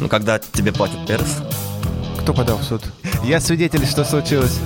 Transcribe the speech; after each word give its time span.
Ну, 0.00 0.08
когда 0.08 0.38
тебе 0.38 0.72
платит 0.72 1.06
Перес. 1.06 1.42
Кто 2.20 2.32
подал 2.32 2.56
в 2.56 2.64
суд? 2.64 2.82
Я 3.22 3.38
свидетель, 3.38 3.84
что 3.86 4.02
случилось. 4.02 4.58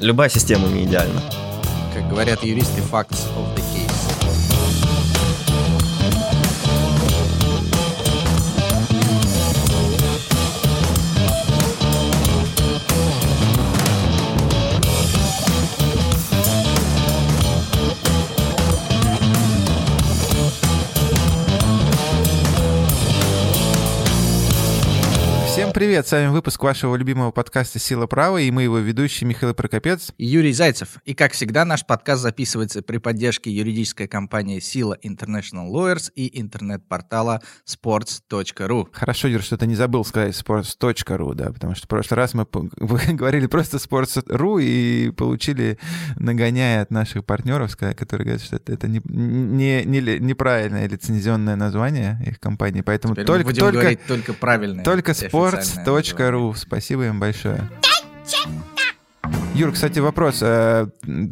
Любая 0.00 0.30
система 0.30 0.68
не 0.68 0.84
идеальна. 0.84 1.20
Как 1.92 2.08
говорят 2.08 2.42
юристы, 2.42 2.80
facts 2.80 3.26
of 3.36 3.53
привет, 25.74 26.06
с 26.06 26.12
вами 26.12 26.28
выпуск 26.28 26.62
вашего 26.62 26.94
любимого 26.94 27.32
подкаста 27.32 27.80
«Сила 27.80 28.06
права» 28.06 28.38
и 28.40 28.48
мы 28.52 28.62
его 28.62 28.78
ведущие 28.78 29.26
Михаил 29.26 29.54
Прокопец. 29.54 30.12
И 30.18 30.24
Юрий 30.24 30.52
Зайцев. 30.52 30.98
И, 31.04 31.14
как 31.14 31.32
всегда, 31.32 31.64
наш 31.64 31.84
подкаст 31.84 32.22
записывается 32.22 32.80
при 32.80 32.98
поддержке 32.98 33.50
юридической 33.50 34.06
компании 34.06 34.60
«Сила 34.60 34.96
International 35.02 35.68
Lawyers» 35.68 36.12
и 36.14 36.40
интернет-портала 36.40 37.42
sports.ru. 37.68 38.86
Хорошо, 38.92 39.26
Юр, 39.26 39.42
что 39.42 39.58
ты 39.58 39.66
не 39.66 39.74
забыл 39.74 40.04
сказать 40.04 40.40
sports.ru, 40.40 41.34
да, 41.34 41.50
потому 41.50 41.74
что 41.74 41.86
в 41.86 41.88
прошлый 41.88 42.18
раз 42.18 42.34
мы 42.34 42.46
говорили 42.46 43.48
просто 43.48 43.78
sports.ru 43.78 44.62
и 44.62 45.10
получили 45.10 45.80
нагоняя 46.14 46.82
от 46.82 46.92
наших 46.92 47.24
партнеров, 47.24 47.76
которые 47.76 48.26
говорят, 48.26 48.42
что 48.42 48.60
это, 48.64 48.86
не, 48.86 49.02
не, 49.04 49.84
не 49.84 50.20
неправильное 50.20 50.88
лицензионное 50.88 51.56
название 51.56 52.22
их 52.24 52.38
компании, 52.38 52.82
поэтому 52.82 53.14
Теперь 53.14 53.26
только, 53.26 53.52
только, 53.52 53.96
только 54.06 54.34
правильное. 54.34 54.84
только 54.84 55.10
и 55.10 55.63
Спасибо 56.56 57.06
им 57.06 57.20
большое. 57.20 57.68
Юр, 59.54 59.70
кстати, 59.70 60.00
вопрос. 60.00 60.40
Э, 60.42 60.88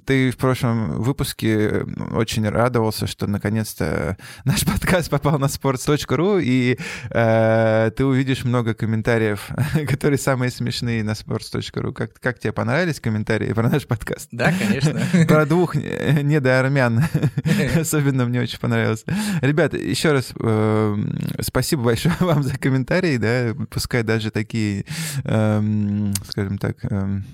Ты 0.06 0.30
в 0.30 0.36
прошлом 0.36 1.02
выпуске 1.02 1.84
очень 2.12 2.48
радовался, 2.48 3.08
что 3.08 3.26
наконец-то 3.26 4.16
наш 4.44 4.64
подкаст 4.64 5.10
попал 5.10 5.40
на 5.40 5.46
sports.ru, 5.46 6.40
и 6.40 6.78
э, 7.10 7.90
ты 7.96 8.04
увидишь 8.04 8.44
много 8.44 8.74
комментариев, 8.74 9.50
которые 9.88 10.18
самые 10.18 10.52
смешные 10.52 11.02
на 11.02 11.12
sports.ru. 11.12 11.92
Как, 11.92 12.12
как 12.20 12.38
тебе 12.38 12.52
понравились 12.52 13.00
комментарии 13.00 13.52
про 13.52 13.68
наш 13.68 13.88
подкаст? 13.88 14.28
Да, 14.30 14.52
конечно. 14.56 15.00
Про 15.26 15.44
двух 15.44 15.74
э, 15.74 16.20
недоармян. 16.22 17.02
Особенно 17.76 18.24
мне 18.26 18.40
очень 18.40 18.60
понравилось. 18.60 19.04
Ребята, 19.40 19.78
еще 19.78 20.12
раз 20.12 20.32
э, 20.38 20.96
спасибо 21.40 21.82
большое 21.82 22.14
вам 22.20 22.44
за 22.44 22.56
комментарии, 22.56 23.16
да, 23.16 23.52
пускай 23.68 24.04
даже 24.04 24.30
такие, 24.30 24.84
эм, 25.24 26.14
скажем 26.30 26.58
так... 26.58 26.76
эм, 26.84 27.24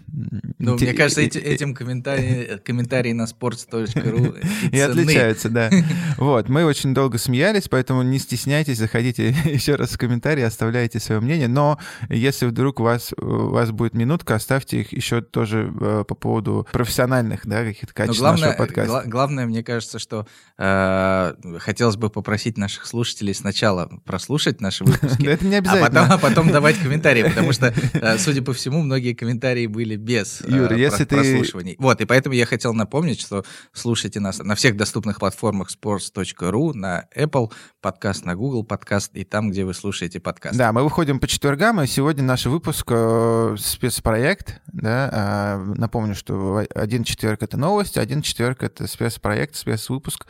Ну, 0.58 0.77
инте- 0.78 0.84
мне 0.90 0.94
кажется, 0.94 1.20
эти- 1.20 1.38
этим 1.38 1.74
комментарии, 1.74 2.60
комментарии 2.64 3.12
на 3.12 3.24
sports.ru 3.24 4.38
и 4.72 4.76
и 4.76 4.80
отличаются, 4.80 5.48
да. 5.48 5.70
Вот, 6.16 6.48
мы 6.48 6.64
очень 6.64 6.94
долго 6.94 7.18
смеялись, 7.18 7.68
поэтому 7.68 8.02
не 8.02 8.18
стесняйтесь, 8.18 8.78
заходите 8.78 9.28
еще 9.44 9.74
раз 9.76 9.90
в 9.90 9.98
комментарии, 9.98 10.42
оставляйте 10.42 10.98
свое 11.00 11.20
мнение. 11.20 11.48
Но 11.48 11.78
если 12.08 12.46
вдруг 12.46 12.80
у 12.80 12.82
вас, 12.82 13.12
у 13.16 13.48
вас 13.50 13.70
будет 13.70 13.94
минутка, 13.94 14.34
оставьте 14.34 14.80
их 14.80 14.92
еще 14.92 15.20
тоже 15.20 15.72
э, 15.80 16.04
по 16.06 16.14
поводу 16.14 16.66
профессиональных, 16.72 17.46
да, 17.46 17.64
каких-то 17.64 17.94
качеств 17.94 18.20
главное, 18.20 18.40
нашего 18.48 18.58
подкаста. 18.58 18.90
гла- 18.90 19.04
главное, 19.04 19.46
мне 19.46 19.62
кажется, 19.62 19.98
что 19.98 20.26
э, 20.58 21.34
хотелось 21.58 21.96
бы 21.96 22.10
попросить 22.10 22.58
наших 22.58 22.86
слушателей 22.86 23.34
сначала 23.34 23.88
прослушать 24.04 24.60
наши 24.60 24.84
выпуски, 24.84 25.26
это 25.26 25.46
не 25.46 25.56
а 25.56 25.62
потом, 25.62 25.74
обязательно. 25.82 26.14
а 26.14 26.18
потом 26.18 26.50
давать 26.50 26.76
комментарии, 26.78 27.22
потому 27.22 27.52
что, 27.52 27.72
э, 27.94 28.18
судя 28.18 28.42
по 28.42 28.52
всему, 28.52 28.82
многие 28.82 29.14
комментарии 29.14 29.66
были 29.66 29.96
без 29.96 30.40
э, 30.72 30.78
Юра, 30.78 30.90
если 30.90 31.04
ты- 31.04 31.16
прослушиваний. 31.16 31.76
Вот, 31.78 32.00
и 32.00 32.04
поэтому 32.04 32.34
я 32.34 32.46
хотел 32.46 32.74
напомнить, 32.74 33.20
что 33.20 33.44
слушайте 33.72 34.20
нас 34.20 34.38
на 34.38 34.54
всех 34.54 34.76
доступных 34.76 35.18
платформах 35.18 35.68
sports.ru, 35.70 36.72
на 36.74 37.06
Apple 37.16 37.52
подкаст, 37.80 38.24
на 38.24 38.34
Google 38.34 38.64
подкаст 38.64 39.10
и 39.14 39.24
там, 39.24 39.50
где 39.50 39.64
вы 39.64 39.74
слушаете 39.74 40.20
подкаст. 40.20 40.56
Да, 40.56 40.72
мы 40.72 40.82
выходим 40.82 41.20
по 41.20 41.26
четвергам, 41.26 41.80
и 41.80 41.86
сегодня 41.86 42.22
наш 42.22 42.46
выпуск 42.46 42.86
э, 42.90 43.56
спецпроект. 43.58 44.60
Да, 44.66 45.10
а, 45.12 45.58
напомню, 45.76 46.14
что 46.14 46.64
один 46.74 47.04
четверг 47.04 47.42
это 47.42 47.56
новости, 47.56 47.98
один 47.98 48.22
четверг 48.22 48.62
это 48.62 48.86
спецпроект, 48.86 49.56
спецвыпуск. 49.56 50.26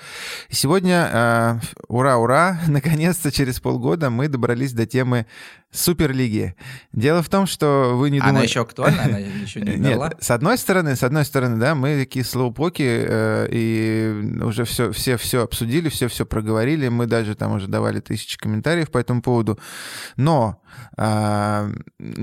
И 0.48 0.54
сегодня, 0.54 1.10
э, 1.12 1.60
ура, 1.88 2.16
ура, 2.16 2.60
наконец-то 2.68 3.30
через 3.32 3.60
полгода 3.60 4.10
мы 4.10 4.28
добрались 4.28 4.72
до 4.72 4.86
темы 4.86 5.26
Суперлиги. 5.70 6.54
Дело 6.92 7.22
в 7.22 7.28
том, 7.28 7.46
что 7.46 7.92
вы 7.94 8.10
не 8.10 8.20
Она 8.20 8.28
думаете... 8.28 8.48
еще 8.48 8.62
актуальна? 8.62 9.02
Она 9.04 9.18
еще 9.42 9.60
не 9.60 9.72
умерла? 9.72 10.08
Нет, 10.08 10.16
с 10.22 10.30
одной 10.30 10.56
стороны, 10.56 10.96
с 10.96 11.02
одной 11.02 11.26
стороны, 11.26 11.58
да, 11.58 11.74
мы 11.74 11.98
такие 11.98 12.24
слоупоки 12.24 12.82
э, 12.82 13.48
и 13.50 14.40
уже 14.42 14.64
все, 14.64 14.92
все, 14.92 15.18
все 15.18 15.42
обсудили, 15.42 15.90
все, 15.90 16.08
все 16.08 16.24
проговорили, 16.24 16.88
мы 16.88 17.06
даже 17.06 17.34
там 17.34 17.52
уже 17.52 17.68
давали 17.68 18.00
тысячи 18.00 18.38
комментариев 18.38 18.90
по 18.90 18.98
этому 18.98 19.20
поводу. 19.20 19.58
Но 20.16 20.62
а, 20.96 21.68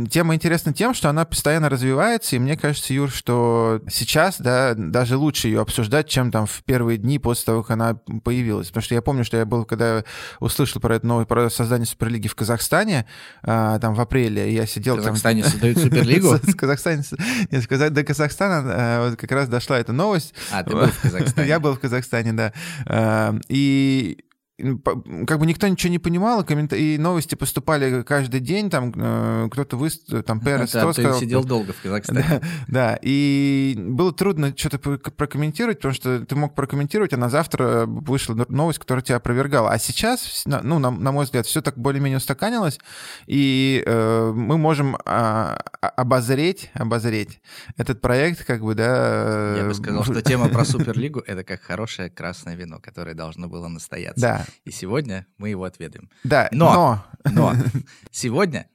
тема 0.09 0.35
интересна 0.35 0.73
тем, 0.73 0.93
что 0.93 1.09
она 1.09 1.25
постоянно 1.25 1.69
развивается, 1.69 2.35
и 2.35 2.39
мне 2.39 2.57
кажется, 2.57 2.93
Юр, 2.93 3.09
что 3.09 3.81
сейчас, 3.89 4.39
да, 4.39 4.73
даже 4.75 5.17
лучше 5.17 5.47
ее 5.47 5.61
обсуждать, 5.61 6.09
чем 6.09 6.31
там 6.31 6.45
в 6.45 6.63
первые 6.63 6.97
дни 6.97 7.19
после 7.19 7.45
того, 7.45 7.61
как 7.61 7.71
она 7.71 7.95
появилась. 8.23 8.67
Потому 8.67 8.83
что 8.83 8.95
я 8.95 9.01
помню, 9.01 9.23
что 9.23 9.37
я 9.37 9.45
был, 9.45 9.65
когда 9.65 10.03
услышал 10.39 10.81
про 10.81 10.95
это 10.95 11.07
новое, 11.07 11.25
про 11.25 11.49
создание 11.49 11.85
Суперлиги 11.85 12.27
в 12.27 12.35
Казахстане, 12.35 13.05
а, 13.47 13.77
там 13.79 13.93
в 13.93 14.01
апреле, 14.01 14.51
я 14.53 14.65
сидел 14.65 14.95
В 14.95 14.97
там... 14.97 15.05
Казахстане 15.07 15.43
создают 15.45 15.77
Суперлигу? 15.77 16.35
С 16.43 16.55
Казахстане, 16.55 17.03
нет, 17.51 17.93
до 17.93 18.03
Казахстана 18.03 18.67
э, 18.67 19.09
вот 19.09 19.19
как 19.19 19.31
раз 19.31 19.47
дошла 19.47 19.77
эта 19.77 19.93
новость. 19.93 20.33
А, 20.51 20.63
ты 20.63 20.71
был 20.71 20.87
в 20.87 20.99
Казахстане. 21.01 21.47
Я 21.47 21.59
был 21.59 21.75
в 21.75 21.79
Казахстане, 21.79 22.33
да. 22.33 22.53
Э, 22.87 23.37
И 23.49 24.24
как 24.57 25.39
бы 25.39 25.45
никто 25.45 25.67
ничего 25.67 25.91
не 25.91 25.99
понимал, 25.99 26.41
и, 26.41 26.45
коммента- 26.45 26.77
и 26.77 26.97
новости 26.97 27.35
поступали 27.35 28.03
каждый 28.03 28.39
день, 28.39 28.69
там 28.69 28.93
э, 28.95 29.49
кто-то 29.51 29.75
выступил, 29.75 30.23
там 30.23 30.39
Перес 30.39 30.71
Да, 30.71 30.93
сказал, 30.93 31.19
сидел 31.19 31.43
долго 31.43 31.73
в 31.73 31.81
Казахстане. 31.81 32.25
да, 32.29 32.41
да, 32.67 32.99
и 33.01 33.75
было 33.77 34.13
трудно 34.13 34.53
что-то 34.55 34.79
про- 34.79 34.97
прокомментировать, 34.97 35.79
потому 35.79 35.93
что 35.93 36.25
ты 36.25 36.35
мог 36.35 36.55
прокомментировать, 36.55 37.11
а 37.13 37.17
на 37.17 37.29
завтра 37.29 37.85
вышла 37.85 38.45
новость, 38.47 38.79
которая 38.79 39.03
тебя 39.03 39.17
опровергала. 39.17 39.71
А 39.71 39.77
сейчас, 39.77 40.43
ну, 40.45 40.79
на, 40.79 40.89
на 40.89 41.11
мой 41.11 41.25
взгляд, 41.25 41.45
все 41.45 41.61
так 41.61 41.77
более-менее 41.77 42.17
устаканилось, 42.17 42.79
и 43.27 43.83
э, 43.85 44.31
мы 44.33 44.57
можем 44.57 44.97
а- 45.05 45.57
обозреть, 45.81 46.71
обозреть 46.73 47.41
этот 47.75 47.99
проект, 47.99 48.45
как 48.45 48.61
бы, 48.61 48.73
да... 48.73 49.55
Я 49.57 49.63
бы 49.65 49.71
э, 49.71 49.73
сказал, 49.73 50.03
что 50.05 50.21
тема 50.21 50.47
про 50.47 50.63
Суперлигу— 50.65 51.19
это 51.27 51.43
как 51.43 51.61
хорошее 51.61 52.09
красное 52.09 52.55
вино, 52.55 52.79
которое 52.81 53.15
должно 53.15 53.47
было 53.49 53.67
настояться. 53.67 54.21
Да, 54.21 54.44
И 54.63 54.71
сегодня 54.71 55.25
мы 55.37 55.49
его 55.49 55.63
отведаем. 55.63 56.09
да, 56.23 56.47
Но- 56.51 57.03
но... 57.23 57.31
Но 57.31 57.53
сегодня 58.11 58.67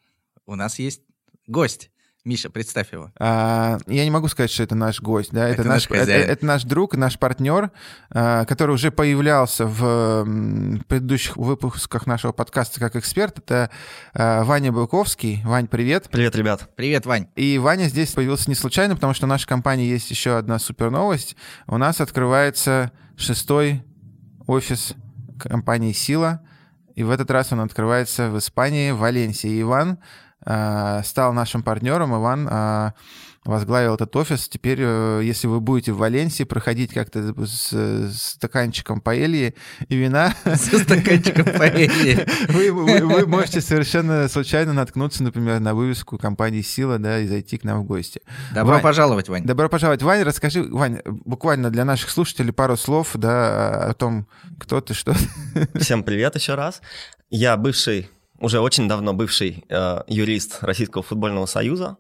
у 0.46 0.54
нас 0.56 0.78
есть 0.78 1.02
гость. 1.46 1.90
Миша, 2.22 2.50
представь 2.50 2.92
его. 2.92 3.10
А, 3.18 3.78
я 3.86 4.04
не 4.04 4.10
могу 4.10 4.28
сказать, 4.28 4.50
что 4.50 4.62
это 4.62 4.74
наш 4.74 5.00
гость, 5.00 5.30
да, 5.32 5.48
это, 5.48 5.62
Это 5.62 5.68
наш, 5.70 5.88
наш 5.88 6.00
это, 6.00 6.12
это 6.12 6.44
наш 6.44 6.64
друг, 6.64 6.94
наш 6.94 7.18
партнер, 7.18 7.70
а, 8.10 8.44
который 8.44 8.72
уже 8.74 8.90
появлялся 8.90 9.64
в 9.64 9.82
м, 10.26 10.84
предыдущих 10.86 11.38
выпусках 11.38 12.06
нашего 12.06 12.32
подкаста 12.32 12.78
как 12.78 12.94
эксперт. 12.94 13.38
Это 13.38 13.70
а, 14.12 14.44
Ваня 14.44 14.70
Белковский. 14.70 15.40
Вань, 15.44 15.66
привет. 15.66 16.10
Привет, 16.10 16.36
ребят. 16.36 16.68
Привет, 16.76 17.06
Вань. 17.06 17.28
И 17.36 17.56
Ваня 17.56 17.84
здесь 17.84 18.12
появился 18.12 18.50
не 18.50 18.54
случайно, 18.54 18.96
потому 18.96 19.14
что 19.14 19.24
в 19.24 19.28
нашей 19.30 19.46
компании 19.48 19.86
есть 19.88 20.10
еще 20.10 20.36
одна 20.36 20.58
супер 20.58 20.90
новость. 20.90 21.36
У 21.66 21.78
нас 21.78 22.02
открывается 22.02 22.92
шестой 23.16 23.82
офис 24.46 24.92
компании 25.48 25.92
«Сила», 25.92 26.40
и 26.94 27.02
в 27.02 27.10
этот 27.10 27.30
раз 27.30 27.52
он 27.52 27.60
открывается 27.60 28.30
в 28.30 28.38
Испании, 28.38 28.90
в 28.90 28.98
Валенсии. 28.98 29.62
Иван 29.62 29.98
а, 30.44 31.02
стал 31.02 31.32
нашим 31.32 31.62
партнером. 31.62 32.14
Иван 32.14 32.48
а, 32.50 32.94
возглавил 33.50 33.94
этот 33.94 34.14
офис. 34.16 34.48
Теперь, 34.48 34.78
э, 34.80 35.20
если 35.24 35.46
вы 35.46 35.60
будете 35.60 35.92
в 35.92 35.98
Валенсии 35.98 36.44
проходить 36.44 36.92
как-то 36.92 37.34
с, 37.46 37.72
с 37.72 38.32
стаканчиком 38.34 39.00
паэльи 39.00 39.54
и 39.88 39.96
вина, 39.96 40.34
Со 40.44 40.78
стаканчиком 40.78 41.44
паэльи. 41.44 42.26
вы, 42.48 42.72
вы- 42.72 43.06
вы 43.06 43.26
можете 43.26 43.60
совершенно 43.60 44.28
случайно 44.28 44.72
наткнуться, 44.72 45.22
например, 45.22 45.60
на 45.60 45.74
вывеску 45.74 46.16
компании 46.16 46.62
«Сила», 46.62 46.98
да, 46.98 47.18
и 47.18 47.26
зайти 47.26 47.58
к 47.58 47.64
нам 47.64 47.80
в 47.80 47.84
гости. 47.84 48.22
Добро 48.54 48.74
Вань, 48.74 48.82
пожаловать, 48.82 49.28
Вань. 49.28 49.44
Добро 49.44 49.68
пожаловать. 49.68 50.02
Ваня, 50.02 50.24
расскажи, 50.24 50.62
Вань, 50.62 51.00
буквально 51.04 51.70
для 51.70 51.84
наших 51.84 52.10
слушателей 52.10 52.52
пару 52.52 52.76
слов, 52.76 53.10
да, 53.14 53.86
о 53.90 53.94
том, 53.94 54.26
кто 54.58 54.80
ты, 54.80 54.94
что 54.94 55.14
ты. 55.14 55.78
Всем 55.80 56.04
привет 56.04 56.36
еще 56.36 56.54
раз. 56.54 56.80
Я 57.30 57.56
бывший, 57.56 58.08
уже 58.40 58.60
очень 58.60 58.88
давно 58.88 59.12
бывший 59.12 59.64
э, 59.68 60.00
юрист 60.08 60.58
Российского 60.62 61.02
футбольного 61.02 61.46
союза, 61.46 61.96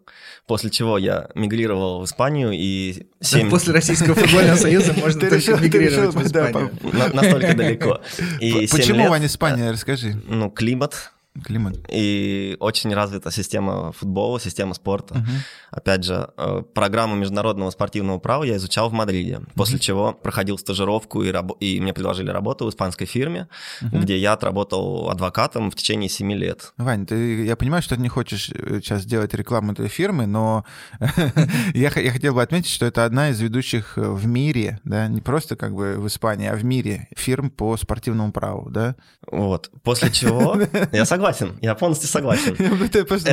после 0.46 0.70
чего 0.70 0.98
я 0.98 1.28
мигрировал 1.34 2.00
в 2.00 2.04
Испанию 2.04 2.50
и 2.52 3.06
Да, 3.20 3.26
7... 3.26 3.50
После 3.50 3.72
Российского 3.74 4.14
футбольного 4.14 4.56
союза 4.56 4.94
можно 4.94 5.20
Ты 5.20 5.28
только 5.40 5.62
мигрировать 5.62 6.14
в 6.14 6.30
да, 6.32 6.48
Испанию. 6.48 6.70
на- 6.92 7.08
настолько 7.12 7.54
далеко. 7.54 8.00
Почему, 8.38 9.08
Ваня, 9.08 9.26
Испания, 9.26 9.70
расскажи. 9.70 10.20
Ну, 10.26 10.50
климат, 10.50 11.12
Климат. 11.44 11.76
И 11.88 12.56
очень 12.58 12.92
развита 12.92 13.30
система 13.30 13.92
футбола, 13.92 14.40
система 14.40 14.74
спорта. 14.74 15.14
Мгм. 15.14 15.28
Опять 15.70 16.02
же, 16.04 16.28
э, 16.36 16.62
программу 16.74 17.14
международного 17.14 17.70
спортивного 17.70 18.18
права 18.18 18.42
я 18.42 18.56
изучал 18.56 18.90
в 18.90 18.92
Мадриде, 18.92 19.40
после 19.54 19.78
чего 19.78 20.12
проходил 20.12 20.58
стажировку, 20.58 21.22
и, 21.22 21.30
рабо- 21.30 21.56
и 21.60 21.80
мне 21.80 21.92
предложили 21.94 22.30
работу 22.30 22.66
в 22.66 22.70
испанской 22.70 23.06
фирме, 23.06 23.46
Мгм. 23.80 24.00
где 24.00 24.18
я 24.18 24.32
отработал 24.32 25.08
адвокатом 25.08 25.70
в 25.70 25.76
течение 25.76 26.08
7 26.08 26.32
лет. 26.32 26.72
Вань, 26.76 27.06
ты, 27.06 27.44
я 27.44 27.54
понимаю, 27.54 27.82
что 27.82 27.94
ты 27.94 28.00
не 28.02 28.08
хочешь 28.08 28.50
э, 28.52 28.80
сейчас 28.82 29.04
делать 29.04 29.32
рекламу 29.32 29.72
этой 29.72 29.86
фирмы, 29.88 30.26
но 30.26 30.64
я, 31.74 31.90
я 31.94 32.10
хотел 32.12 32.34
бы 32.34 32.42
отметить, 32.42 32.70
что 32.70 32.86
это 32.86 33.04
одна 33.04 33.30
из 33.30 33.40
ведущих 33.40 33.96
э, 33.98 34.00
в 34.10 34.26
мире, 34.26 34.80
да, 34.84 35.06
не 35.06 35.20
просто 35.20 35.54
как 35.54 35.74
бы 35.74 35.94
в 35.96 36.06
Испании, 36.08 36.48
а 36.48 36.56
в 36.56 36.64
мире 36.64 37.06
фирм 37.16 37.50
по 37.50 37.76
спортивному 37.76 38.32
праву, 38.32 38.68
да? 38.70 38.96
Вот. 39.30 39.70
После 39.84 40.10
чего... 40.10 40.60
Я 40.92 41.04
согласен, 41.04 41.19
я 41.60 41.74
полностью 41.74 42.08
согласен. 42.08 42.54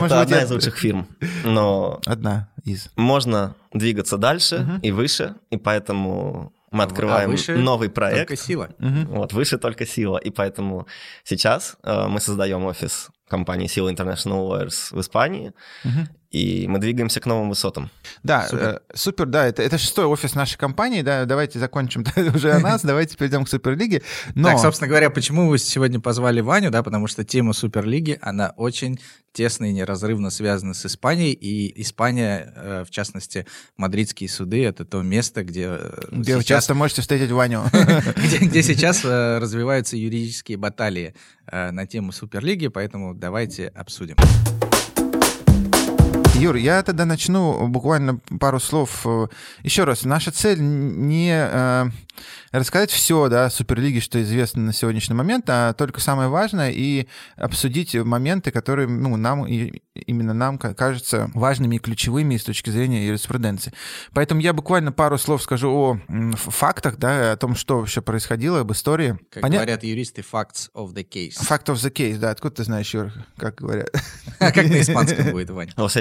Это 0.05 0.21
одна 0.21 0.41
из 0.43 0.51
лучших 0.51 0.77
фирм. 0.77 1.07
Но 1.43 1.99
Одна 2.05 2.49
из. 2.63 2.89
можно 2.95 3.55
двигаться 3.73 4.17
дальше 4.17 4.79
и 4.83 4.91
выше, 4.91 5.35
и 5.49 5.57
поэтому 5.57 6.53
мы 6.71 6.83
А 6.83 6.85
открываем 6.87 7.31
выше 7.31 7.57
новый 7.57 7.89
проект. 7.89 8.27
Только 8.27 8.35
сила. 8.35 8.69
Вот, 8.79 9.33
выше 9.33 9.57
только 9.57 9.85
сила. 9.85 10.17
И 10.17 10.29
поэтому 10.29 10.85
сейчас 11.23 11.77
э, 11.83 12.07
мы 12.07 12.19
создаем 12.19 12.65
офис 12.65 13.09
компании 13.27 13.67
Сила 13.67 13.89
International 13.89 14.47
Lawyers 14.49 14.95
в 14.95 14.99
Испании. 14.99 15.53
И 16.31 16.67
мы 16.67 16.79
двигаемся 16.79 17.19
к 17.19 17.25
новым 17.25 17.49
высотам. 17.49 17.89
Да, 18.23 18.47
Супер. 18.47 18.59
супер, 18.59 18.81
супер 18.93 19.25
да, 19.27 19.47
это, 19.47 19.63
это 19.63 19.77
шестой 19.77 20.05
офис 20.05 20.35
нашей 20.35 20.57
компании, 20.57 21.01
да, 21.01 21.25
давайте 21.25 21.59
закончим 21.59 22.05
уже 22.35 22.51
о 22.51 22.59
нас, 22.59 22.83
давайте 22.83 23.15
перейдем 23.17 23.45
к 23.45 23.49
Суперлиге. 23.49 24.01
Но... 24.35 24.49
Так, 24.49 24.59
собственно 24.59 24.89
говоря, 24.89 25.09
почему 25.09 25.47
вы 25.47 25.57
сегодня 25.57 25.99
позвали 25.99 26.41
Ваню, 26.41 26.69
да, 26.69 26.83
потому 26.83 27.07
что 27.07 27.23
тема 27.23 27.53
Суперлиги, 27.53 28.19
она 28.21 28.53
очень 28.57 28.99
тесно 29.31 29.65
и 29.65 29.71
неразрывно 29.71 30.29
связана 30.31 30.73
с 30.73 30.85
Испанией, 30.85 31.31
и 31.31 31.81
Испания, 31.81 32.53
э, 32.55 32.83
в 32.85 32.89
частности, 32.89 33.45
мадридские 33.77 34.29
суды, 34.29 34.65
это 34.65 34.83
то 34.83 35.01
место, 35.03 35.43
где, 35.43 35.77
э, 35.79 36.07
Где 36.11 36.35
вы 36.35 36.41
сейчас, 36.41 36.63
часто 36.63 36.73
можете 36.73 37.01
встретить 37.01 37.31
Ваню. 37.31 37.63
где, 38.17 38.37
где 38.39 38.63
сейчас 38.63 39.05
э, 39.05 39.37
развиваются 39.37 39.95
юридические 39.95 40.57
баталии 40.57 41.13
э, 41.45 41.71
на 41.71 41.85
тему 41.85 42.11
Суперлиги, 42.11 42.67
поэтому 42.67 43.13
давайте 43.13 43.67
обсудим. 43.67 44.15
Юр, 46.37 46.55
я 46.55 46.83
тогда 46.83 47.05
начну 47.05 47.67
буквально 47.67 48.19
пару 48.39 48.59
слов. 48.59 49.05
Еще 49.63 49.85
раз, 49.85 50.05
наша 50.05 50.31
цель 50.31 50.59
не 50.61 51.31
э, 51.33 51.89
рассказать 52.51 52.91
все, 52.91 53.27
да, 53.29 53.45
о 53.45 53.49
Суперлиге, 53.49 53.99
что 53.99 54.21
известно 54.21 54.61
на 54.61 54.73
сегодняшний 54.73 55.15
момент, 55.15 55.45
а 55.47 55.73
только 55.73 55.99
самое 56.01 56.29
важное 56.29 56.71
и 56.71 57.07
обсудить 57.35 57.95
моменты, 57.95 58.51
которые, 58.51 58.87
ну, 58.87 59.15
нам, 59.17 59.45
и 59.45 59.81
именно 59.93 60.33
нам 60.33 60.57
ка- 60.57 60.73
кажутся 60.73 61.29
важными 61.33 61.75
и 61.75 61.79
ключевыми 61.79 62.37
с 62.37 62.43
точки 62.43 62.69
зрения 62.69 63.05
юриспруденции. 63.07 63.73
Поэтому 64.13 64.41
я 64.41 64.53
буквально 64.53 64.91
пару 64.91 65.17
слов 65.17 65.41
скажу 65.43 65.69
о 65.71 65.99
фактах, 66.35 66.97
да, 66.97 67.31
о 67.33 67.37
том, 67.37 67.55
что 67.55 67.79
вообще 67.79 68.01
происходило, 68.01 68.61
об 68.61 68.71
истории. 68.71 69.17
Как 69.31 69.43
Поня- 69.43 69.55
говорят 69.57 69.83
юристы, 69.83 70.21
facts 70.21 70.69
of 70.75 70.93
the 70.93 71.07
case. 71.07 71.33
Fact 71.39 71.65
of 71.65 71.75
the 71.75 71.91
case, 71.91 72.17
да, 72.17 72.31
откуда 72.31 72.55
ты 72.55 72.63
знаешь, 72.63 72.93
Юр, 72.93 73.11
как 73.37 73.55
говорят? 73.55 73.89
Как 74.39 74.55
на 74.55 74.81
испанском 74.81 75.31
будет, 75.31 75.49
Ваня? 75.49 75.71
Los 75.77 75.95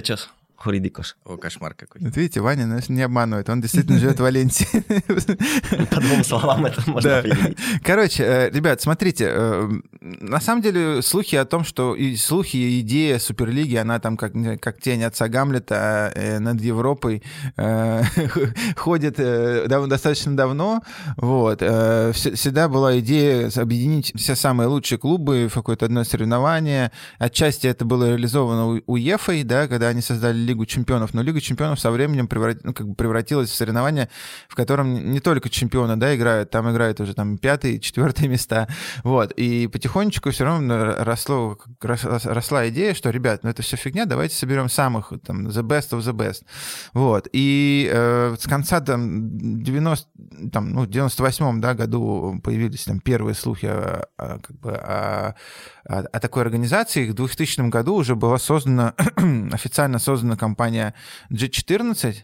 jurídicos. 0.65 1.15
О, 1.25 1.37
кошмар 1.37 1.75
какой. 1.75 2.01
Вот 2.03 2.17
видите, 2.17 2.41
Ваня 2.41 2.67
нас 2.67 2.89
не 2.89 3.03
обманывает, 3.03 3.49
он 3.49 3.61
действительно 3.61 3.99
живет 3.99 4.19
в 4.19 4.23
Валенсии. 4.23 4.67
По 5.91 6.01
двум 6.01 6.25
словам 6.25 6.67
это 6.67 6.83
можно 6.91 7.11
Да. 7.11 7.19
определить. 7.19 7.59
Короче, 7.83 8.23
э, 8.25 8.51
ребят, 8.51 8.81
смотрите, 8.81 9.27
э, 9.31 9.71
на 10.01 10.41
самом 10.41 10.63
деле 10.63 11.03
слухи 11.03 11.37
о 11.37 11.45
том, 11.45 11.65
что 11.65 11.95
и 11.95 12.17
слухи, 12.17 12.57
и 12.57 12.81
идея 12.81 13.19
Суперлиги, 13.19 13.77
она 13.77 13.99
там 13.99 14.17
как, 14.17 14.33
как 14.61 14.81
тень 14.81 15.03
отца 15.05 15.29
Гамлета 15.29 16.13
э, 16.15 16.39
над 16.39 16.61
Европой 16.61 17.23
ходит 18.77 19.17
достаточно 19.17 20.37
давно. 20.37 20.83
Вот. 21.17 21.63
вс- 21.63 22.35
Всегда 22.35 22.69
была 22.69 22.99
идея 23.01 23.51
объединить 23.57 24.13
все 24.17 24.35
самые 24.35 24.69
лучшие 24.69 24.99
клубы 24.99 25.49
в 25.49 25.55
какое-то 25.55 25.87
одно 25.87 26.05
соревнование. 26.05 26.93
Отчасти 27.19 27.67
это 27.67 27.85
было 27.85 28.09
реализовано 28.11 28.67
у- 28.75 28.83
УЕФА, 28.87 29.45
да, 29.45 29.69
когда 29.69 29.89
они 29.89 30.01
создали 30.03 30.39
Лигу 30.47 30.65
чемпионов, 30.67 31.13
но 31.15 31.23
Лига 31.23 31.41
чемпионов 31.41 31.79
со 31.81 31.91
временем 31.91 32.27
преврат- 32.29 32.61
ну, 32.63 32.73
как 32.73 32.89
бы 32.89 32.95
превратилась 32.95 33.51
в 33.51 33.55
соревнование, 33.55 34.09
в 34.49 34.55
котором 34.55 35.13
не 35.13 35.21
только 35.21 35.51
чемпионы 35.51 35.97
да, 35.97 36.15
играют, 36.17 36.51
там 36.51 36.71
играют 36.71 37.01
уже 37.01 37.15
там 37.15 37.37
пятые, 37.39 37.81
четвертые 37.87 38.29
места. 38.29 38.69
Вот. 39.05 39.33
И 39.33 39.67
потихонечку 39.67 40.31
все 40.31 40.45
равно 40.45 40.95
росло, 40.99 41.59
рос- 41.81 42.25
росла 42.25 42.69
идея, 42.69 42.95
что, 42.95 43.11
ребят, 43.11 43.43
ну 43.43 43.51
это 43.51 43.63
все 43.63 43.77
фигня, 43.77 44.07
давайте 44.07 44.35
соберем 44.37 44.69
самых, 44.69 45.13
там, 45.25 45.49
the 45.49 45.63
best 45.63 45.91
of 45.91 46.01
the 46.01 46.13
best. 46.13 46.45
Вот. 46.93 47.29
И 47.33 47.91
э, 47.93 48.37
с 48.39 48.47
конца 48.47 48.81
там, 48.81 49.63
90, 49.63 50.07
там, 50.53 50.71
ну, 50.71 50.83
в 50.83 50.87
98 50.87 51.61
да, 51.61 51.75
году 51.75 52.41
появились 52.43 52.85
там 52.85 53.01
первые 53.01 53.35
слухи 53.35 53.67
о, 53.67 54.07
о, 54.17 54.39
как 54.39 54.57
бы, 54.61 54.73
о, 54.73 55.35
о- 55.89 55.99
о 56.13 56.21
такой 56.21 56.43
организации. 56.43 57.09
В 57.11 57.15
2000 57.15 57.69
году 57.69 57.95
уже 57.95 58.15
была 58.15 58.39
создана, 58.39 58.95
официально 59.53 59.99
создана 59.99 60.36
компания 60.37 60.95
G14. 61.31 62.17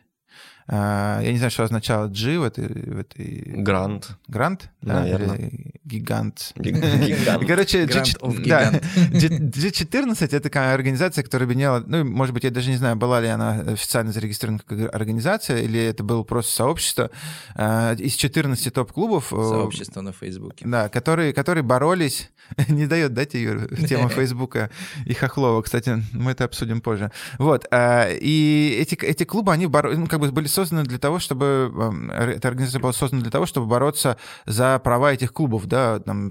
А, 0.68 1.20
Я 1.20 1.32
не 1.32 1.38
знаю, 1.38 1.50
что 1.50 1.64
означало 1.64 2.08
G 2.08 2.38
в 2.38 2.44
этой... 2.44 2.66
В 2.68 2.98
этой... 2.98 3.42
Грант. 3.56 4.16
Грант? 4.28 4.70
Да, 4.80 5.00
Наверное. 5.00 5.36
или 5.36 5.74
гигант. 5.84 6.52
Гиг- 6.56 6.74
гигант. 7.04 7.44
Короче, 7.46 7.86
Грант 7.86 8.06
G- 8.06 8.18
of 8.20 8.36
да, 8.46 8.70
гигант. 8.70 8.84
G- 9.12 9.70
G14— 9.70 10.16
это 10.24 10.40
такая 10.40 10.74
организация, 10.74 11.24
которая 11.24 11.46
объединяла... 11.46 11.82
Ну, 11.86 12.04
может 12.04 12.32
быть, 12.34 12.44
я 12.44 12.50
даже 12.50 12.70
не 12.70 12.76
знаю, 12.76 12.96
была 12.96 13.20
ли 13.20 13.26
она 13.28 13.60
официально 13.60 14.12
зарегистрирована 14.12 14.60
как 14.64 14.94
организация, 14.94 15.60
или 15.60 15.80
это 15.80 16.04
было 16.04 16.22
просто 16.22 16.52
сообщество 16.52 17.10
э, 17.56 17.96
из 17.98 18.14
14 18.14 18.72
топ-клубов. 18.72 19.32
э, 19.32 19.36
Сообщество 19.36 20.00
на 20.02 20.12
Фейсбуке. 20.12 20.64
Да, 20.68 20.88
которые, 20.88 21.32
которые 21.32 21.62
боролись... 21.64 22.30
Не 22.68 22.86
дает, 22.86 23.14
да, 23.14 23.24
тебе, 23.24 23.66
тема 23.86 24.08
Фейсбука 24.08 24.68
и 25.06 25.14
Хохлова. 25.14 25.62
Кстати, 25.62 26.02
мы 26.12 26.32
это 26.32 26.44
обсудим 26.44 26.80
позже. 26.80 27.10
Вот. 27.38 27.66
а, 27.70 28.08
И 28.10 28.76
эти, 28.80 28.94
эти 29.04 29.24
клубы, 29.24 29.52
они 29.52 29.66
боро- 29.66 29.94
ну, 29.96 30.06
как 30.06 30.20
бы 30.20 30.30
были 30.32 30.48
созданы 30.48 30.82
для 30.84 30.98
того, 30.98 31.18
чтобы... 31.18 31.72
эм, 31.74 32.10
Эта 32.10 32.48
организация 32.48 32.80
была 32.80 32.92
создана 32.92 33.22
для 33.22 33.30
того, 33.30 33.46
чтобы 33.46 33.66
бороться 33.66 34.16
за 34.44 34.78
права 34.80 35.12
этих 35.12 35.32
клубов, 35.32 35.66
да. 35.72 36.00
Там, 36.00 36.28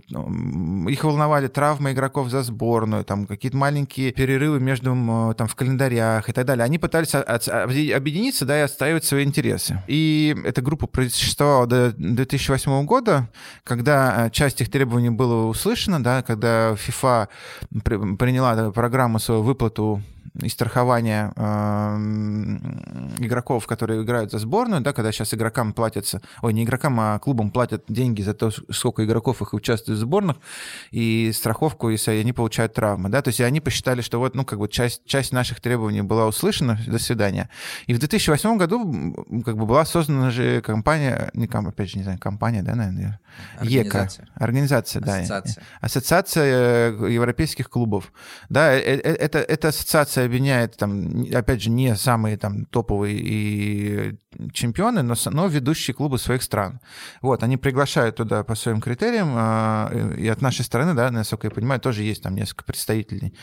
их 0.87 1.03
волновали 1.03 1.47
травмы 1.47 1.91
игроков 1.93 2.29
за 2.29 2.43
сборную, 2.43 3.03
там 3.03 3.25
какие-то 3.25 3.57
маленькие 3.57 4.11
перерывы 4.11 4.59
между 4.59 4.91
м, 4.91 5.33
там 5.33 5.47
в 5.47 5.55
календарях 5.55 6.29
и 6.29 6.31
так 6.31 6.45
далее. 6.45 6.63
Они 6.63 6.77
пытались 6.77 7.15
объединиться, 7.15 8.45
да, 8.45 8.59
и 8.59 8.61
отстаивать 8.61 9.03
свои 9.03 9.23
интересы. 9.23 9.81
И 9.87 10.35
эта 10.45 10.61
группа 10.61 10.85
просуществовала 10.85 11.65
до 11.65 11.91
2008 11.91 12.85
года, 12.85 13.29
когда 13.63 14.27
э, 14.27 14.29
часть 14.29 14.61
их 14.61 14.69
требований 14.69 15.09
была 15.09 15.45
услышана, 15.47 16.03
да, 16.03 16.21
когда 16.21 16.73
FIFA 16.73 17.27
при- 17.83 18.15
приняла 18.17 18.71
программу 18.71 19.17
свою 19.19 19.41
выплату 19.41 20.01
и 20.39 20.49
страхования 20.49 21.33
эм, 21.35 23.13
игроков, 23.19 23.67
которые 23.67 24.03
играют 24.03 24.31
за 24.31 24.39
сборную, 24.39 24.81
да, 24.81 24.93
когда 24.93 25.11
сейчас 25.11 25.33
игрокам 25.33 25.73
платятся, 25.73 26.21
ой, 26.41 26.53
не 26.53 26.63
игрокам, 26.63 26.99
а 26.99 27.19
клубам 27.19 27.51
платят 27.51 27.83
деньги 27.87 28.21
за 28.21 28.33
то, 28.33 28.49
сколько 28.69 29.03
игроков 29.03 29.41
их 29.41 29.53
участвует 29.53 29.97
в 29.97 30.01
сборных, 30.01 30.37
и 30.91 31.31
страховку, 31.33 31.89
если 31.89 32.11
они 32.11 32.33
получают 32.33 32.73
травмы, 32.73 33.09
да, 33.09 33.21
то 33.21 33.29
есть 33.29 33.41
они 33.41 33.59
посчитали, 33.59 34.01
что 34.01 34.19
вот, 34.19 34.35
ну, 34.35 34.45
как 34.45 34.59
бы 34.59 34.67
часть, 34.67 35.01
часть 35.05 35.31
наших 35.31 35.59
требований 35.59 36.01
была 36.01 36.27
услышана, 36.27 36.79
до 36.87 36.99
свидания. 36.99 37.49
И 37.87 37.93
в 37.93 37.99
2008 37.99 38.57
году 38.57 39.15
как 39.45 39.57
бы 39.57 39.65
была 39.65 39.85
создана 39.85 40.31
же 40.31 40.61
компания, 40.61 41.29
не, 41.33 41.47
ком- 41.47 41.67
опять 41.67 41.89
же, 41.89 41.97
не 41.97 42.03
знаю, 42.03 42.19
компания, 42.19 42.63
да, 42.63 42.75
наверное, 42.75 43.19
ЕКО. 43.61 44.09
Организация. 44.35 45.01
Да. 45.01 45.17
Ассоциация. 45.17 45.63
Ассоциация 45.81 46.91
э, 46.91 47.11
европейских 47.11 47.69
клубов. 47.69 48.11
Да, 48.49 48.73
э- 48.73 48.79
э- 48.81 49.15
это, 49.15 49.39
эта 49.39 49.71
ассоциация 50.21 50.25
объединяет, 50.25 50.77
там, 50.77 51.25
опять 51.33 51.61
же, 51.61 51.69
не 51.69 51.95
самые 51.95 52.37
там 52.37 52.65
топовые 52.65 53.19
и 53.19 54.15
чемпионы, 54.53 55.01
но, 55.01 55.15
но 55.31 55.47
ведущие 55.47 55.93
клубы 55.93 56.17
своих 56.17 56.43
стран. 56.43 56.79
Вот, 57.21 57.43
они 57.43 57.57
приглашают 57.57 58.15
туда 58.15 58.43
по 58.43 58.55
своим 58.55 58.81
критериям, 58.81 59.33
а, 59.35 59.91
и 60.17 60.27
от 60.27 60.41
нашей 60.41 60.63
стороны, 60.63 60.93
да, 60.93 61.11
насколько 61.11 61.47
я 61.47 61.51
понимаю, 61.51 61.79
тоже 61.79 62.03
есть 62.03 62.23
там 62.23 62.35
несколько 62.35 62.63
представителей. 62.63 63.33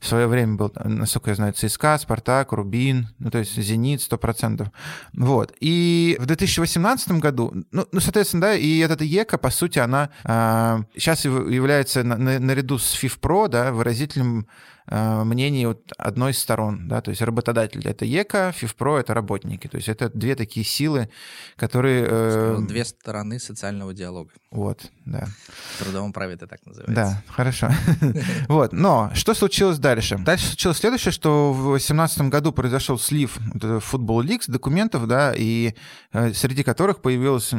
В 0.00 0.06
свое 0.06 0.26
время 0.26 0.56
был, 0.56 0.72
насколько 0.84 1.30
я 1.30 1.36
знаю, 1.36 1.52
ЦСКА, 1.52 1.98
Спартак, 1.98 2.52
Рубин, 2.52 3.08
ну, 3.18 3.30
то 3.30 3.38
есть 3.38 3.56
Зенит 3.56 4.00
100%. 4.00 4.68
Вот. 5.14 5.52
И 5.60 6.16
в 6.20 6.26
2018 6.26 7.20
году, 7.20 7.52
ну, 7.72 7.86
ну, 7.92 8.00
соответственно, 8.00 8.42
да, 8.42 8.54
и 8.54 8.78
этот 8.78 9.02
ЕКО, 9.02 9.38
по 9.38 9.50
сути, 9.50 9.78
она 9.78 10.10
а, 10.24 10.80
сейчас 10.96 11.24
яв- 11.24 11.50
является 11.50 12.02
на- 12.02 12.16
на- 12.16 12.38
наряду 12.38 12.78
с 12.78 12.94
FIFPro, 13.02 13.48
да, 13.48 13.72
выразителем 13.72 14.46
мнений 14.88 15.66
вот 15.66 15.92
одной 15.98 16.32
из 16.32 16.38
сторон, 16.38 16.88
да, 16.88 17.00
то 17.00 17.10
есть 17.10 17.22
работодатель— 17.22 17.82
это 17.86 18.04
ЕКО, 18.04 18.52
ФИФПРО— 18.56 18.98
это 19.00 19.14
работники, 19.14 19.66
то 19.66 19.76
есть 19.76 19.88
это 19.88 20.08
две 20.08 20.36
такие 20.36 20.64
силы, 20.64 21.08
которые... 21.56 22.06
Э, 22.08 22.58
Две 22.60 22.84
стороны 22.84 23.38
социального 23.40 23.92
диалога. 23.94 24.30
Вот, 24.50 24.90
да. 25.04 25.26
В 25.74 25.82
трудовом 25.82 26.12
праве 26.12 26.34
это 26.34 26.46
так 26.46 26.64
называется. 26.64 26.94
Да, 26.94 27.22
хорошо. 27.32 27.70
Вот, 28.48 28.72
но 28.72 29.10
что 29.14 29.34
случилось 29.34 29.78
дальше? 29.78 30.18
Дальше 30.18 30.46
случилось 30.46 30.78
следующее, 30.78 31.12
что 31.12 31.52
в 31.52 31.62
2018 31.70 32.22
году 32.22 32.52
произошел 32.52 32.98
слив 32.98 33.38
футбол 33.80 34.20
ликс 34.20 34.46
документов, 34.46 35.06
да, 35.06 35.32
и 35.36 35.74
э, 36.12 36.32
среди 36.32 36.62
которых 36.62 37.02
появилась 37.02 37.52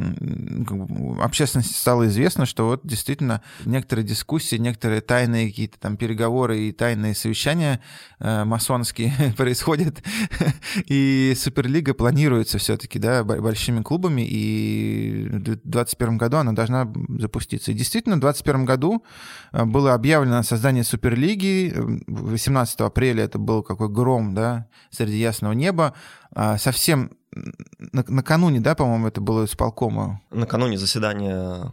общественности 1.22 1.74
стало 1.74 2.08
известно, 2.08 2.46
что 2.46 2.68
вот 2.68 2.82
действительно 2.84 3.42
некоторые 3.66 4.06
дискуссии, 4.06 4.56
некоторые 4.56 5.02
тайные 5.02 5.50
какие-то 5.50 5.80
там 5.80 5.98
переговоры 5.98 6.60
и 6.60 6.72
тайные 6.72 7.16
совещания 7.18 7.82
э, 8.20 8.44
масонские 8.44 9.14
происходят, 9.38 10.04
и 10.86 11.34
Суперлига 11.36 11.94
планируется 11.94 12.58
все-таки, 12.58 13.00
да, 13.00 13.24
большими 13.24 13.82
клубами, 13.82 14.22
и 14.22 15.28
в 15.30 15.40
2021 15.40 16.18
году 16.18 16.38
она 16.38 16.54
должна 16.54 16.92
запуститься. 17.20 17.72
И 17.72 17.76
действительно, 17.76 18.16
в 18.16 18.20
2021 18.20 18.66
году 18.66 19.04
э, 19.52 19.66
было 19.66 19.94
объявлено 19.94 20.44
создание 20.44 20.84
Суперлиги, 20.84 21.74
18 22.08 22.82
апреля 22.82 23.24
это 23.26 23.40
был 23.40 23.64
какой 23.64 23.90
гром, 23.90 24.34
да, 24.34 24.68
среди 24.90 25.18
ясного 25.18 25.54
неба, 25.54 25.94
а 26.32 26.58
совсем 26.58 27.12
накануне, 27.92 28.60
да, 28.60 28.76
по-моему, 28.76 29.08
это 29.08 29.22
было 29.22 29.46
исполкома. 29.46 30.22
Накануне 30.32 30.78
заседания 30.78 31.72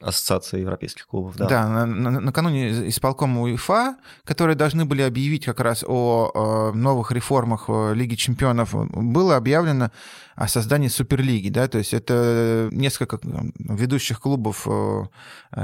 Ассоциации 0.00 0.60
европейских 0.60 1.06
клубов, 1.06 1.36
да. 1.36 1.46
Да, 1.46 1.68
на, 1.68 1.86
на, 1.86 2.20
накануне 2.20 2.88
исполкома 2.88 3.42
УЕФА, 3.42 3.96
которые 4.24 4.56
должны 4.56 4.84
были 4.84 5.02
объявить 5.02 5.44
как 5.44 5.60
раз 5.60 5.84
о, 5.86 6.30
о 6.34 6.72
новых 6.72 7.12
реформах 7.12 7.64
э, 7.68 7.94
Лиги 7.94 8.14
чемпионов, 8.14 8.74
было 8.92 9.36
объявлено 9.36 9.90
о 10.36 10.48
создании 10.48 10.88
Суперлиги, 10.88 11.48
да, 11.48 11.66
то 11.66 11.78
есть 11.78 11.94
это 11.94 12.68
несколько 12.70 13.18
ведущих 13.58 14.20
клубов 14.20 14.66
э, 14.70 15.04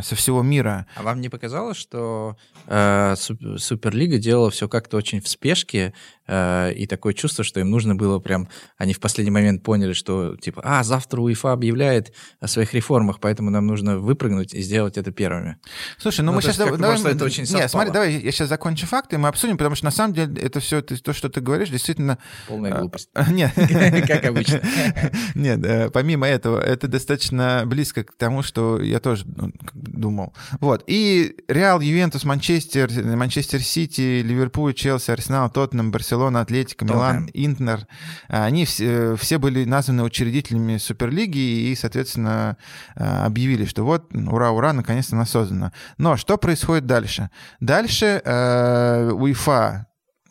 со 0.03 0.17
всего 0.17 0.43
мира. 0.43 0.87
А 0.97 1.03
вам 1.03 1.21
не 1.21 1.29
показалось, 1.29 1.77
что 1.77 2.37
э, 2.67 3.15
Суперлига 3.59 4.17
делала 4.17 4.51
все 4.51 4.69
как-то 4.69 4.97
очень 4.97 5.21
в 5.21 5.29
спешке, 5.29 5.93
э, 6.27 6.73
и 6.73 6.87
такое 6.87 7.13
чувство, 7.13 7.45
что 7.45 7.61
им 7.61 7.71
нужно 7.71 7.95
было 7.95 8.19
прям, 8.19 8.49
они 8.79 8.95
в 8.95 9.01
последний 9.01 9.31
момент 9.31 9.63
поняли, 9.63 9.93
что 9.93 10.37
типа, 10.37 10.63
а, 10.65 10.83
завтра 10.83 11.21
УЕФА 11.21 11.53
объявляет 11.53 12.15
о 12.41 12.49
своих 12.49 12.73
реформах, 12.73 13.21
поэтому 13.21 13.51
нам 13.51 13.67
нужно 13.67 13.99
выпрыгнуть 14.23 14.55
и 14.55 14.61
сделать 14.63 14.97
это 14.99 15.11
первыми. 15.11 15.57
Слушай, 15.99 16.21
ну, 16.21 16.33
ну 16.33 16.37
мы 16.37 16.43
сейчас... 16.43 16.57
Давай, 16.57 16.79
давай, 16.79 17.13
это 17.13 17.25
очень 17.25 17.45
Нет, 17.45 17.71
смотри, 17.71 17.93
давай 17.93 18.13
я 18.13 18.33
сейчас 18.33 18.49
закончу 18.49 18.87
факты, 18.87 19.17
и 19.17 19.19
мы 19.19 19.29
обсудим, 19.29 19.57
потому 19.59 19.75
что 19.75 19.85
на 19.85 19.91
самом 19.91 20.15
деле 20.15 20.41
это 20.41 20.61
все, 20.61 20.81
то, 20.83 21.13
что 21.13 21.29
ты 21.29 21.41
говоришь, 21.41 21.71
действительно... 21.71 22.19
Полная 22.49 22.73
глупость. 22.73 23.09
Нет. 23.29 23.53
Как 24.07 24.25
обычно. 24.25 24.61
Нет, 25.35 25.65
э, 25.65 25.91
помимо 25.91 26.27
этого, 26.27 26.61
это 26.61 26.89
достаточно 26.89 27.65
близко 27.67 28.05
к 28.05 28.13
тому, 28.13 28.43
что 28.43 28.81
я 28.81 29.01
тоже 29.01 29.25
ну, 29.27 29.53
думал. 29.75 30.35
Вот. 30.61 30.85
И 30.87 31.37
Реал, 31.49 31.81
Ювентус, 31.81 32.25
Манчестер, 32.25 32.91
Манчестер 33.17 33.61
Сити, 33.63 34.23
Ливерпуль, 34.23 34.75
Челси, 34.75 35.11
Арсенал, 35.11 35.51
Тоттенхэм, 35.51 35.91
Барселона, 35.91 36.41
Атлетика, 36.41 36.85
Милан, 36.85 37.29
Интер, 37.35 37.87
они 38.29 38.65
все, 38.65 39.17
все 39.17 39.39
были 39.39 39.65
названы 39.65 40.05
учредителями 40.05 40.77
Суперлиги 40.77 41.39
и, 41.39 41.75
соответственно, 41.75 42.57
э, 42.97 43.05
объявили, 43.33 43.65
что 43.65 43.85
вот, 43.85 44.02
ура, 44.11 44.51
ура, 44.51 44.73
наконец-то 44.73 45.17
она 45.17 45.27
создана. 45.27 45.73
Но 45.99 46.17
что 46.17 46.37
происходит 46.39 46.87
дальше? 46.87 47.31
Дальше 47.61 48.21
э, 48.25 49.11
УЕФА 49.13 49.87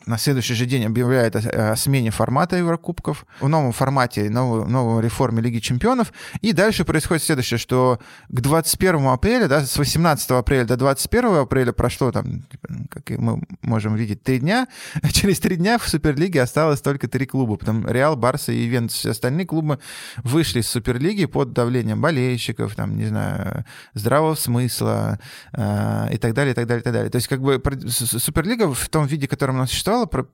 на 0.06 0.18
следующий 0.18 0.54
же 0.54 0.66
день 0.66 0.84
объявляет 0.84 1.36
о, 1.36 1.72
о 1.72 1.76
смене 1.76 2.10
формата 2.10 2.56
Еврокубков, 2.56 3.26
в 3.40 3.48
новом 3.48 3.72
формате, 3.72 4.30
новой, 4.30 4.66
новой 4.66 5.02
реформе 5.02 5.40
Лиги 5.42 5.58
Чемпионов. 5.58 6.12
И 6.40 6.52
дальше 6.52 6.84
происходит 6.84 7.22
следующее, 7.22 7.58
что 7.58 8.00
к 8.28 8.40
21 8.40 9.06
апреля, 9.06 9.48
да, 9.48 9.64
с 9.64 9.76
18 9.76 10.30
апреля 10.32 10.64
до 10.64 10.76
21 10.76 11.36
апреля 11.36 11.72
прошло, 11.72 12.12
там, 12.12 12.42
как 12.88 13.10
мы 13.10 13.42
можем 13.62 13.94
видеть, 13.94 14.22
три 14.22 14.38
дня. 14.38 14.66
Через 15.12 15.40
три 15.40 15.56
дня 15.56 15.78
в 15.78 15.88
Суперлиге 15.88 16.42
осталось 16.42 16.80
только 16.80 17.08
три 17.08 17.26
клуба. 17.26 17.56
Потом 17.56 17.86
Реал, 17.86 18.16
Барса 18.16 18.52
и 18.52 18.66
Ивент. 18.66 18.92
Все 18.92 19.10
остальные 19.10 19.46
клубы 19.46 19.78
вышли 20.18 20.60
из 20.60 20.68
Суперлиги 20.68 21.26
под 21.26 21.52
давлением 21.52 22.00
болельщиков, 22.00 22.74
там, 22.74 22.96
не 22.96 23.06
знаю, 23.06 23.64
здравого 23.94 24.34
смысла 24.34 25.18
э, 25.52 26.08
и 26.12 26.16
так 26.18 26.34
далее, 26.34 26.52
и 26.52 26.54
так 26.54 26.66
далее, 26.66 26.80
и 26.80 26.84
так 26.84 26.92
далее. 26.92 27.10
То 27.10 27.16
есть 27.16 27.28
как 27.28 27.40
бы 27.40 27.60
Суперлига 27.88 28.72
в 28.72 28.88
том 28.88 29.06
виде, 29.06 29.26
в 29.26 29.30
котором 29.30 29.56
она 29.56 29.66
существовала, 29.66 29.91
фестиваля 29.92 30.26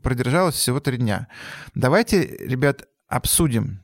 продержалась 0.00 0.54
всего 0.54 0.80
три 0.80 0.98
дня. 0.98 1.28
Давайте, 1.74 2.24
ребят, 2.24 2.88
обсудим 3.08 3.82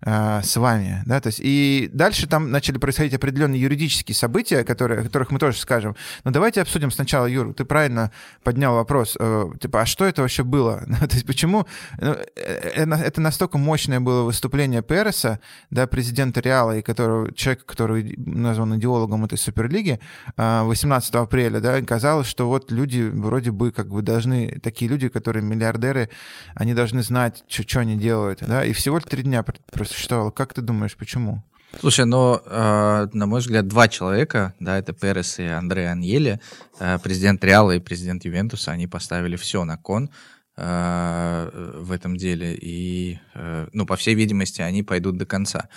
Э, 0.00 0.40
с 0.44 0.56
вами, 0.56 1.02
да, 1.06 1.20
то 1.20 1.26
есть 1.26 1.40
и 1.42 1.90
дальше 1.92 2.28
там 2.28 2.52
начали 2.52 2.78
происходить 2.78 3.14
определенные 3.14 3.60
юридические 3.60 4.14
события, 4.14 4.62
которые, 4.62 5.00
о 5.00 5.02
которых 5.02 5.32
мы 5.32 5.40
тоже 5.40 5.58
скажем. 5.58 5.96
Но 6.22 6.30
давайте 6.30 6.62
обсудим 6.62 6.92
сначала, 6.92 7.26
Юр, 7.26 7.52
ты 7.52 7.64
правильно 7.64 8.12
поднял 8.44 8.74
вопрос, 8.74 9.16
э, 9.18 9.46
типа, 9.60 9.82
а 9.82 9.86
что 9.86 10.04
это 10.04 10.22
вообще 10.22 10.44
было? 10.44 10.84
то 11.00 11.14
есть 11.14 11.26
почему 11.26 11.66
ну, 12.00 12.12
э, 12.36 12.84
это 12.84 13.20
настолько 13.20 13.58
мощное 13.58 13.98
было 13.98 14.22
выступление 14.22 14.82
Переса, 14.82 15.40
да, 15.70 15.88
президента 15.88 16.40
Реала, 16.40 16.76
и 16.76 16.82
которого, 16.82 17.32
человека, 17.34 17.64
который 17.66 18.14
назван 18.18 18.78
идеологом 18.78 19.24
этой 19.24 19.36
Суперлиги, 19.36 19.98
18 20.36 21.14
апреля, 21.16 21.60
да, 21.60 21.80
казалось, 21.82 22.28
что 22.28 22.48
вот 22.48 22.70
люди 22.70 23.02
вроде 23.12 23.50
бы 23.50 23.72
как 23.72 23.88
бы 23.88 24.02
должны, 24.02 24.60
такие 24.62 24.88
люди, 24.88 25.08
которые 25.08 25.42
миллиардеры, 25.42 26.08
они 26.54 26.74
должны 26.74 27.02
знать, 27.02 27.42
что 27.48 27.80
они 27.80 27.96
делают, 27.96 28.40
да, 28.46 28.64
и 28.64 28.72
всего 28.72 29.00
три 29.00 29.24
дня 29.24 29.44
просуществовало. 29.70 30.30
Как 30.30 30.54
ты 30.54 30.62
думаешь, 30.62 30.96
почему? 30.96 31.42
Слушай, 31.80 32.06
но, 32.06 32.42
э, 32.44 33.08
на 33.12 33.26
мой 33.26 33.40
взгляд, 33.40 33.68
два 33.68 33.88
человека, 33.88 34.54
да, 34.58 34.78
это 34.78 34.92
Перес 34.92 35.38
и 35.38 35.44
Андре 35.44 35.88
Аньели, 35.88 36.40
э, 36.80 36.98
президент 37.02 37.44
Реала 37.44 37.72
и 37.72 37.78
президент 37.78 38.24
Ювентуса, 38.24 38.72
они 38.72 38.86
поставили 38.86 39.36
все 39.36 39.64
на 39.64 39.76
кон 39.76 40.10
э, 40.56 41.50
в 41.76 41.92
этом 41.92 42.16
деле, 42.16 42.54
и, 42.54 43.20
э, 43.34 43.68
ну, 43.72 43.86
по 43.86 43.96
всей 43.96 44.14
видимости, 44.14 44.62
они 44.62 44.82
пойдут 44.82 45.18
до 45.18 45.26
конца. 45.26 45.68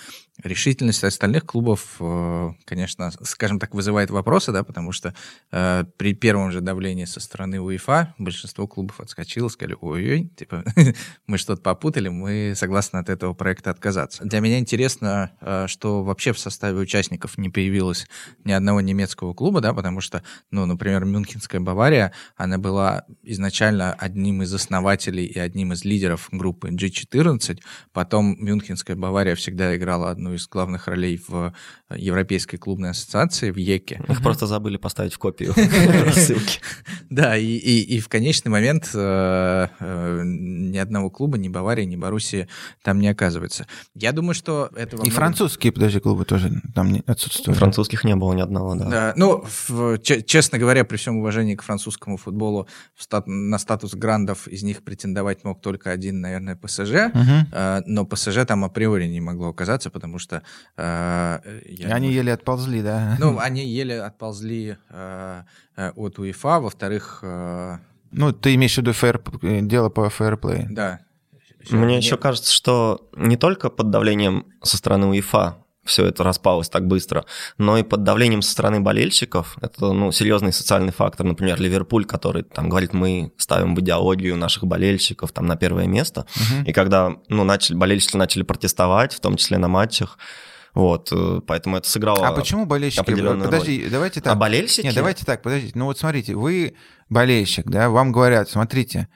Решительность 0.42 1.04
остальных 1.04 1.44
клубов, 1.44 1.96
э, 2.00 2.52
конечно, 2.64 3.10
скажем 3.22 3.60
так, 3.60 3.74
вызывает 3.74 4.10
вопросы, 4.10 4.50
да, 4.50 4.64
потому 4.64 4.90
что 4.90 5.14
э, 5.50 5.84
при 5.98 6.14
первом 6.14 6.50
же 6.50 6.62
давлении 6.62 7.04
со 7.04 7.20
стороны 7.20 7.60
УЕФА 7.60 8.14
большинство 8.16 8.66
клубов 8.66 8.98
отскочило, 9.00 9.48
сказали, 9.48 9.76
ой-ой, 9.78 10.32
типа, 10.34 10.64
мы 11.26 11.36
что-то 11.36 11.60
попутали, 11.60 12.08
мы 12.08 12.54
согласны 12.56 12.96
от 12.96 13.10
этого 13.10 13.34
проекта 13.34 13.70
отказаться. 13.70 14.24
Для 14.24 14.40
меня 14.40 14.58
интересно, 14.58 15.32
э, 15.42 15.66
что 15.68 16.02
вообще 16.02 16.32
в 16.32 16.38
составе 16.38 16.78
участников 16.78 17.36
не 17.36 17.50
появилось 17.50 18.06
ни 18.44 18.52
одного 18.52 18.80
немецкого 18.80 19.34
клуба, 19.34 19.60
да, 19.60 19.74
потому 19.74 20.00
что, 20.00 20.22
ну, 20.50 20.64
например, 20.64 21.04
Мюнхенская 21.04 21.60
Бавария, 21.60 22.14
она 22.36 22.56
была 22.56 23.04
изначально 23.22 23.92
одним 23.92 24.42
из 24.42 24.54
основателей 24.54 25.26
и 25.26 25.38
одним 25.38 25.74
из 25.74 25.84
лидеров 25.84 26.30
группы 26.32 26.70
G14, 26.70 27.60
потом 27.92 28.34
Мюнхенская 28.42 28.96
Бавария 28.96 29.34
всегда 29.34 29.76
играла 29.76 30.10
одну 30.22 30.34
из 30.34 30.46
главных 30.46 30.86
ролей 30.86 31.20
в 31.28 31.52
э, 31.90 31.98
Европейской 31.98 32.56
клубной 32.56 32.90
ассоциации, 32.90 33.50
в 33.50 33.56
ЕКе. 33.56 34.00
Их 34.08 34.22
просто 34.22 34.46
забыли 34.46 34.76
поставить 34.76 35.14
в 35.14 35.18
копию 35.18 35.52
рассылки. 36.06 36.60
Да, 37.10 37.36
и, 37.36 37.98
в 37.98 38.08
конечный 38.08 38.50
момент 38.50 38.90
э, 38.94 39.68
э, 39.80 40.22
ни 40.24 40.78
одного 40.78 41.10
клуба, 41.10 41.38
ни 41.38 41.48
Баварии, 41.48 41.84
ни 41.84 41.96
Боруссии 41.96 42.46
там 42.82 43.00
не 43.00 43.08
оказывается. 43.08 43.66
Я 43.94 44.12
думаю, 44.12 44.34
что 44.34 44.70
это... 44.76 44.96
И 45.04 45.10
французские, 45.10 45.72
подожди, 45.72 45.98
клубы 45.98 46.24
тоже 46.24 46.62
там 46.74 47.02
отсутствуют. 47.06 47.58
Французских 47.58 48.04
не 48.04 48.14
было 48.14 48.32
ни 48.32 48.40
одного, 48.40 48.74
да. 48.76 48.84
да 48.84 49.12
ну, 49.16 49.44
честно 50.02 50.58
говоря, 50.58 50.84
при 50.84 50.96
всем 50.96 51.16
уважении 51.18 51.56
к 51.56 51.62
французскому 51.62 52.16
футболу, 52.16 52.68
на 53.26 53.58
статус 53.58 53.94
грандов 53.94 54.46
из 54.46 54.62
них 54.62 54.84
претендовать 54.84 55.44
мог 55.44 55.60
только 55.60 55.90
один, 55.90 56.20
наверное, 56.20 56.56
ПСЖ, 56.56 57.10
угу. 57.12 57.82
но 57.86 58.06
ПСЖ 58.06 58.44
там 58.46 58.64
априори 58.64 59.06
не 59.06 59.20
могло 59.20 59.48
оказаться, 59.48 59.90
потому 59.90 60.11
что... 60.18 60.42
Э, 60.76 61.40
я 61.66 61.94
они 61.94 62.12
еле 62.12 62.32
отползли, 62.32 62.82
да? 62.82 63.16
Ну, 63.18 63.38
они 63.40 63.66
еле 63.66 64.02
отползли 64.02 64.76
э, 64.90 65.42
э 65.76 65.90
от 65.90 66.18
УЕФА, 66.18 66.60
во-вторых... 66.60 67.20
Э, 67.22 67.78
ну, 68.10 68.32
ты 68.32 68.54
имеешь 68.54 68.74
в 68.74 68.78
виду 68.78 68.92
фейр, 68.92 69.22
дело 69.62 69.88
по 69.88 70.10
фейерплей. 70.10 70.66
Да. 70.68 71.00
Мне 71.70 71.94
нет. 71.94 72.02
еще 72.02 72.16
кажется, 72.16 72.52
что 72.52 73.08
не 73.16 73.36
только 73.36 73.70
под 73.70 73.90
давлением 73.90 74.46
со 74.62 74.76
стороны 74.76 75.06
УЕФА 75.06 75.61
все 75.84 76.06
это 76.06 76.22
распалось 76.22 76.68
так 76.68 76.86
быстро, 76.86 77.24
но 77.58 77.76
и 77.76 77.82
под 77.82 78.04
давлением 78.04 78.42
со 78.42 78.52
стороны 78.52 78.80
болельщиков. 78.80 79.56
Это 79.60 79.92
ну, 79.92 80.12
серьезный 80.12 80.52
социальный 80.52 80.92
фактор. 80.92 81.26
Например, 81.26 81.60
Ливерпуль, 81.60 82.04
который 82.04 82.44
там 82.44 82.68
говорит, 82.68 82.92
мы 82.92 83.32
ставим 83.36 83.74
в 83.74 83.80
идеологию 83.80 84.36
наших 84.36 84.64
болельщиков 84.64 85.32
там 85.32 85.46
на 85.46 85.56
первое 85.56 85.86
место. 85.86 86.26
Угу. 86.36 86.68
И 86.68 86.72
когда 86.72 87.16
ну, 87.28 87.44
начали, 87.44 87.76
болельщики 87.76 88.16
начали 88.16 88.42
протестовать, 88.42 89.12
в 89.12 89.20
том 89.20 89.36
числе 89.36 89.58
на 89.58 89.68
матчах, 89.68 90.18
Вот, 90.74 91.10
э, 91.12 91.40
поэтому 91.46 91.76
это 91.76 91.88
сыграло 91.88 92.26
А 92.26 92.32
почему 92.32 92.64
болельщики... 92.64 93.04
Подожди, 93.04 93.88
давайте 93.90 94.20
так. 94.20 94.32
А 94.32 94.36
болельщики? 94.36 94.86
Нет, 94.86 94.94
давайте 94.94 95.24
так, 95.26 95.42
подождите. 95.42 95.72
Ну 95.78 95.86
вот 95.86 95.98
смотрите, 95.98 96.34
вы 96.34 96.76
болельщик, 97.10 97.66
да, 97.66 97.90
вам 97.90 98.10
говорят, 98.10 98.48
смотрите, 98.48 99.08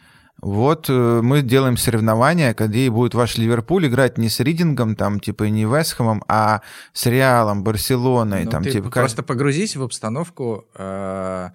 вот 0.43 0.90
э, 0.90 1.21
мы 1.23 1.43
делаем 1.43 1.76
соревнования, 1.76 2.52
когда 2.52 2.90
будет 2.90 3.14
ваш 3.14 3.38
Ливерпуль 3.38 3.87
играть 3.87 4.19
не 4.19 4.28
с 4.28 4.40
Ридингом, 4.40 4.95
там, 4.95 5.19
типа, 5.19 5.45
не 5.45 5.64
Вестхэмом, 5.64 6.23
а 6.28 6.61
с 6.93 7.07
Реалом, 7.07 7.64
Барселоной, 7.64 8.45
Ну, 8.45 8.50
там, 8.50 8.62
типа... 8.62 8.90
просто 8.90 9.23
погрузись 9.23 9.76
в 9.76 9.83
обстановку 9.83 10.66
э, 10.75 11.50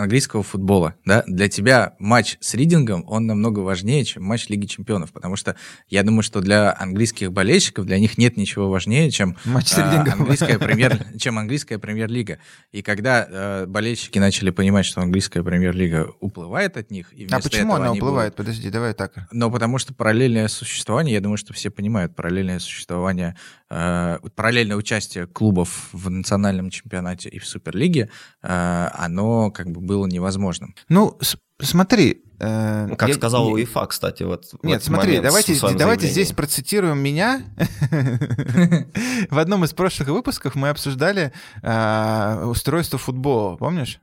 английского 0.00 0.42
футбола. 0.42 0.94
Да? 1.04 1.22
Для 1.26 1.48
тебя 1.48 1.94
матч 1.98 2.36
с 2.40 2.54
Ридингом, 2.54 3.04
он 3.06 3.26
намного 3.26 3.60
важнее, 3.60 4.04
чем 4.04 4.24
матч 4.24 4.48
Лиги 4.48 4.66
Чемпионов, 4.66 5.12
потому 5.12 5.36
что 5.36 5.56
я 5.88 6.02
думаю, 6.02 6.22
что 6.22 6.40
для 6.40 6.74
английских 6.76 7.32
болельщиков, 7.32 7.86
для 7.86 7.98
них 7.98 8.18
нет 8.18 8.36
ничего 8.36 8.68
важнее, 8.70 9.10
чем, 9.10 9.36
Матч 9.44 9.68
с 9.68 9.78
Ридингом. 9.78 10.20
английская, 10.20 10.58
премьер, 10.58 11.04
чем 11.18 11.38
английская 11.38 11.78
премьер-лига. 11.78 12.38
И 12.72 12.82
когда 12.82 13.26
э, 13.28 13.66
болельщики 13.66 14.18
начали 14.18 14.50
понимать, 14.50 14.86
что 14.86 15.00
английская 15.00 15.42
премьер-лига 15.42 16.12
уплывает 16.20 16.76
от 16.76 16.90
них, 16.90 17.12
и 17.12 17.26
А 17.30 17.40
почему 17.40 17.74
она 17.74 17.92
уплывает? 17.92 18.34
Подожди, 18.34 18.70
давай 18.70 18.94
так. 18.94 19.28
но 19.32 19.50
потому 19.50 19.78
что 19.78 19.94
параллельное 19.94 20.48
существование, 20.48 21.14
я 21.14 21.20
думаю, 21.20 21.36
что 21.36 21.52
все 21.52 21.70
понимают, 21.70 22.14
параллельное 22.14 22.58
существование, 22.58 23.36
параллельное 23.70 24.76
участие 24.76 25.26
клубов 25.26 25.88
в 25.92 26.10
национальном 26.10 26.70
чемпионате 26.70 27.28
и 27.28 27.38
в 27.38 27.46
Суперлиге, 27.46 28.10
э, 28.42 28.88
оно 28.94 29.50
как 29.52 29.70
бы 29.70 29.80
было 29.80 30.06
невозможным. 30.06 30.74
Ну, 30.88 31.16
с- 31.20 31.36
смотри... 31.60 32.24
э, 32.40 32.86
Ну, 32.88 32.96
Как 32.96 33.08
я- 33.10 33.14
сказал 33.14 33.46
не- 33.46 33.52
УЕФА, 33.54 33.86
кстати, 33.86 34.24
вот 34.24 34.46
Нет, 34.64 34.82
смотри, 34.82 35.08
момент 35.18 35.24
давайте, 35.26 35.54
давайте 35.78 36.06
здесь 36.08 36.32
процитируем 36.32 36.98
меня. 36.98 37.42
В 39.30 39.38
одном 39.38 39.64
из 39.64 39.72
прошлых 39.72 40.08
выпусков 40.08 40.54
мы 40.56 40.68
обсуждали 40.70 41.32
устройство 41.62 42.98
футбола, 42.98 43.56
помнишь? 43.56 44.00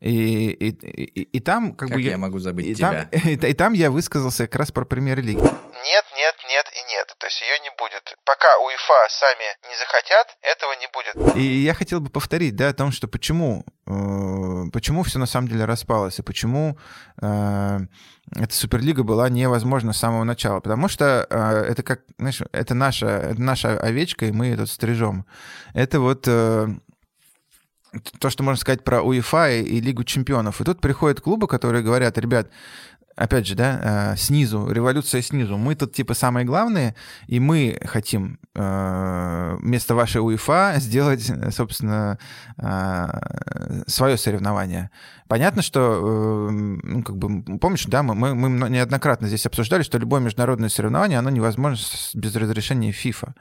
И, 0.00 0.48
и, 0.48 0.68
и, 0.70 1.22
и 1.24 1.40
там 1.40 1.74
как 1.74 1.88
Как 1.90 1.98
бы 1.98 2.02
я 2.02 2.16
могу 2.16 2.38
забыть 2.38 2.66
и 2.68 2.74
там, 2.74 2.90
тебя? 2.94 3.08
и, 3.30 3.34
и 3.34 3.52
там 3.52 3.74
я 3.74 3.90
высказался 3.90 4.46
как 4.46 4.56
раз 4.60 4.72
про 4.72 4.86
премьер-лигу. 4.86 5.42
Нет, 5.42 5.99
нет, 6.30 6.48
нет 6.48 6.66
и 6.74 6.90
нет. 6.90 7.14
То 7.18 7.26
есть 7.26 7.40
ее 7.40 7.58
не 7.60 7.70
будет. 7.78 8.16
Пока 8.24 8.58
УЕФА 8.58 9.08
сами 9.08 9.44
не 9.68 9.76
захотят, 9.76 10.36
этого 10.42 10.72
не 10.80 10.88
будет. 10.92 11.36
И 11.36 11.62
я 11.62 11.74
хотел 11.74 12.00
бы 12.00 12.10
повторить, 12.10 12.56
да, 12.56 12.68
о 12.68 12.74
том, 12.74 12.92
что 12.92 13.08
почему, 13.08 13.64
э, 13.86 14.70
почему 14.72 15.02
все 15.02 15.18
на 15.18 15.26
самом 15.26 15.48
деле 15.48 15.64
распалось, 15.64 16.18
и 16.18 16.22
почему 16.22 16.78
э, 17.22 17.78
эта 18.36 18.54
Суперлига 18.54 19.02
была 19.02 19.28
невозможна 19.28 19.92
с 19.92 19.98
самого 19.98 20.24
начала. 20.24 20.60
Потому 20.60 20.88
что 20.88 21.26
э, 21.28 21.70
это 21.70 21.82
как, 21.82 22.00
знаешь, 22.18 22.42
это 22.52 22.74
наша, 22.74 23.06
это 23.06 23.40
наша 23.40 23.78
овечка, 23.78 24.26
и 24.26 24.32
мы 24.32 24.46
ее 24.46 24.56
тут 24.56 24.70
стрижем. 24.70 25.26
Это 25.74 26.00
вот 26.00 26.24
э, 26.26 26.68
то, 28.18 28.30
что 28.30 28.42
можно 28.42 28.60
сказать 28.60 28.84
про 28.84 29.02
УЕФА 29.02 29.50
и, 29.52 29.62
и 29.62 29.80
Лигу 29.80 30.04
чемпионов. 30.04 30.60
И 30.60 30.64
тут 30.64 30.80
приходят 30.80 31.20
клубы, 31.20 31.48
которые 31.48 31.82
говорят, 31.82 32.18
ребят, 32.18 32.48
опять 33.16 33.46
же, 33.46 33.54
да, 33.54 34.12
э, 34.12 34.16
снизу, 34.16 34.70
революция 34.70 35.22
снизу. 35.22 35.56
Мы 35.56 35.74
тут 35.74 35.92
типа 35.92 36.14
самые 36.14 36.44
главные, 36.44 36.94
и 37.26 37.40
мы 37.40 37.78
хотим 37.84 38.38
э, 38.54 39.56
вместо 39.60 39.94
вашей 39.94 40.20
УЕФА 40.20 40.74
сделать, 40.78 41.30
собственно, 41.52 42.18
э, 42.58 43.82
свое 43.86 44.16
соревнование. 44.16 44.90
Понятно, 45.30 45.62
что, 45.62 46.48
э, 46.50 46.50
ну, 46.50 47.04
как 47.04 47.16
бы, 47.16 47.58
помнишь, 47.60 47.84
да, 47.86 48.02
мы, 48.02 48.34
мы, 48.34 48.48
мы 48.48 48.68
неоднократно 48.68 49.28
здесь 49.28 49.46
обсуждали, 49.46 49.84
что 49.84 49.96
любое 49.96 50.20
международное 50.20 50.68
соревнование, 50.68 51.20
оно 51.20 51.30
невозможно 51.30 51.78
без 52.14 52.34
разрешения 52.34 52.90
ФИФА, 52.90 53.36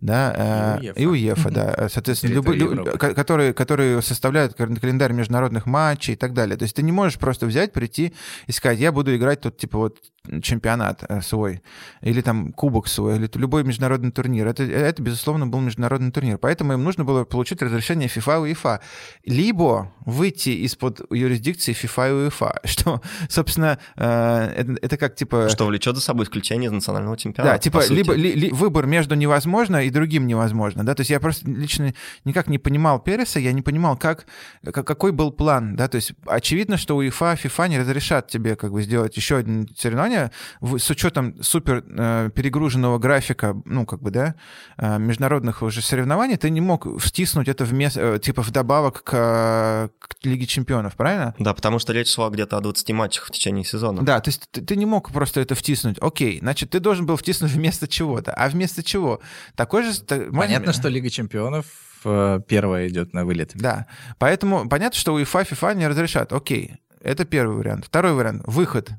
да, 0.00 0.78
И 0.82 0.86
э, 0.86 0.90
УЕФА. 0.90 1.00
и 1.00 1.06
УЕФА, 1.06 1.50
да, 1.52 1.88
соответственно, 1.92 2.32
любые, 2.32 2.84
которые, 2.98 3.54
которые 3.54 4.02
составляют 4.02 4.54
календарь 4.54 5.12
международных 5.12 5.66
матчей 5.66 6.14
и 6.14 6.16
так 6.16 6.34
далее. 6.34 6.56
То 6.56 6.64
есть 6.64 6.74
ты 6.74 6.82
не 6.82 6.90
можешь 6.90 7.20
просто 7.20 7.46
взять, 7.46 7.72
прийти 7.72 8.14
и 8.48 8.50
сказать, 8.50 8.80
я 8.80 8.90
буду 8.90 9.14
играть 9.14 9.40
тут, 9.40 9.58
типа, 9.58 9.78
вот 9.78 9.98
чемпионат 10.42 11.04
э, 11.08 11.20
свой, 11.22 11.62
или 12.02 12.20
там 12.20 12.52
кубок 12.52 12.88
свой, 12.88 13.16
или 13.16 13.30
любой 13.34 13.64
международный 13.64 14.10
турнир. 14.10 14.46
Это, 14.46 14.62
это, 14.62 15.02
безусловно, 15.02 15.46
был 15.46 15.60
международный 15.60 16.10
турнир. 16.10 16.38
Поэтому 16.38 16.72
им 16.74 16.84
нужно 16.84 17.04
было 17.04 17.24
получить 17.24 17.62
разрешение 17.62 18.08
FIFA 18.08 18.50
и 18.50 18.52
UEFA. 18.52 18.80
Либо 19.24 19.92
выйти 20.04 20.50
из-под 20.66 21.00
юрисдикции 21.28 21.72
FIFA 21.74 22.08
и 22.26 22.28
UEFA, 22.28 22.52
что, 22.64 23.00
собственно, 23.28 23.78
э, 23.96 24.52
это, 24.56 24.76
это 24.82 24.96
как, 24.96 25.14
типа... 25.14 25.48
Что 25.48 25.66
влечет 25.66 25.94
за 25.94 26.00
собой 26.02 26.24
исключение 26.24 26.68
из 26.68 26.72
национального 26.72 27.16
чемпионата. 27.16 27.54
Да, 27.54 27.58
типа, 27.58 27.82
либо 27.88 28.14
ли- 28.14 28.34
ли- 28.34 28.50
выбор 28.50 28.86
между 28.86 29.14
невозможно 29.14 29.84
и 29.84 29.90
другим 29.90 30.26
невозможно, 30.26 30.84
да, 30.84 30.94
то 30.94 31.00
есть 31.00 31.10
я 31.10 31.20
просто 31.20 31.48
лично 31.50 31.92
никак 32.24 32.48
не 32.48 32.58
понимал 32.58 32.98
Переса, 33.00 33.38
я 33.40 33.52
не 33.52 33.62
понимал, 33.62 33.96
как, 33.96 34.26
как- 34.72 34.86
какой 34.86 35.12
был 35.12 35.30
план, 35.32 35.76
да, 35.76 35.88
то 35.88 35.96
есть 35.96 36.12
очевидно, 36.26 36.76
что 36.76 36.96
УЕФА, 36.96 37.36
ФИФА 37.36 37.68
не 37.68 37.78
разрешат 37.78 38.28
тебе 38.28 38.56
как 38.56 38.72
бы 38.72 38.82
сделать 38.82 39.16
еще 39.16 39.38
одно 39.38 39.66
соревнование 39.76 40.30
в- 40.60 40.78
с 40.78 40.90
учетом 40.90 41.42
супер 41.42 41.84
э, 41.88 42.30
перегруженного 42.34 42.98
графика, 42.98 43.54
ну, 43.64 43.86
как 43.86 44.00
бы, 44.02 44.10
да, 44.10 44.34
э, 44.78 44.98
международных 44.98 45.62
уже 45.62 45.82
соревнований, 45.82 46.36
ты 46.36 46.50
не 46.50 46.60
мог 46.60 46.86
втиснуть 47.00 47.48
это 47.48 47.64
вместо, 47.64 48.18
типа, 48.18 48.42
вдобавок 48.42 49.02
к, 49.02 49.12
э, 49.14 49.88
к 49.98 50.24
Лиге 50.24 50.46
Чемпионов, 50.46 50.94
правильно? 50.96 51.17
Да, 51.38 51.54
потому 51.54 51.78
что 51.78 51.92
речь 51.92 52.12
шла 52.12 52.30
где-то 52.30 52.56
о 52.56 52.60
20 52.60 52.90
матчах 52.92 53.26
в 53.26 53.30
течение 53.30 53.64
сезона. 53.64 54.02
Да, 54.02 54.20
то 54.20 54.28
есть 54.28 54.48
ты, 54.50 54.62
ты 54.62 54.76
не 54.76 54.86
мог 54.86 55.10
просто 55.12 55.40
это 55.40 55.54
втиснуть. 55.54 55.98
Окей, 56.00 56.38
значит, 56.40 56.70
ты 56.70 56.80
должен 56.80 57.06
был 57.06 57.16
втиснуть 57.16 57.52
вместо 57.52 57.88
чего-то. 57.88 58.32
А 58.32 58.48
вместо 58.48 58.82
чего? 58.82 59.20
Такой 59.54 59.82
же... 59.82 59.92
Понятно, 60.32 60.72
что 60.72 60.88
Лига 60.88 61.10
Чемпионов 61.10 61.66
э, 62.04 62.40
первая 62.46 62.88
идет 62.88 63.12
на 63.12 63.24
вылет. 63.24 63.52
Да. 63.54 63.86
Поэтому 64.18 64.68
понятно, 64.68 64.98
что 64.98 65.14
УЕФА, 65.14 65.44
ФИФА 65.44 65.74
не 65.74 65.88
разрешат. 65.88 66.32
Окей, 66.32 66.76
это 67.00 67.24
первый 67.24 67.56
вариант. 67.56 67.86
Второй 67.86 68.12
вариант— 68.12 68.42
выход. 68.46 68.90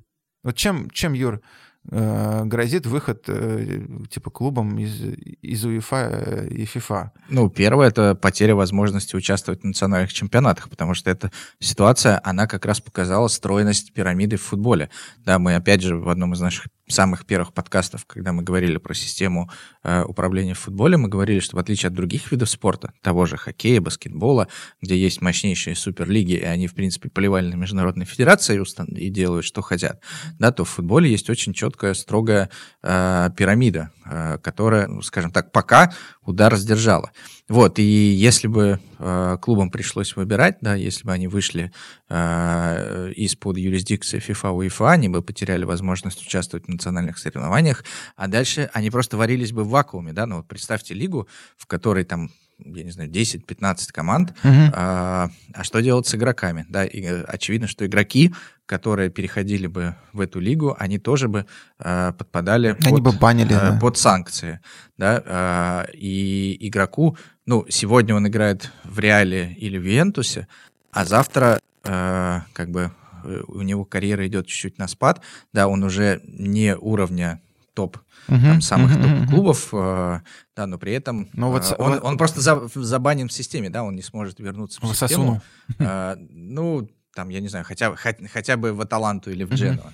Вот 0.44 0.56
чем, 0.56 0.90
чем 0.92 1.14
Юр, 1.14 1.42
грозит 1.86 2.86
выход 2.86 3.24
э, 3.28 3.82
типа 4.10 4.30
клубам 4.30 4.78
из, 4.78 5.02
из 5.42 5.66
УЕФА 5.66 5.96
э, 6.12 6.48
и 6.50 6.66
ФИФА? 6.66 7.14
Ну, 7.30 7.50
первое— 7.50 7.88
это 7.90 8.16
потеря 8.16 8.56
возможности 8.56 9.16
участвовать 9.16 9.62
в 9.62 9.64
национальных 9.64 10.14
чемпионатах, 10.14 10.70
потому 10.70 10.94
что 10.94 11.10
эта 11.10 11.32
ситуация, 11.60 12.22
она 12.24 12.48
как 12.48 12.66
раз 12.66 12.80
показала 12.82 13.28
стройность 13.28 13.94
пирамиды 13.94 14.38
в 14.38 14.42
футболе. 14.42 14.90
Да, 15.20 15.40
мы, 15.40 15.56
опять 15.56 15.82
же, 15.82 15.96
в 15.96 16.10
одном 16.10 16.34
из 16.34 16.42
наших 16.42 16.68
самых 16.88 17.26
первых 17.26 17.54
подкастов, 17.54 18.06
когда 18.06 18.34
мы 18.34 18.44
говорили 18.44 18.78
про 18.78 18.94
систему 18.94 19.50
э, 19.84 20.04
управления 20.04 20.56
в 20.56 20.60
футболе, 20.60 20.98
мы 20.98 21.08
говорили, 21.08 21.40
что 21.40 21.56
в 21.56 21.60
отличие 21.60 21.88
от 21.88 21.94
других 21.94 22.32
видов 22.32 22.50
спорта, 22.50 22.94
того 23.02 23.26
же 23.26 23.38
хоккея, 23.38 23.80
баскетбола, 23.80 24.48
где 24.82 24.98
есть 24.98 25.22
мощнейшие 25.22 25.76
суперлиги, 25.76 26.34
и 26.34 26.44
они, 26.44 26.68
в 26.68 26.74
принципе, 26.74 27.10
поливали 27.10 27.52
на 27.52 27.56
международной 27.56 28.06
федерации 28.06 28.60
и, 28.60 28.96
и 28.96 29.10
делают, 29.10 29.46
что 29.46 29.62
хотят, 29.62 30.02
да, 30.40 30.52
то 30.52 30.66
в 30.66 30.70
футболе 30.70 31.10
есть 31.10 31.30
очень 31.30 31.54
четкая, 31.70 31.94
строгая 31.94 32.50
э, 32.82 33.30
пирамида, 33.38 33.92
э, 34.06 34.38
которая, 34.42 34.88
ну, 34.88 35.02
скажем 35.02 35.32
так, 35.32 35.52
пока 35.52 35.94
удар 36.24 36.56
сдержала. 36.58 37.12
Вот, 37.48 37.80
и 37.80 37.84
если 37.84 38.48
бы 38.48 38.80
э, 38.98 39.38
клубам 39.42 39.70
пришлось 39.70 40.16
выбирать, 40.16 40.58
да, 40.62 40.76
если 40.76 41.06
бы 41.06 41.14
они 41.14 41.28
вышли 41.28 41.72
э, 42.10 43.12
из-под 43.16 43.58
юрисдикции 43.58 44.20
FIFA, 44.20 44.68
UEFA, 44.68 44.92
они 44.92 45.10
бы 45.10 45.22
потеряли 45.22 45.64
возможность 45.64 46.22
участвовать 46.22 46.66
в 46.66 46.70
национальных 46.70 47.18
соревнованиях, 47.18 47.84
а 48.16 48.28
дальше 48.28 48.70
они 48.74 48.90
просто 48.90 49.18
варились 49.18 49.52
бы 49.52 49.64
в 49.64 49.70
вакууме, 49.70 50.14
да, 50.14 50.26
ну 50.26 50.38
вот 50.38 50.48
представьте 50.48 50.94
лигу, 50.94 51.28
в 51.58 51.68
которой 51.68 52.04
там 52.04 52.32
я 52.64 52.84
не 52.84 52.92
знаю, 52.92 53.10
10-15 53.10 53.92
команд, 53.92 54.34
а, 54.44 55.30
а 55.54 55.64
что 55.64 55.82
делать 55.82 56.08
с 56.08 56.16
игроками? 56.16 56.66
Да, 56.70 56.86
и, 56.86 57.02
э, 57.02 57.24
очевидно, 57.24 57.68
что 57.68 57.86
игроки, 57.86 58.34
которые 58.66 59.10
переходили 59.10 59.68
бы 59.68 59.96
в 60.14 60.22
эту 60.22 60.40
лигу, 60.40 60.76
они 60.78 61.00
тоже 61.00 61.28
бы 61.28 61.46
а, 61.80 62.12
подпадали 62.14 62.76
Они 62.82 62.98
под, 62.98 63.04
бы 63.04 63.12
банили, 63.14 63.54
а, 63.54 63.72
да. 63.72 63.80
под 63.80 63.98
санкции. 63.98 64.60
Да, 64.98 65.24
а, 65.26 65.88
и 65.94 66.58
игроку, 66.68 67.18
ну, 67.46 67.66
сегодня 67.70 68.16
он 68.16 68.28
играет 68.28 68.72
в 68.84 69.00
Реале 69.00 69.56
или 69.58 69.78
в 69.78 69.84
Ювентусе, 69.84 70.48
а 70.92 71.06
завтра 71.06 71.60
а, 71.84 72.44
как 72.54 72.70
бы 72.70 72.92
э, 73.24 73.42
у 73.48 73.62
него 73.62 73.86
карьера 73.86 74.28
идет 74.28 74.48
чуть-чуть 74.48 74.78
на 74.78 74.88
спад, 74.88 75.22
да, 75.54 75.68
он 75.68 75.84
уже 75.84 76.22
не 76.26 76.76
уровня 76.76 77.42
топ 77.80 77.98
там, 78.28 78.62
самых 78.62 78.92
топ-клубов, 79.02 79.70
э, 79.74 80.20
да, 80.56 80.68
но 80.68 80.78
при 80.78 80.92
этом 81.00 81.30
Ну, 81.34 81.50
вот 81.52 81.64
э, 81.72 81.76
он, 81.84 81.92
вот- 81.94 82.04
он 82.04 82.18
просто 82.18 82.42
за- 82.42 82.68
забанен 82.76 83.28
в 83.28 83.32
системе, 83.34 83.70
да, 83.70 83.84
он 83.84 83.96
не 83.96 84.02
сможет 84.04 84.40
вернуться 84.40 84.80
в 84.82 84.86
систему. 84.96 85.42
Сосуну. 85.70 85.90
Э, 85.90 86.16
Ну, 86.30 86.90
там, 87.16 87.30
я 87.30 87.40
не 87.42 87.48
знаю, 87.50 87.66
хотя, 87.66 87.96
хотя, 87.96 88.28
хотя 88.34 88.56
бы 88.58 88.74
в 88.74 88.82
Аталанту 88.82 89.32
или 89.32 89.44
в 89.46 89.54
Джену. 89.54 89.82
э, 89.82 89.92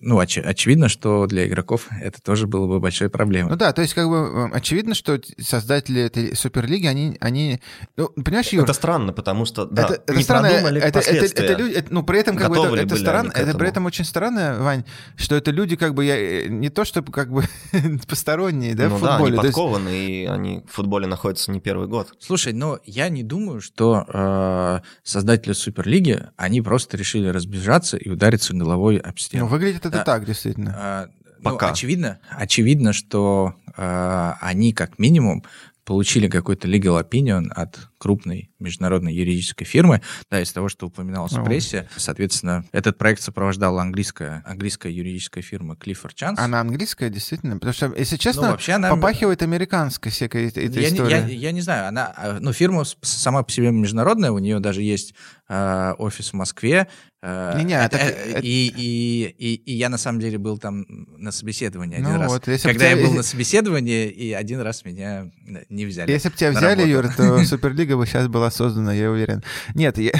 ну, 0.00 0.18
оч, 0.18 0.38
очевидно, 0.38 0.88
что 0.88 1.26
для 1.26 1.46
игроков 1.46 1.88
это 2.00 2.20
тоже 2.20 2.46
было 2.46 2.66
бы 2.66 2.80
большой 2.80 3.08
проблемой. 3.10 3.50
Ну 3.50 3.56
да, 3.56 3.72
то 3.72 3.82
есть 3.82 3.94
как 3.94 4.08
бы 4.08 4.16
э, 4.16 4.56
очевидно, 4.56 4.94
что 4.94 5.20
создатели 5.38 6.02
этой 6.02 6.34
Суперлиги, 6.36 6.86
они, 6.86 7.16
они 7.20 7.60
ну, 7.96 8.08
понимаешь, 8.08 8.48
Юр, 8.48 8.64
Это 8.64 8.72
странно, 8.72 9.12
потому 9.12 9.44
что, 9.44 9.66
да, 9.66 9.84
это, 9.84 9.94
это 9.94 10.14
не 10.14 10.22
странно, 10.22 10.48
продумали 10.48 10.80
это, 10.80 10.98
это, 10.98 10.98
это, 10.98 11.08
последствия. 11.20 11.56
люди, 11.56 11.74
это- 11.74 11.94
ну, 11.94 12.02
при 12.02 12.18
этом, 12.20 12.36
как 12.36 12.48
бы, 12.48 12.56
Готовы 12.56 12.68
это, 12.68 12.76
ли 12.76 12.82
это 12.82 12.94
были 12.94 13.02
странно, 13.02 13.32
это 13.34 13.58
при 13.58 13.68
этом 13.68 13.86
очень 13.86 14.04
странно, 14.04 14.56
Вань, 14.60 14.84
что 15.16 15.34
это 15.36 15.50
люди, 15.50 15.76
как 15.76 15.94
бы, 15.94 16.04
я, 16.04 16.16
э, 16.16 16.48
не 16.48 16.68
то, 16.70 16.84
чтобы, 16.84 17.12
как 17.12 17.30
бы, 17.30 17.44
посторонние, 18.08 18.74
да, 18.74 18.88
ну 18.88 18.96
в 18.96 19.02
да, 19.02 19.12
футболе. 19.18 19.32
они 19.32 19.40
то 19.40 19.46
есть- 19.46 19.56
подкованы, 19.56 20.06
и 20.06 20.24
они 20.26 20.62
в 20.68 20.72
футболе 20.72 21.06
находятся 21.06 21.50
не 21.52 21.60
первый 21.60 21.88
год. 21.88 22.12
Слушай, 22.18 22.52
но 22.52 22.78
я 22.84 23.08
не 23.08 23.22
думаю, 23.22 23.60
что 23.60 24.04
э, 24.08 24.80
создатели 25.02 25.52
Суперлиги, 25.52 26.22
они 26.36 26.60
просто 26.62 26.96
решили 26.96 27.28
разбежаться 27.28 27.96
и 27.96 28.08
удариться 28.08 28.54
головой 28.58 28.96
об 28.98 29.14
ну, 29.14 29.18
стену. 29.18 29.46
выглядит 29.46 29.80
это 29.86 29.90
Да. 29.90 30.04
так, 30.04 30.24
действительно. 30.24 30.74
А, 30.76 31.08
ну, 31.38 31.52
Пока. 31.52 31.70
очевидно, 31.70 32.18
очевидно, 32.30 32.92
что 32.92 33.54
э, 33.76 34.32
они 34.40 34.72
как 34.72 34.98
минимум 34.98 35.44
получили 35.84 36.28
какой-то 36.28 36.66
legal 36.66 37.00
opinion 37.02 37.48
от 37.50 37.88
крупной 37.98 38.50
международной 38.58 39.14
юридической 39.14 39.64
фирмы, 39.64 40.02
да, 40.30 40.40
из 40.40 40.52
того, 40.52 40.68
что 40.68 40.86
упоминалось 40.86 41.32
в 41.32 41.40
О. 41.40 41.44
прессе. 41.44 41.88
Соответственно, 41.96 42.64
этот 42.72 42.98
проект 42.98 43.22
сопровождала 43.22 43.82
английская, 43.82 44.42
английская 44.46 44.92
юридическая 44.92 45.42
фирма 45.42 45.74
Clifford 45.74 46.14
Chance. 46.14 46.34
Она 46.38 46.60
английская, 46.60 47.10
действительно? 47.10 47.54
Потому 47.54 47.72
что, 47.72 47.92
если 47.96 48.14
Ну, 48.16 48.18
честно, 48.18 48.50
вообще 48.50 48.72
она... 48.72 48.90
попахивает 48.90 49.42
американской 49.42 50.10
всякой 50.12 50.48
этой 50.48 50.64
я, 50.64 50.70
не- 50.70 50.86
историей. 50.96 51.10
я- 51.10 51.26
я 51.26 51.52
не 51.52 51.60
знаю, 51.60 51.88
она, 51.88 52.14
э, 52.16 52.38
ну, 52.40 52.52
фирма 52.52 52.84
сама 53.02 53.42
по 53.42 53.50
себе 53.52 53.70
международная, 53.70 54.30
у 54.30 54.38
нее 54.38 54.58
даже 54.60 54.82
есть 54.82 55.14
э, 55.48 55.92
офис 55.98 56.30
в 56.30 56.34
Москве. 56.34 56.88
Не-не, 57.22 57.74
это- 57.74 57.88
так 57.98 58.00
э, 58.02 58.04
это- 58.08 58.40
и, 58.40 58.72
и, 58.76 59.34
и, 59.38 59.54
и 59.54 59.72
я 59.74 59.88
на 59.88 59.98
самом 59.98 60.20
деле 60.20 60.38
был 60.38 60.58
там 60.58 60.84
на 60.88 61.30
собеседовании 61.32 61.96
один 61.98 62.12
Ну 62.14 62.18
раз. 62.18 62.32
вот, 62.32 62.44
Когда 62.44 62.84
я 62.86 62.94
тебя- 62.96 63.06
был 63.06 63.14
на 63.16 63.22
собеседовании, 63.22 64.08
и 64.08 64.32
один 64.32 64.60
раз 64.60 64.84
меня 64.84 65.30
э, 65.48 65.64
не 65.68 65.86
взяли. 65.86 66.10
Если 66.10 66.28
бы 66.30 66.36
тебя 66.36 66.50
взяли. 66.50 66.82
Юр, 66.86 67.08
то 67.16 67.42
Суперлига 67.44 67.85
бы 67.94 68.06
сейчас 68.06 68.28
была 68.28 68.50
создана, 68.50 68.92
я 68.92 69.10
уверен. 69.10 69.42
Нет, 69.74 69.98
я, 69.98 70.12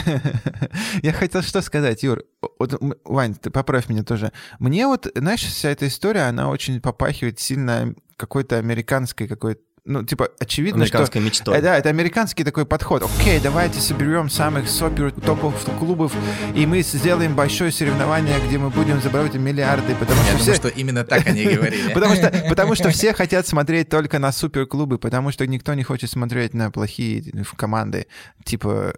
я 1.02 1.12
хотел 1.12 1.42
что 1.42 1.60
сказать, 1.62 2.02
Юр. 2.02 2.22
Вот, 2.58 2.80
Вань, 3.04 3.34
ты 3.34 3.50
поправь 3.50 3.88
меня 3.88 4.02
тоже. 4.02 4.32
Мне 4.58 4.86
вот, 4.86 5.06
знаешь, 5.14 5.42
вся 5.42 5.70
эта 5.70 5.88
история, 5.88 6.22
она 6.22 6.50
очень 6.50 6.80
попахивает 6.80 7.40
сильно 7.40 7.94
какой-то 8.16 8.58
американской 8.58 9.28
какой-то 9.28 9.60
ну, 9.86 10.02
типа, 10.02 10.30
очевидно, 10.38 10.84
что... 10.84 10.98
Американской 10.98 11.20
мечтой. 11.22 11.56
Э, 11.56 11.62
Да, 11.62 11.78
это 11.78 11.88
американский 11.88 12.44
такой 12.44 12.66
подход. 12.66 13.04
Окей, 13.20 13.40
давайте 13.40 13.80
соберем 13.80 14.28
самых 14.28 14.68
супер 14.68 15.12
топов 15.12 15.54
клубов, 15.78 16.12
и 16.54 16.66
мы 16.66 16.82
сделаем 16.82 17.34
большое 17.34 17.70
соревнование, 17.70 18.36
где 18.46 18.58
мы 18.58 18.70
будем 18.70 19.00
забрать 19.00 19.34
миллиарды, 19.34 19.94
потому 19.94 20.20
Я 20.20 20.26
что 20.26 20.38
думаю, 20.38 20.42
все... 20.42 20.54
что 20.54 20.68
именно 20.68 21.04
так 21.04 21.26
они 21.26 21.44
говорили. 21.44 21.92
Потому 21.94 22.14
что, 22.14 22.30
потому 22.48 22.74
что 22.74 22.90
все 22.90 23.14
хотят 23.14 23.46
смотреть 23.46 23.88
только 23.88 24.18
на 24.18 24.32
суперклубы, 24.32 24.98
потому 24.98 25.30
что 25.30 25.46
никто 25.46 25.74
не 25.74 25.82
хочет 25.82 26.10
смотреть 26.10 26.52
на 26.54 26.70
плохие 26.70 27.24
команды, 27.56 28.06
типа 28.44 28.94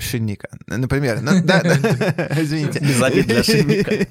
Шинника, 0.00 0.48
например. 0.66 1.20
Ну, 1.20 1.42
да. 1.42 1.60
Извините. 2.36 2.80
Без 2.80 3.02
обид 3.02 3.26
для 3.26 3.42
Шинника. 3.42 4.06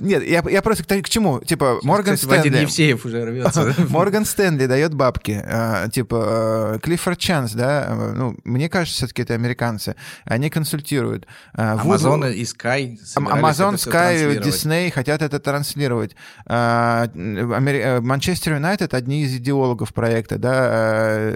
Нет, 0.00 0.24
я, 0.24 0.42
я 0.48 0.62
просто 0.62 0.84
к, 0.84 1.02
к 1.02 1.08
чему? 1.08 1.40
Типа, 1.40 1.78
Морган 1.82 2.16
Кстати, 2.16 2.48
Стэнли... 2.48 2.60
Евсеев 2.62 3.04
уже 3.04 3.24
рвется. 3.24 3.74
Морган 3.88 4.24
Стэнли 4.24 4.66
дает 4.66 4.94
бабки, 4.94 5.42
а, 5.44 5.88
типа 5.88 6.78
Клиффорд 6.82 7.18
Чанс, 7.18 7.52
да, 7.52 7.86
а, 7.88 8.12
ну, 8.14 8.36
мне 8.44 8.68
кажется, 8.68 8.96
все-таки 8.98 9.22
это 9.22 9.34
американцы, 9.34 9.96
они 10.24 10.50
консультируют. 10.50 11.26
А, 11.54 11.76
Amazon 11.76 12.32
и 12.32 12.42
Sky 12.42 12.98
всё 13.02 13.20
Sky, 13.20 13.90
транслировать. 13.90 14.46
Disney 14.46 14.90
хотят 14.90 15.22
это 15.22 15.38
транслировать. 15.38 16.16
А, 16.46 17.08
Манчестер 17.14 18.54
Юнайтед 18.54 18.94
одни 18.94 19.24
из 19.24 19.34
идеологов 19.36 19.92
проекта, 19.92 20.38
да, 20.38 21.32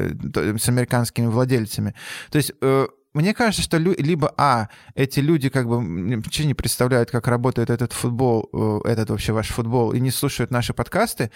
с 0.59 0.69
американскими 0.69 1.27
владельцами. 1.27 1.95
То 2.31 2.37
есть 2.37 2.53
э, 2.61 2.87
мне 3.15 3.33
кажется, 3.35 3.63
что 3.63 3.79
лю- 3.79 3.95
либо 3.99 4.33
а 4.37 4.69
эти 4.95 5.21
люди 5.21 5.49
как 5.49 5.67
бы 5.67 6.17
вообще 6.17 6.45
не 6.45 6.55
представляют, 6.55 7.11
как 7.11 7.27
работает 7.27 7.71
этот 7.71 7.93
футбол, 7.93 8.49
э, 8.85 8.89
этот 8.91 9.11
вообще 9.11 9.33
ваш 9.33 9.49
футбол, 9.49 9.93
и 9.93 10.01
не 10.01 10.11
слушают 10.11 10.51
наши 10.51 10.75
подкасты, 10.75 11.31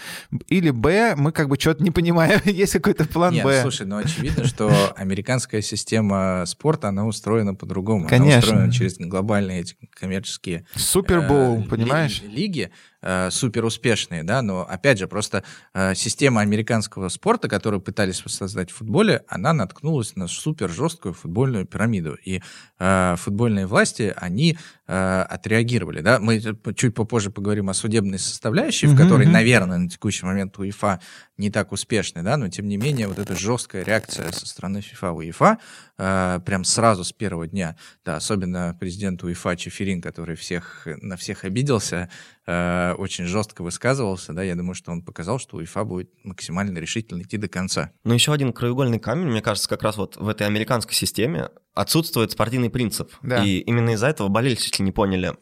или 0.48 0.70
б 0.70 1.14
мы 1.16 1.32
как 1.32 1.48
бы 1.48 1.56
что-то 1.58 1.82
не 1.82 1.90
понимаем, 1.90 2.40
есть 2.44 2.74
какой-то 2.74 3.06
план 3.06 3.34
Нет, 3.34 3.44
б. 3.44 3.60
слушай, 3.62 3.86
ну 3.86 3.96
очевидно, 3.96 4.44
что 4.44 4.70
американская 4.96 5.62
система 5.62 6.44
спорта, 6.46 6.88
она 6.88 7.06
устроена 7.06 7.54
по-другому. 7.54 8.06
Конечно. 8.06 8.28
Она 8.28 8.38
устроена 8.38 8.72
через 8.72 8.98
глобальные 8.98 9.60
эти 9.62 9.76
коммерческие 9.94 10.66
Супербол, 10.74 11.60
э, 11.60 11.64
понимаешь? 11.64 12.22
лиги 12.22 12.70
э, 13.02 13.30
супер 13.30 13.64
успешные, 13.64 14.22
да, 14.22 14.42
но 14.42 14.66
опять 14.68 14.98
же 14.98 15.06
просто 15.06 15.44
э, 15.74 15.94
система 15.94 16.40
американского 16.40 17.08
спорта, 17.08 17.48
которую 17.48 17.80
пытались 17.80 18.24
воссоздать 18.24 18.70
в 18.70 18.76
футболе, 18.76 19.24
она 19.28 19.52
наткнулась 19.52 20.16
на 20.16 20.28
супер 20.28 20.70
жесткую 20.70 21.14
футбольную 21.14 21.66
пирамиду, 21.66 22.16
и 22.24 22.40
э, 22.78 23.14
футбольные 23.18 23.66
власти 23.66 24.14
они 24.16 24.56
э, 24.86 25.22
отреагировали, 25.28 26.00
да. 26.00 26.18
Мы 26.18 26.40
чуть 26.74 26.94
попозже 26.94 27.30
поговорим 27.30 27.68
о 27.70 27.74
судебной 27.74 28.18
составляющей, 28.18 28.86
в 28.86 28.92
Мгм, 28.92 29.02
которой, 29.02 29.26
наверное, 29.26 29.78
на 29.78 29.88
текущий 29.88 30.24
момент 30.26 30.58
УЕФА 30.58 31.00
не 31.36 31.50
так 31.50 31.72
успешны, 31.72 32.22
да, 32.22 32.36
но 32.36 32.48
тем 32.48 32.68
не 32.68 32.76
менее 32.76 33.08
вот 33.08 33.18
эта 33.18 33.34
жесткая 33.34 33.84
реакция 33.84 34.30
со 34.32 34.46
стороны 34.46 34.80
ФИФА 34.80 35.12
УЕФА 35.12 35.58
э, 35.98 36.40
прям 36.44 36.64
сразу 36.64 37.04
с 37.04 37.12
первого 37.12 37.46
дня, 37.46 37.76
да, 38.04 38.16
особенно 38.16 38.76
президент 38.78 39.22
УЕФА 39.24 39.56
Чеферин, 39.56 40.00
который 40.00 40.36
всех 40.36 40.86
на 41.00 41.16
всех 41.16 41.44
обиделся, 41.44 42.08
э, 42.46 42.94
очень 42.94 43.24
жестко 43.24 43.62
высказывался, 43.62 44.32
да, 44.32 44.42
я 44.42 44.54
думаю, 44.54 44.74
что 44.74 44.92
он 44.92 45.02
показал, 45.02 45.38
что 45.38 45.56
УЕФА 45.56 45.84
будет 45.84 46.10
максимально 46.24 46.78
решительно 46.78 47.22
идти 47.22 47.36
до 47.36 47.48
конца. 47.48 47.92
Но 48.04 48.14
еще 48.14 48.32
один 48.32 48.52
краеугольный 48.52 48.98
камень, 48.98 49.28
мне 49.28 49.42
кажется, 49.42 49.68
как 49.68 49.82
раз 49.82 49.96
вот 49.96 50.16
в 50.16 50.28
этой 50.28 50.46
американской 50.46 50.94
системе 50.94 51.50
отсутствует 51.74 52.32
спортивный 52.32 52.70
принцип. 52.70 53.12
Да. 53.22 53.44
И 53.44 53.58
именно 53.58 53.90
из-за 53.90 54.08
этого 54.08 54.28
болельщики 54.28 54.82
не 54.82 54.92
поняли 54.92 55.34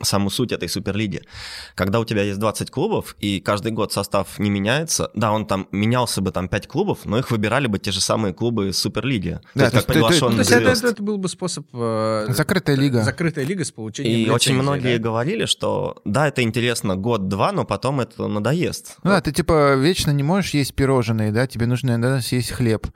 саму 0.00 0.30
суть 0.30 0.52
этой 0.52 0.68
суперлиги. 0.68 1.22
Когда 1.74 1.98
у 2.00 2.04
тебя 2.04 2.22
есть 2.22 2.38
20 2.38 2.70
клубов, 2.70 3.16
и 3.18 3.40
каждый 3.40 3.72
год 3.72 3.92
состав 3.92 4.38
не 4.38 4.48
меняется, 4.50 5.10
да, 5.14 5.32
он 5.32 5.46
там 5.46 5.66
менялся 5.72 6.20
бы 6.20 6.30
там 6.30 6.48
5 6.48 6.68
клубов, 6.68 7.00
но 7.04 7.18
их 7.18 7.30
выбирали 7.30 7.66
бы 7.66 7.78
те 7.78 7.90
же 7.90 8.00
самые 8.00 8.32
клубы 8.32 8.68
из 8.68 8.78
суперлиги. 8.78 9.40
Да, 9.54 9.70
то 9.70 9.76
есть 9.76 9.86
то 9.88 9.92
как 9.94 10.10
есть 10.10 10.20
ты- 10.20 10.26
ты- 10.26 10.30
Ну, 10.30 10.32
то 10.34 10.38
есть 10.38 10.50
это, 10.52 10.88
это- 10.88 11.02
был 11.02 11.18
бы 11.18 11.28
способ... 11.28 11.66
э, 11.72 12.26
Закрытая 12.28 12.76
лига. 12.76 13.02
Закрытая 13.02 13.44
лига 13.44 13.64
с 13.64 13.72
получением 13.72 14.28
И 14.28 14.30
очень 14.30 14.52
лицензии, 14.52 14.62
многие 14.62 14.96
да. 14.98 15.02
говорили, 15.02 15.46
что 15.46 16.00
да, 16.04 16.28
это 16.28 16.42
интересно 16.42 16.94
год-два, 16.96 17.50
но 17.52 17.64
потом 17.64 18.00
это 18.00 18.28
надоест. 18.28 18.98
Ну 19.02 19.10
да, 19.10 19.20
ты 19.20 19.32
типа 19.32 19.74
вечно 19.74 20.10
не 20.12 20.22
можешь 20.22 20.54
есть 20.54 20.74
пирожные, 20.74 21.32
да, 21.32 21.46
тебе 21.46 21.66
нужно 21.66 21.90
иногда 21.90 22.20
съесть 22.20 22.50
хлеб. 22.50 22.86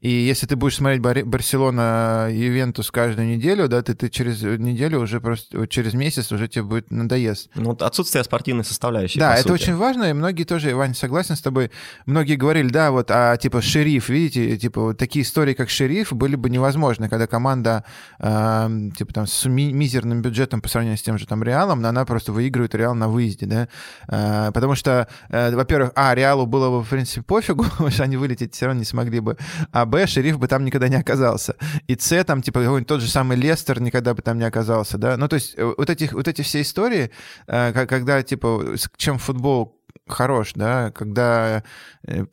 И 0.00 0.08
если 0.10 0.46
ты 0.46 0.54
будешь 0.54 0.76
смотреть 0.76 1.00
Бар- 1.00 1.24
Барселона, 1.24 2.28
Ювентус 2.30 2.90
каждую 2.90 3.26
неделю, 3.28 3.68
да, 3.68 3.82
ты, 3.82 3.94
ты 3.94 4.08
через 4.10 4.42
неделю 4.42 5.00
уже 5.00 5.20
просто, 5.20 5.58
вот 5.58 5.70
через 5.70 5.94
месяц 5.94 6.30
уже 6.36 6.48
тебе 6.48 6.62
будет 6.62 6.90
надоест. 6.90 7.50
Ну, 7.54 7.70
вот 7.70 7.82
отсутствие 7.82 8.24
спортивной 8.24 8.64
составляющей. 8.64 9.18
Да, 9.18 9.34
это 9.34 9.48
сути. 9.48 9.62
очень 9.62 9.76
важно, 9.76 10.04
и 10.04 10.12
многие 10.12 10.44
тоже, 10.44 10.74
Вань, 10.74 10.94
согласен 10.94 11.36
с 11.36 11.40
тобой, 11.40 11.70
многие 12.06 12.36
говорили, 12.36 12.68
да, 12.68 12.90
вот, 12.90 13.10
а 13.10 13.36
типа 13.36 13.60
шериф, 13.60 14.08
видите, 14.08 14.56
типа 14.56 14.80
вот 14.80 14.98
такие 14.98 15.24
истории, 15.24 15.54
как 15.54 15.70
шериф, 15.70 16.12
были 16.12 16.36
бы 16.36 16.50
невозможны, 16.50 17.08
когда 17.08 17.26
команда, 17.26 17.84
эм, 18.18 18.92
типа 18.92 19.12
там 19.12 19.26
с 19.26 19.44
ми- 19.46 19.72
мизерным 19.72 20.22
бюджетом 20.22 20.60
по 20.60 20.68
сравнению 20.68 20.98
с 20.98 21.02
тем 21.02 21.18
же 21.18 21.26
там 21.26 21.42
Реалом, 21.42 21.82
но 21.82 21.88
она 21.88 22.04
просто 22.04 22.32
выигрывает 22.32 22.74
Реал 22.74 22.94
на 22.94 23.08
выезде, 23.08 23.46
да, 23.46 23.68
Э, 24.08 24.50
потому 24.52 24.74
что, 24.74 25.08
э, 25.30 25.54
во-первых, 25.54 25.92
а, 25.94 26.14
Реалу 26.14 26.46
было 26.46 26.70
бы, 26.70 26.84
в 26.84 26.88
принципе, 26.88 27.22
пофигу, 27.22 27.64
что 27.90 28.02
они 28.02 28.16
вылететь 28.16 28.54
все 28.54 28.66
равно 28.66 28.80
не 28.80 28.84
смогли 28.84 29.20
бы, 29.20 29.36
а, 29.72 29.84
б, 29.84 30.06
шериф 30.06 30.38
бы 30.38 30.48
там 30.48 30.64
никогда 30.64 30.88
не 30.88 30.96
оказался, 30.96 31.56
и 31.86 31.96
с, 31.98 32.24
там, 32.24 32.42
типа, 32.42 32.60
какой-нибудь 32.60 32.88
тот 32.88 33.00
же 33.00 33.08
самый 33.08 33.36
Лестер 33.36 33.80
никогда 33.80 34.14
бы 34.14 34.22
там 34.22 34.38
не 34.38 34.44
оказался, 34.44 34.98
да, 34.98 35.16
ну, 35.16 35.28
то 35.28 35.34
есть 35.34 35.54
э, 35.56 35.64
вот, 35.64 35.90
этих, 35.90 36.12
вот 36.12 36.25
эти 36.28 36.42
все 36.42 36.62
истории, 36.62 37.10
э, 37.46 37.72
когда, 37.86 38.22
типа, 38.22 38.76
чем 38.96 39.18
футбол 39.18 39.76
хорош, 40.06 40.52
да, 40.54 40.92
когда 40.92 41.64
э, 42.06 42.24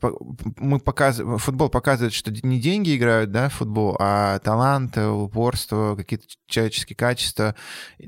мы 0.58 0.78
показываем, 0.78 1.38
футбол 1.38 1.68
показывает, 1.68 2.12
что 2.12 2.30
не 2.30 2.60
деньги 2.60 2.96
играют, 2.96 3.32
да, 3.32 3.48
в 3.48 3.54
футбол, 3.54 3.96
а 3.98 4.38
талант, 4.38 4.96
э, 4.96 5.06
упорство, 5.06 5.96
какие-то 5.96 6.26
человеческие 6.46 6.96
качества, 6.96 7.54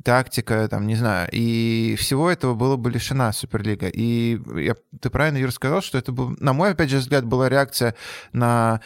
тактика, 0.04 0.68
там, 0.68 0.86
не 0.86 0.94
знаю, 0.94 1.28
и 1.32 1.96
всего 1.98 2.30
этого 2.30 2.54
было 2.54 2.76
бы 2.76 2.90
лишена 2.90 3.32
Суперлига. 3.32 3.88
И 3.88 4.40
я, 4.60 4.76
ты 5.00 5.10
правильно, 5.10 5.38
Юр, 5.38 5.52
сказал, 5.52 5.82
что 5.82 5.98
это 5.98 6.12
был, 6.12 6.36
на 6.38 6.52
мой, 6.52 6.70
опять 6.70 6.90
же, 6.90 6.98
взгляд, 6.98 7.24
была 7.24 7.48
реакция 7.48 7.94
на 8.32 8.80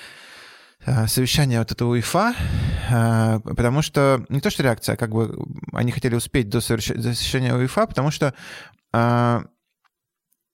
совещание 1.07 1.59
вот 1.59 1.73
этого 1.73 1.91
УЕФА, 1.91 2.35
э, 2.91 3.41
потому 3.45 3.83
что, 3.83 4.25
не 4.29 4.41
то 4.41 4.51
что 4.51 4.63
реакция, 4.63 4.95
а 4.95 4.97
как 4.97 5.11
бы 5.11 5.39
они 5.73 5.93
хотели 5.93 6.15
успеть 6.15 6.49
до 6.49 6.61
совещания 6.61 7.55
УЕФА, 7.55 7.87
потому 7.87 8.11
что 8.11 8.35
э, 8.93 9.43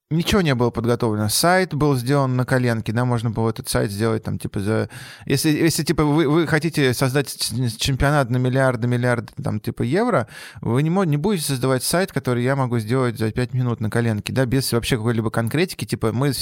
Ничего 0.09 0.41
не 0.41 0.55
было 0.55 0.71
подготовлено. 0.71 1.29
Сайт 1.29 1.75
был 1.75 1.97
сделан 1.97 2.37
на 2.37 2.45
коленке, 2.45 2.93
да, 2.93 3.05
можно 3.05 3.31
было 3.31 3.51
этот 3.51 3.69
сайт 3.69 3.91
сделать 3.91 4.23
там, 4.23 4.39
типа, 4.39 4.61
за... 4.61 4.89
Если, 5.25 5.51
если 5.51 5.83
типа, 5.83 6.05
вы, 6.05 6.29
вы 6.29 6.47
хотите 6.47 6.95
создать 6.95 7.37
чемпионат 7.77 8.31
на 8.31 8.37
миллиарды, 8.37 8.87
миллиарды, 8.87 9.33
там, 9.43 9.59
типа, 9.59 9.83
евро, 9.83 10.29
вы 10.61 10.85
не, 10.85 10.91
не 11.07 11.17
будете 11.17 11.47
создавать 11.47 11.83
сайт, 11.83 12.13
который 12.13 12.45
я 12.45 12.55
могу 12.55 12.79
сделать 12.79 13.19
за 13.19 13.33
5 13.33 13.53
минут 13.53 13.81
на 13.81 13.91
коленке, 13.91 14.33
да, 14.33 14.47
без 14.47 14.73
вообще 14.73 14.97
какой-либо 14.97 15.31
конкретики, 15.31 15.85
типа, 15.85 16.13
мы 16.13 16.33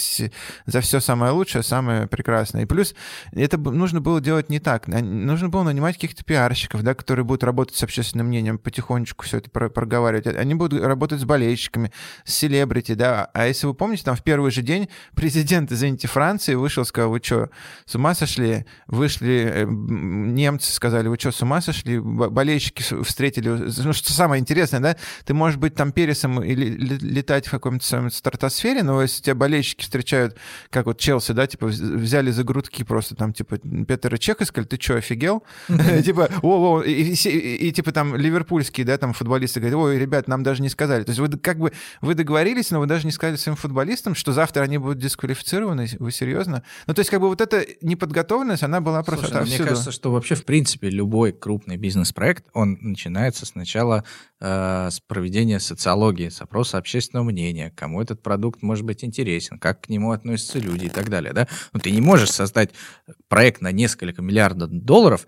за 0.66 0.80
все 0.82 1.00
самое 1.00 1.32
лучшее, 1.32 1.62
самое 1.62 2.06
прекрасное. 2.06 2.64
И 2.64 2.66
плюс 2.66 2.94
это 3.32 3.56
нужно 3.56 4.02
было 4.02 4.20
делать 4.20 4.50
не 4.50 4.60
так. 4.60 4.88
Нужно 4.88 5.48
было 5.48 5.62
нанимать 5.62 5.94
каких-то 5.94 6.22
пиарщиков, 6.22 6.82
да, 6.82 6.92
которые 6.92 7.24
будут 7.24 7.42
работать 7.42 7.76
с 7.76 7.82
общественным 7.82 8.26
мнением, 8.26 8.58
потихонечку 8.58 9.24
все 9.24 9.38
это 9.38 9.48
проговаривать. 9.48 10.26
Они 10.26 10.54
будут 10.54 10.82
работать 10.82 11.22
с 11.22 11.24
болельщиками, 11.24 11.92
с 12.26 12.34
селебрити, 12.34 12.92
да, 12.92 13.30
а 13.32 13.53
если 13.54 13.66
вы 13.66 13.74
помните, 13.74 14.04
там 14.04 14.16
в 14.16 14.22
первый 14.22 14.50
же 14.50 14.62
день 14.62 14.88
президент, 15.14 15.72
извините, 15.72 16.08
Франции 16.08 16.54
вышел, 16.54 16.84
сказал, 16.84 17.10
вы 17.10 17.20
что, 17.22 17.50
с 17.86 17.94
ума 17.94 18.14
сошли? 18.14 18.66
Вышли 18.86 19.50
э, 19.52 19.66
немцы, 19.66 20.72
сказали, 20.72 21.08
вы 21.08 21.16
что, 21.18 21.32
с 21.32 21.40
ума 21.42 21.60
сошли? 21.60 21.98
Болельщики 21.98 22.82
встретили. 23.02 23.48
Ну, 23.48 23.92
что 23.92 24.12
самое 24.12 24.40
интересное, 24.40 24.80
да? 24.80 24.96
Ты 25.24 25.34
можешь 25.34 25.58
быть 25.58 25.74
там 25.74 25.92
пересом 25.92 26.42
или 26.42 26.64
летать 26.66 27.46
в 27.46 27.50
каком-то 27.50 27.84
своем 27.84 28.10
стратосфере, 28.10 28.82
но 28.82 29.02
если 29.02 29.22
тебя 29.22 29.34
болельщики 29.34 29.82
встречают, 29.82 30.36
как 30.70 30.86
вот 30.86 30.98
Челси, 30.98 31.32
да, 31.32 31.46
типа 31.46 31.66
взяли 31.66 32.30
за 32.30 32.44
грудки 32.44 32.82
просто 32.82 33.14
там, 33.14 33.32
типа, 33.32 33.58
Петр 33.86 34.18
Чех 34.18 34.40
и 34.40 34.44
сказали, 34.44 34.68
ты 34.68 34.80
что, 34.80 34.96
офигел? 34.96 35.44
Типа, 36.04 36.28
о, 36.42 36.82
и 36.82 37.72
типа 37.72 37.92
там 37.92 38.16
ливерпульские, 38.16 38.84
да, 38.86 38.98
там 38.98 39.12
футболисты 39.12 39.60
говорят, 39.60 39.78
ой, 39.78 39.98
ребят, 39.98 40.28
нам 40.28 40.42
даже 40.42 40.62
не 40.62 40.68
сказали. 40.68 41.04
То 41.04 41.10
есть 41.10 41.20
вы 41.20 41.28
как 41.38 41.58
бы, 41.58 41.72
вы 42.00 42.14
договорились, 42.14 42.70
но 42.70 42.80
вы 42.80 42.86
даже 42.86 43.06
не 43.06 43.12
сказали 43.12 43.36
своим 43.44 43.56
футболистам, 43.56 44.14
что 44.14 44.32
завтра 44.32 44.62
они 44.62 44.78
будут 44.78 44.98
дисквалифицированы? 44.98 45.86
Вы 45.98 46.10
серьезно? 46.10 46.64
Ну, 46.86 46.94
то 46.94 47.00
есть, 47.00 47.10
как 47.10 47.20
бы 47.20 47.28
вот 47.28 47.40
эта 47.40 47.64
неподготовленность, 47.80 48.62
она 48.62 48.80
была 48.80 49.02
просто 49.02 49.26
Слушай, 49.26 49.40
ну, 49.40 49.46
Мне 49.46 49.58
кажется, 49.58 49.92
что 49.92 50.10
вообще, 50.10 50.34
в 50.34 50.44
принципе, 50.44 50.90
любой 50.90 51.32
крупный 51.32 51.76
бизнес-проект, 51.76 52.46
он 52.52 52.78
начинается 52.80 53.46
сначала 53.46 54.04
э, 54.40 54.88
с 54.90 55.00
проведения 55.00 55.60
социологии, 55.60 56.28
с 56.28 56.40
опроса 56.40 56.78
общественного 56.78 57.24
мнения, 57.24 57.72
кому 57.76 58.02
этот 58.02 58.22
продукт 58.22 58.62
может 58.62 58.84
быть 58.84 59.04
интересен, 59.04 59.58
как 59.58 59.82
к 59.82 59.88
нему 59.88 60.12
относятся 60.12 60.58
люди 60.58 60.86
и 60.86 60.90
так 60.90 61.08
далее, 61.08 61.32
да? 61.32 61.46
Ну, 61.72 61.80
ты 61.80 61.90
не 61.90 62.00
можешь 62.00 62.30
создать 62.30 62.70
проект 63.28 63.60
на 63.60 63.72
несколько 63.72 64.22
миллиардов 64.22 64.70
долларов, 64.70 65.26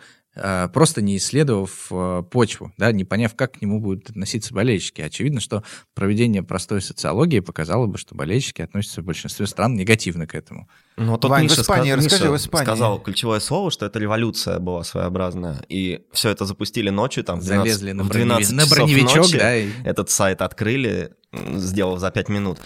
просто 0.72 1.01
не 1.03 1.16
исследовав 1.16 1.87
э, 1.90 2.22
почву, 2.31 2.72
да, 2.77 2.92
не 2.92 3.05
поняв, 3.05 3.35
как 3.35 3.53
к 3.53 3.62
нему 3.62 3.81
будут 3.81 4.11
относиться 4.11 4.53
болельщики. 4.53 5.01
Очевидно, 5.01 5.40
что 5.40 5.62
проведение 5.94 6.42
простой 6.42 6.83
социологии 6.83 7.40
показало 7.40 7.87
бы, 7.87 7.96
что 7.96 8.14
болельщики 8.14 8.62
относятся 8.62 9.01
в 9.01 9.05
большинстве 9.05 9.46
стран 9.46 9.75
негативно 9.75 10.27
к 10.27 10.35
этому. 10.35 10.68
Ну, 10.96 11.12
вот 11.12 11.25
Вань, 11.25 11.44
Миша, 11.44 11.57
в 11.57 11.59
Испании, 11.61 11.92
ска... 11.92 11.96
расскажи, 11.96 12.22
Миша 12.25 12.33
в 12.33 12.37
Испании. 12.37 12.64
сказал 12.64 13.01
ключевое 13.01 13.40
слово, 13.40 13.70
что 13.70 13.87
это 13.87 13.99
революция 13.99 14.59
была 14.59 14.85
своеобразная. 14.85 15.62
И 15.68 16.05
все 16.12 16.31
это 16.31 16.44
запустили 16.44 16.90
ночью, 16.90 17.25
там, 17.25 17.40
в 17.40 17.44
12, 17.44 17.72
Залезли 17.72 17.92
на, 17.92 18.03
в 18.03 18.09
12 18.09 18.53
на 18.53 18.66
броневичок, 18.66 19.16
ночи, 19.16 19.38
да. 19.38 19.57
И... 19.57 19.70
Этот 19.85 20.11
сайт 20.11 20.42
открыли, 20.42 21.12
сделав 21.33 22.01
за 22.01 22.11
5 22.11 22.29
минут. 22.29 22.59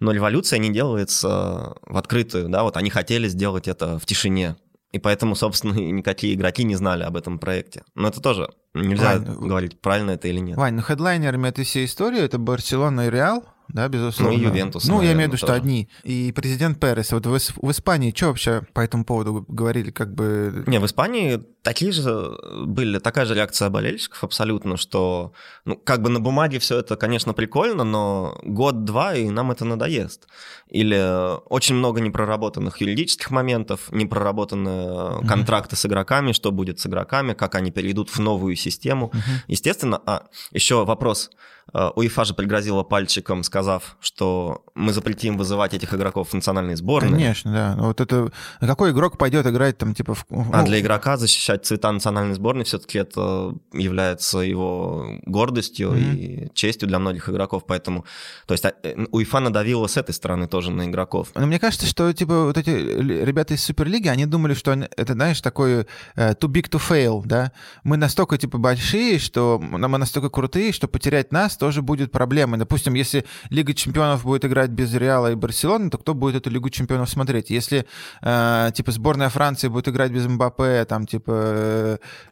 Но 0.00 0.12
революция 0.12 0.58
не 0.58 0.70
делается 0.70 1.74
в 1.82 1.96
открытую, 1.96 2.48
да, 2.48 2.62
вот 2.62 2.76
они 2.76 2.90
хотели 2.90 3.28
сделать 3.28 3.68
это 3.68 3.98
в 3.98 4.06
тишине. 4.06 4.56
И 4.94 5.00
поэтому, 5.00 5.34
собственно, 5.34 5.72
никакие 5.72 6.34
игроки 6.34 6.62
не 6.62 6.76
знали 6.76 7.02
об 7.02 7.16
этом 7.16 7.40
проекте. 7.40 7.82
Но 7.96 8.06
это 8.06 8.20
тоже 8.20 8.48
нельзя 8.74 9.18
Вань, 9.18 9.24
говорить, 9.24 9.80
правильно 9.80 10.12
это 10.12 10.28
или 10.28 10.38
нет. 10.38 10.56
Вань, 10.56 10.74
ну 10.74 10.82
хедлайнерами 10.82 11.48
этой 11.48 11.64
всей 11.64 11.86
истории 11.86 12.20
это 12.20 12.38
Барселона 12.38 13.08
и 13.08 13.10
Реал, 13.10 13.44
да, 13.66 13.88
безусловно. 13.88 14.36
Ну, 14.36 14.40
и 14.40 14.46
Ювентус. 14.46 14.84
Ну, 14.84 14.98
наверное, 14.98 15.08
я 15.08 15.14
имею 15.14 15.30
в 15.30 15.32
виду, 15.32 15.38
что 15.38 15.52
одни. 15.52 15.88
И 16.04 16.30
президент 16.30 16.78
Перес. 16.78 17.10
Вот 17.10 17.26
в, 17.26 17.36
в 17.36 17.70
Испании 17.72 18.12
что 18.14 18.26
вообще 18.26 18.62
по 18.72 18.82
этому 18.82 19.04
поводу 19.04 19.44
говорили, 19.48 19.90
как 19.90 20.14
бы... 20.14 20.62
Не, 20.68 20.78
в 20.78 20.86
Испании 20.86 21.42
такие 21.64 21.92
же 21.92 22.36
были, 22.66 22.98
такая 22.98 23.24
же 23.24 23.34
реакция 23.34 23.70
болельщиков 23.70 24.22
абсолютно, 24.22 24.76
что, 24.76 25.32
ну, 25.64 25.76
как 25.76 26.02
бы 26.02 26.10
на 26.10 26.20
бумаге 26.20 26.58
все 26.58 26.78
это, 26.78 26.96
конечно, 26.96 27.32
прикольно, 27.32 27.82
но 27.84 28.38
год-два, 28.42 29.14
и 29.14 29.30
нам 29.30 29.50
это 29.50 29.64
надоест. 29.64 30.28
Или 30.68 31.40
очень 31.48 31.74
много 31.74 32.00
непроработанных 32.00 32.80
юридических 32.80 33.30
моментов, 33.30 33.90
непроработанные 33.90 34.86
mm-hmm. 34.86 35.26
контракты 35.26 35.74
с 35.74 35.86
игроками, 35.86 36.32
что 36.32 36.52
будет 36.52 36.78
с 36.78 36.86
игроками, 36.86 37.32
как 37.32 37.54
они 37.54 37.70
перейдут 37.70 38.10
в 38.10 38.18
новую 38.20 38.56
систему. 38.56 39.10
Mm-hmm. 39.12 39.44
Естественно, 39.48 40.00
а, 40.06 40.26
еще 40.52 40.84
вопрос– 40.84 41.30
Э, 41.72 41.90
УЕФА 41.94 42.24
же 42.24 42.34
пригрозила 42.34 42.82
пальчиком, 42.82 43.42
сказав, 43.42 43.96
что 44.00 44.64
мы 44.74 44.92
запретим 44.92 45.38
вызывать 45.38 45.72
этих 45.72 45.94
игроков 45.94 46.30
в 46.30 46.34
национальные 46.34 46.76
сборные. 46.76 47.12
Конечно, 47.12 47.52
да. 47.52 47.76
Вот 47.78 48.00
это 48.00 48.30
какой 48.60 48.90
игрок 48.90 49.16
пойдет 49.16 49.46
играть 49.46 49.78
там 49.78 49.94
типа 49.94 50.14
в... 50.14 50.26
А 50.52 50.62
для 50.62 50.80
игрока 50.80 51.16
защищать 51.16 51.53
цвета 51.58 51.92
национальной 51.92 52.34
сборной 52.34 52.64
все-таки 52.64 52.98
это 52.98 53.54
является 53.72 54.38
его 54.38 55.18
гордостью 55.26 55.90
mm-hmm. 55.90 56.14
и 56.14 56.50
честью 56.54 56.88
для 56.88 56.98
многих 56.98 57.28
игроков, 57.28 57.64
поэтому, 57.66 58.04
то 58.46 58.52
есть 58.52 58.64
а, 58.64 58.72
э, 58.82 59.06
УЕФА 59.10 59.40
надавила 59.40 59.86
с 59.86 59.96
этой 59.96 60.12
стороны 60.12 60.46
тоже 60.46 60.70
на 60.70 60.86
игроков. 60.86 61.28
Но 61.34 61.46
мне 61.46 61.58
кажется, 61.58 61.86
что 61.86 62.12
типа 62.12 62.44
вот 62.44 62.58
эти 62.58 62.70
ребята 62.70 63.54
из 63.54 63.64
Суперлиги, 63.64 64.08
они 64.08 64.26
думали, 64.26 64.54
что 64.54 64.72
это, 64.72 65.12
знаешь, 65.12 65.40
такой 65.40 65.82
uh, 66.16 66.38
too 66.38 66.48
big 66.48 66.68
to 66.68 66.80
fail, 66.80 67.22
да? 67.24 67.52
Мы 67.82 67.96
настолько 67.96 68.38
типа 68.38 68.58
большие, 68.58 69.18
что 69.18 69.58
мы 69.58 69.98
настолько 69.98 70.30
крутые, 70.30 70.72
что 70.72 70.88
потерять 70.88 71.32
нас 71.32 71.56
тоже 71.56 71.82
будет 71.82 72.12
проблемой. 72.12 72.58
Допустим, 72.58 72.94
если 72.94 73.24
Лига 73.50 73.74
чемпионов 73.74 74.24
будет 74.24 74.44
играть 74.44 74.70
без 74.70 74.94
Реала 74.94 75.32
и 75.32 75.34
Барселоны, 75.34 75.90
то 75.90 75.98
кто 75.98 76.14
будет 76.14 76.36
эту 76.36 76.50
Лигу 76.50 76.70
чемпионов 76.70 77.10
смотреть? 77.10 77.50
Если, 77.50 77.86
э, 78.22 78.70
типа, 78.74 78.92
сборная 78.92 79.28
Франции 79.28 79.68
будет 79.68 79.88
играть 79.88 80.12
без 80.12 80.26
Мбаппе, 80.26 80.84
там, 80.84 81.06
типа, 81.06 81.30
э, 81.30 81.43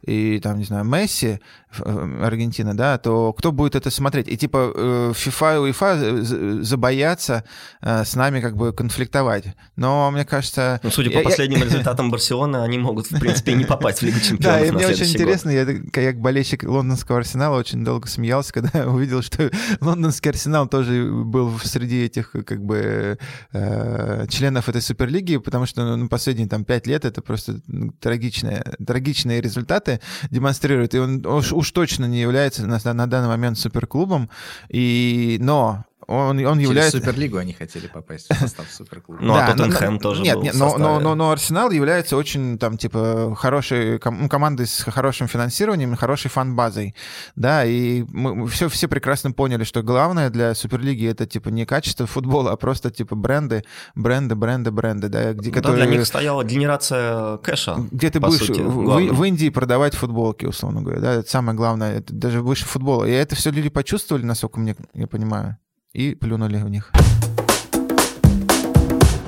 и, 0.06 0.40
там, 0.40 0.58
не 0.58 0.64
знаю, 0.64 0.84
Месси, 0.84 1.38
э, 1.78 2.20
Аргентина, 2.22 2.76
да, 2.76 2.98
то 2.98 3.32
кто 3.32 3.52
будет 3.52 3.76
это 3.76 3.90
смотреть? 3.90 4.28
И, 4.28 4.36
типа, 4.36 4.72
э, 4.74 5.12
FIFA 5.14 5.54
и 5.54 5.58
УЕФА 5.58 6.62
забоятся 6.64 7.44
э, 7.80 8.04
с 8.04 8.16
нами, 8.16 8.40
как 8.40 8.56
бы, 8.56 8.72
конфликтовать. 8.72 9.44
Но, 9.76 10.10
мне 10.10 10.24
кажется... 10.24 10.80
Ну, 10.82 10.90
судя 10.90 11.10
по 11.10 11.18
я, 11.18 11.24
последним 11.24 11.58
я... 11.58 11.64
результатам 11.66 12.10
Барселоны, 12.10 12.56
они 12.56 12.78
могут, 12.78 13.10
в 13.10 13.20
принципе, 13.20 13.54
не 13.54 13.64
попасть 13.64 14.00
в 14.00 14.02
Лигу 14.02 14.18
чемпионов 14.18 14.60
Да, 14.60 14.66
и 14.66 14.70
мне 14.70 14.86
очень 14.86 15.06
интересно, 15.06 15.50
я 15.50 15.64
как 15.92 16.20
болельщик 16.20 16.64
лондонского 16.64 17.18
Арсенала 17.18 17.58
очень 17.58 17.84
долго 17.84 18.08
смеялся, 18.08 18.52
когда 18.52 18.86
увидел 18.88 19.12
видел, 19.12 19.22
что 19.22 19.50
лондонский 19.80 20.30
Арсенал 20.30 20.66
тоже 20.68 21.10
был 21.10 21.58
среди 21.58 22.04
этих 22.04 22.30
как 22.30 22.64
бы 22.64 23.18
членов 23.52 24.68
этой 24.68 24.80
Суперлиги, 24.80 25.36
потому 25.36 25.66
что 25.66 25.96
ну, 25.96 26.08
последние 26.08 26.48
там 26.48 26.64
пять 26.64 26.86
лет 26.86 27.04
это 27.04 27.22
просто 27.22 27.60
трагичные, 28.00 28.64
трагичные 29.02 29.40
результаты 29.40 30.00
демонстрирует, 30.30 30.94
и 30.94 30.98
он 30.98 31.26
уж, 31.26 31.52
уж 31.52 31.70
точно 31.72 32.04
не 32.04 32.20
является 32.20 32.66
на, 32.66 32.78
на 32.94 33.06
данный 33.06 33.28
момент 33.28 33.58
суперклубом, 33.58 34.30
и, 34.68 35.38
но 35.40 35.84
он, 36.12 36.44
он 36.44 36.58
является... 36.58 36.98
Через 36.98 37.06
Суперлигу 37.06 37.38
они 37.38 37.52
хотели 37.52 37.86
попасть 37.86 38.28
в 38.28 38.34
состав 38.34 38.70
Суперклуба. 38.70 39.20
Ну, 39.22 39.34
а 39.34 39.46
Тоттенхэм 39.46 39.98
тоже 39.98 40.22
Нет, 40.22 40.42
нет 40.42 40.54
но, 40.54 40.76
но, 40.76 41.00
но, 41.00 41.14
но 41.14 41.30
Арсенал 41.30 41.70
является 41.70 42.16
очень, 42.16 42.58
там, 42.58 42.76
типа, 42.76 43.34
хорошей 43.36 43.98
ком- 43.98 44.28
командой 44.28 44.66
с 44.66 44.82
хорошим 44.82 45.28
финансированием, 45.28 45.96
хорошей 45.96 46.30
фан-базой, 46.30 46.94
да, 47.36 47.64
и 47.64 48.04
мы 48.08 48.46
все, 48.48 48.68
все 48.68 48.88
прекрасно 48.88 49.32
поняли, 49.32 49.64
что 49.64 49.82
главное 49.82 50.30
для 50.30 50.54
Суперлиги 50.54 51.06
это, 51.06 51.26
типа, 51.26 51.48
не 51.48 51.66
качество 51.66 52.06
футбола, 52.06 52.52
а 52.52 52.56
просто, 52.56 52.90
типа, 52.90 53.16
бренды, 53.16 53.64
бренды, 53.94 54.34
бренды, 54.34 54.70
бренды, 54.70 55.08
да, 55.08 55.32
где, 55.32 55.50
ну, 55.50 55.54
которые... 55.54 55.86
Для 55.86 55.96
них 55.96 56.06
стояла 56.06 56.44
генерация 56.44 57.38
кэша, 57.38 57.76
Где 57.90 58.10
ты 58.10 58.20
будешь 58.20 58.46
сути, 58.46 58.60
в, 58.60 59.14
в 59.14 59.24
Индии 59.24 59.48
продавать 59.48 59.94
футболки, 59.94 60.46
условно 60.46 60.82
говоря, 60.82 61.00
да, 61.00 61.14
это 61.14 61.30
самое 61.30 61.56
главное, 61.56 61.98
это 61.98 62.12
даже 62.12 62.42
выше 62.42 62.64
футбола. 62.64 63.04
И 63.04 63.10
это 63.10 63.34
все 63.34 63.50
люди 63.50 63.68
почувствовали, 63.68 64.24
насколько 64.24 64.60
мне, 64.60 64.76
я 64.94 65.06
понимаю 65.06 65.56
и 65.92 66.14
плюнули 66.14 66.56
в 66.56 66.68
них. 66.68 66.92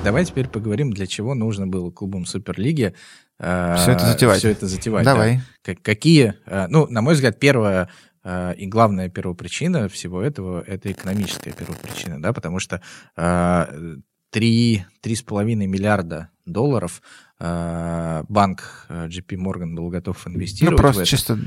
Давай 0.03 0.23
теперь 0.23 0.47
поговорим, 0.47 0.91
для 0.91 1.07
чего 1.07 1.33
нужно 1.33 1.65
было 1.65 1.89
клубам 1.89 2.25
Суперлиги 2.25 2.93
э, 3.39 3.75
все 3.77 3.91
это 3.91 4.05
затевать. 4.05 4.37
Все 4.37 4.51
это 4.51 4.67
затевать. 4.67 5.03
Давай. 5.03 5.41
Да. 5.65 5.73
Какие, 5.81 6.35
э, 6.45 6.67
ну, 6.69 6.85
на 6.87 7.01
мой 7.01 7.15
взгляд, 7.15 7.39
первая 7.39 7.89
э, 8.23 8.53
и 8.55 8.67
главная 8.67 9.09
первопричина 9.09 9.89
всего 9.89 10.21
этого— 10.21 10.61
это 10.67 10.91
экономическая 10.91 11.51
первопричина, 11.51 12.21
да, 12.21 12.33
потому 12.33 12.59
что 12.59 12.81
э, 13.17 13.95
3,5 14.31 15.55
миллиарда 15.55 16.29
долларов 16.45 17.01
банк 17.39 18.85
э, 18.89 19.07
JP 19.07 19.35
Morgan 19.37 19.75
был 19.75 19.89
готов 19.89 20.25
инвестировать. 20.27 20.77
Ну, 20.77 20.81
просто 20.81 21.05
чисто 21.05 21.37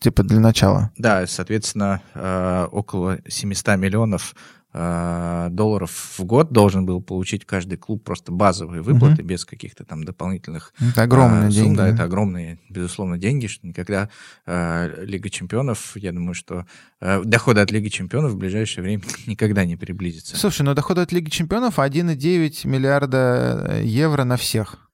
типа 0.00 0.22
для 0.22 0.40
начала. 0.40 0.90
Да, 0.96 1.26
соответственно, 1.26 2.00
э, 2.14 2.66
около 2.70 3.18
700 3.28 3.76
миллионов 3.76 4.34
э, 4.34 4.59
долларов 4.72 5.90
в 6.16 6.24
год 6.24 6.52
должен 6.52 6.86
был 6.86 7.02
получить 7.02 7.44
каждый 7.44 7.76
клуб 7.76 8.04
просто 8.04 8.30
базовые 8.30 8.82
выплаты 8.82 9.22
без 9.22 9.44
каких-то 9.44 9.84
там 9.84 10.04
дополнительных 10.04 10.72
Это 10.80 11.02
огромные 11.02 11.48
а, 11.48 11.50
сумм, 11.50 11.62
деньги. 11.62 11.76
Да, 11.76 11.88
это 11.88 12.04
огромные, 12.04 12.60
безусловно, 12.68 13.18
деньги, 13.18 13.48
что 13.48 13.66
никогда 13.66 14.10
э, 14.46 15.04
Лига 15.04 15.28
Чемпионов, 15.28 15.96
я 15.96 16.12
думаю, 16.12 16.34
что 16.34 16.66
э, 17.00 17.22
доходы 17.24 17.60
от 17.60 17.72
Лиги 17.72 17.88
Чемпионов 17.88 18.32
в 18.32 18.36
ближайшее 18.36 18.84
время 18.84 19.02
никогда 19.26 19.64
не 19.64 19.76
приблизятся. 19.76 20.36
Слушай, 20.36 20.62
ну 20.62 20.74
доходы 20.74 21.00
от 21.00 21.12
Лиги 21.12 21.30
Чемпионов 21.30 21.78
1,9 21.78 22.66
миллиарда 22.68 23.66
э, 23.68 23.82
евро 23.84 24.24
на 24.24 24.36
всех. 24.36 24.90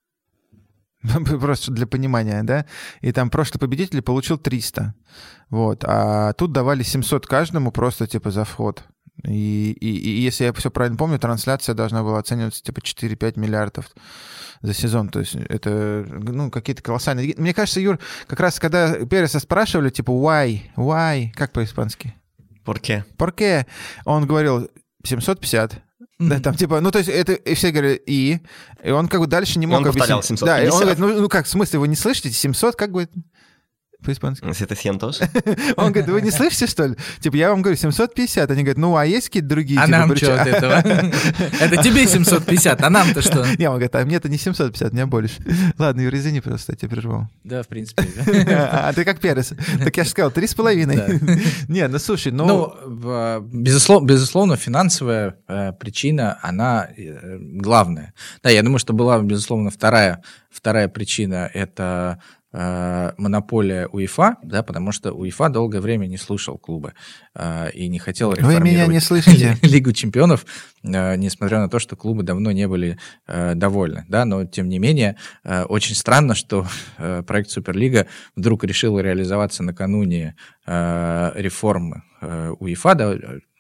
Просто 1.41 1.73
для 1.73 1.87
понимания, 1.87 2.43
да? 2.43 2.67
И 3.01 3.13
там 3.13 3.31
прошлый 3.31 3.61
победитель 3.61 4.03
получил 4.03 4.39
300. 4.39 4.95
Вот. 5.51 5.85
А 5.87 6.33
тут 6.33 6.53
давали 6.53 6.83
700 6.83 7.27
каждому 7.27 7.71
просто 7.71 8.07
типа 8.07 8.31
за 8.31 8.45
вход. 8.45 8.85
И, 9.25 9.73
и, 9.73 9.97
и 9.97 10.21
если 10.21 10.45
я 10.45 10.53
все 10.53 10.71
правильно 10.71 10.97
помню, 10.97 11.19
трансляция 11.19 11.75
должна 11.75 12.03
была 12.03 12.19
оцениваться 12.19 12.63
типа 12.63 12.81
4-5 12.81 13.39
миллиардов 13.39 13.91
за 14.63 14.75
сезон. 14.75 15.09
То 15.09 15.21
есть 15.21 15.35
это 15.35 16.07
ну, 16.09 16.51
какие-то 16.51 16.83
колоссальные... 16.83 17.35
Мне 17.37 17.55
кажется, 17.55 17.81
Юр, 17.81 17.99
как 18.27 18.41
раз 18.41 18.61
когда 18.61 19.05
Переса 19.07 19.41
спрашивали, 19.41 19.91
типа, 19.91 20.11
why, 20.11 20.61
why, 20.77 21.31
как 21.33 21.53
по-испански? 21.53 22.15
Порке. 22.65 23.05
Порке? 23.17 23.67
Он 24.05 24.27
говорил 24.27 24.69
750. 25.05 25.83
Да, 26.19 26.41
там 26.41 26.55
типа, 26.55 26.81
ну 26.81 26.91
то 26.91 26.99
есть 26.99 27.11
это 27.11 27.35
и 27.35 27.55
все 27.55 27.71
говорили 27.71 28.03
и, 28.07 28.41
и 28.83 28.91
он 28.91 29.07
как 29.07 29.21
бы 29.21 29.27
дальше 29.27 29.59
не 29.59 29.65
И 29.65 29.67
мог 29.67 29.81
он 29.81 29.85
повторял 29.85 30.19
объяснить. 30.19 30.41
Да, 30.41 30.63
и 30.63 30.71
750. 30.71 30.73
он 30.73 30.81
говорит, 30.81 30.99
ну, 30.99 31.23
ну 31.23 31.29
как, 31.29 31.45
в 31.45 31.49
смысле, 31.49 31.79
вы 31.79 31.89
не 31.89 31.95
слышите? 31.95 32.31
700, 32.31 32.75
как 32.75 32.91
будет 32.91 33.11
по-испански? 34.05 34.45
Это 34.63 34.77
сиентос. 34.77 35.21
Он 35.77 35.93
говорит, 35.93 36.09
вы 36.09 36.23
не 36.23 36.31
слышите, 36.31 36.67
что 36.67 36.87
ли? 36.87 36.97
Типа, 37.21 37.37
я 37.37 37.51
вам 37.51 37.63
говорю, 37.63 37.77
750. 37.77 38.51
Они 38.51 38.63
говорят, 38.63 38.79
ну, 38.79 38.97
а 38.97 39.05
есть 39.07 39.29
какие-то 39.29 39.49
другие? 39.49 39.81
А 39.81 39.87
типа, 39.87 39.99
нам 39.99 40.11
причины?» 40.11 40.33
что 40.33 40.43
от 40.43 40.49
этого? 40.49 40.73
Это 41.61 41.83
тебе 41.83 42.07
750, 42.07 42.83
а 42.83 42.91
нам-то 42.91 43.23
что? 43.23 43.45
Не, 43.59 43.67
он 43.67 43.75
говорит, 43.75 43.95
а 43.95 44.05
мне-то 44.05 44.29
не 44.29 44.39
750, 44.39 44.93
мне 44.93 45.07
больше. 45.07 45.37
Ладно, 45.79 46.01
Юра, 46.01 46.17
извини 46.17 46.41
просто, 46.41 46.73
я 46.73 46.77
тебя 46.77 46.91
прервал. 46.91 47.29
Да, 47.45 47.63
в 47.63 47.69
принципе. 47.69 48.05
А 48.59 48.93
ты 48.93 49.05
как 49.05 49.21
Перес. 49.21 49.53
Так 49.83 49.97
я 49.97 50.05
же 50.05 50.11
сказал, 50.11 50.31
три 50.31 50.47
с 50.47 50.55
половиной. 50.55 51.21
Не, 51.69 51.89
ну 51.89 51.99
слушай, 51.99 52.33
ну... 52.33 52.47
Ну, 52.47 53.41
безусловно, 53.41 54.07
безусловно, 54.07 54.57
финансовая 54.57 55.37
э, 55.49 55.73
причина, 55.73 56.39
она 56.43 56.89
э, 56.97 57.39
главная. 57.39 58.13
Да, 58.43 58.51
я 58.51 58.63
думаю, 58.63 58.79
что 58.79 58.93
была, 58.93 59.19
безусловно, 59.21 59.71
вторая, 59.71 60.23
вторая 60.51 60.89
причина– 60.89 61.51
это 61.55 62.21
монополия 63.19 63.87
УЕФА, 63.89 64.37
да, 64.43 64.63
потому 64.63 64.93
что 64.93 65.13
УЕФА 65.13 65.49
долгое 65.49 65.81
время 65.81 66.07
не 66.07 66.17
слушал 66.17 66.59
клубы. 66.59 66.89
э, 66.89 67.26
и 67.75 67.89
не 67.89 67.99
хотел 67.99 68.31
Вы 68.31 68.37
реформировать 68.37 68.73
меня 68.73 68.87
не 68.87 69.01
слышите? 69.01 69.59
Лигу 69.63 69.93
чемпионов, 69.93 70.47
э, 70.83 71.17
несмотря 71.17 71.61
на 71.61 71.69
то, 71.69 71.79
что 71.79 71.97
клубы 71.97 72.23
давно 72.23 72.53
не 72.53 72.67
были 72.67 72.99
э, 73.27 73.55
довольны, 73.55 74.05
да, 74.09 74.25
но 74.25 74.45
тем 74.45 74.69
не 74.69 74.79
менее 74.79 75.17
очень 75.45 75.95
странно, 75.95 76.35
что 76.35 76.67
проект 77.27 77.51
Суперлига 77.51 78.07
вдруг 78.35 78.65
решил 78.65 78.99
реализоваться 78.99 79.63
накануне 79.63 80.35
реформы 80.67 82.03
УЕФА, 82.59 82.95
да, 82.95 83.15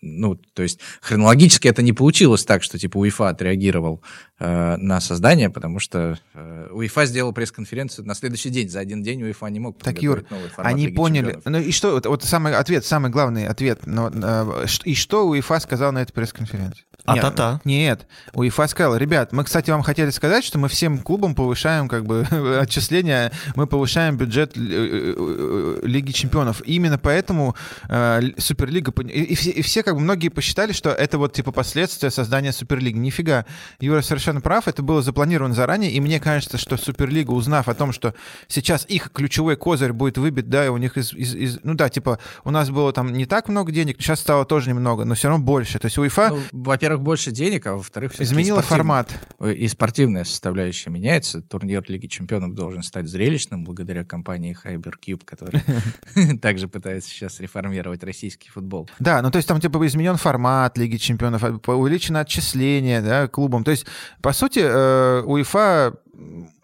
ну, 0.06 0.36
то 0.36 0.62
есть 0.62 0.80
хронологически 1.00 1.68
это 1.68 1.82
не 1.82 1.92
получилось 1.92 2.44
так, 2.44 2.62
что 2.62 2.78
типа 2.78 2.98
УЕФА 2.98 3.30
отреагировал 3.30 4.02
э, 4.38 4.76
на 4.76 5.00
создание, 5.00 5.50
потому 5.50 5.78
что 5.78 6.18
э, 6.34 6.68
УЕФА 6.70 7.06
сделал 7.06 7.32
пресс-конференцию 7.32 8.06
на 8.06 8.14
следующий 8.14 8.50
день, 8.50 8.68
за 8.68 8.80
один 8.80 9.02
день 9.02 9.22
УЕФА 9.22 9.46
не 9.46 9.60
мог 9.60 9.82
Так, 9.82 10.02
Юр, 10.02 10.24
Они 10.56 10.86
Лиги 10.86 10.94
поняли. 10.94 11.32
Чемпионов. 11.32 11.44
Ну 11.46 11.58
и 11.60 11.72
что, 11.72 11.92
вот, 11.92 12.06
вот 12.06 12.22
самый 12.24 12.54
ответ, 12.54 12.84
самый 12.84 13.10
главный 13.10 13.46
ответ. 13.46 13.65
Но, 13.84 14.10
э, 14.12 14.66
и 14.84 14.94
что 14.94 15.26
УЕФА 15.26 15.60
сказал 15.60 15.92
на 15.92 15.98
этой 16.02 16.12
пресс-конференции? 16.12 16.84
Нет, 17.08 17.18
А-та-та. 17.24 17.60
Нет, 17.64 18.06
УЕФА 18.32 18.66
сказал, 18.66 18.96
ребят, 18.96 19.32
мы, 19.32 19.44
кстати, 19.44 19.70
вам 19.70 19.82
хотели 19.82 20.10
сказать, 20.10 20.44
что 20.44 20.58
мы 20.58 20.68
всем 20.68 20.98
клубам 20.98 21.34
повышаем 21.34 21.88
как 21.88 22.04
бы 22.04 22.22
отчисления, 22.60 23.30
мы 23.54 23.66
повышаем 23.66 24.16
бюджет 24.16 24.56
э, 24.56 24.60
э, 24.60 25.80
Лиги 25.82 26.12
Чемпионов. 26.12 26.62
Именно 26.66 26.98
поэтому 26.98 27.54
э, 27.88 28.20
Суперлига... 28.38 28.92
И, 29.02 29.22
и 29.22 29.34
все, 29.34 29.50
и 29.50 29.62
все 29.62 29.82
как 29.82 29.94
бы 29.94 30.00
многие 30.00 30.28
посчитали, 30.28 30.72
что 30.72 30.90
это 30.90 31.18
вот 31.18 31.32
типа 31.32 31.52
последствия 31.52 32.10
создания 32.10 32.52
Суперлиги. 32.52 32.96
Нифига. 32.96 33.46
Юра 33.80 34.02
совершенно 34.02 34.40
прав, 34.40 34.68
это 34.68 34.82
было 34.82 35.02
запланировано 35.02 35.54
заранее, 35.54 35.92
и 35.92 36.00
мне 36.00 36.18
кажется, 36.20 36.58
что 36.58 36.76
Суперлига, 36.76 37.30
узнав 37.30 37.68
о 37.68 37.74
том, 37.74 37.92
что 37.92 38.14
сейчас 38.48 38.84
их 38.88 39.10
ключевой 39.12 39.56
козырь 39.56 39.92
будет 39.92 40.18
выбит, 40.18 40.48
да, 40.48 40.66
и 40.66 40.68
у 40.68 40.76
них 40.76 40.96
из, 40.96 41.12
из- 41.12 41.34
из- 41.34 41.58
ну 41.62 41.74
да, 41.74 41.88
типа 41.88 42.18
у 42.44 42.50
нас 42.50 42.70
было 42.70 42.92
там 42.92 43.12
не 43.12 43.26
так 43.26 43.48
много 43.48 43.55
денег, 43.64 43.96
сейчас 44.00 44.20
стало 44.20 44.44
тоже 44.44 44.70
немного, 44.70 45.04
но 45.04 45.14
все 45.14 45.28
равно 45.28 45.44
больше. 45.44 45.78
То 45.78 45.86
есть 45.86 45.98
УЕФА 45.98 46.28
Ну, 46.30 46.40
во-первых, 46.52 47.02
больше 47.02 47.30
денег, 47.30 47.66
а 47.66 47.74
во-вторых, 47.74 48.20
изменила 48.20 48.62
формат. 48.62 49.10
И 49.44 49.66
спортивная 49.68 50.24
составляющая 50.24 50.90
меняется. 50.90 51.42
Турнир 51.42 51.84
Лиги 51.88 52.06
Чемпионов 52.06 52.54
должен 52.54 52.82
стать 52.82 53.08
зрелищным 53.08 53.64
благодаря 53.64 54.04
компании 54.04 54.56
Hypercube, 54.64 55.24
которая 55.24 55.62
также 56.42 56.68
пытается 56.68 57.10
сейчас 57.10 57.40
реформировать 57.40 58.02
российский 58.02 58.50
футбол. 58.50 58.88
Да, 58.98 59.22
ну 59.22 59.30
то 59.30 59.36
есть 59.36 59.48
там 59.48 59.60
типа 59.60 59.84
изменен 59.86 60.16
формат 60.16 60.76
Лиги 60.78 60.96
Чемпионов, 60.96 61.62
по- 61.62 61.72
увеличено 61.72 62.20
отчисление 62.20 63.00
да, 63.00 63.28
клубам. 63.28 63.64
То 63.64 63.70
есть, 63.70 63.86
по 64.22 64.32
сути, 64.32 64.60
э, 64.62 65.22
УЕФА 65.22 65.94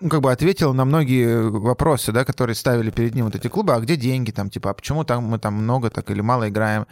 как 0.09 0.21
бы 0.21 0.33
ответил 0.33 0.75
на 0.75 0.85
многие 0.85 1.49
вопросы, 1.49 2.13
да, 2.13 2.25
которые 2.25 2.57
ставили 2.57 2.91
перед 2.91 3.15
ним 3.15 3.27
вот 3.27 3.35
эти 3.35 3.49
клубы, 3.49 3.75
а 3.75 3.81
где 3.81 3.97
деньги 3.97 4.31
там, 4.31 4.51
типа, 4.51 4.71
а 4.71 4.75
почему 4.75 5.05
там 5.05 5.25
мы 5.25 5.39
там 5.39 5.55
много 5.55 5.91
так 5.91 6.11
или 6.11 6.21
мало 6.21 6.49
играем. 6.49 6.87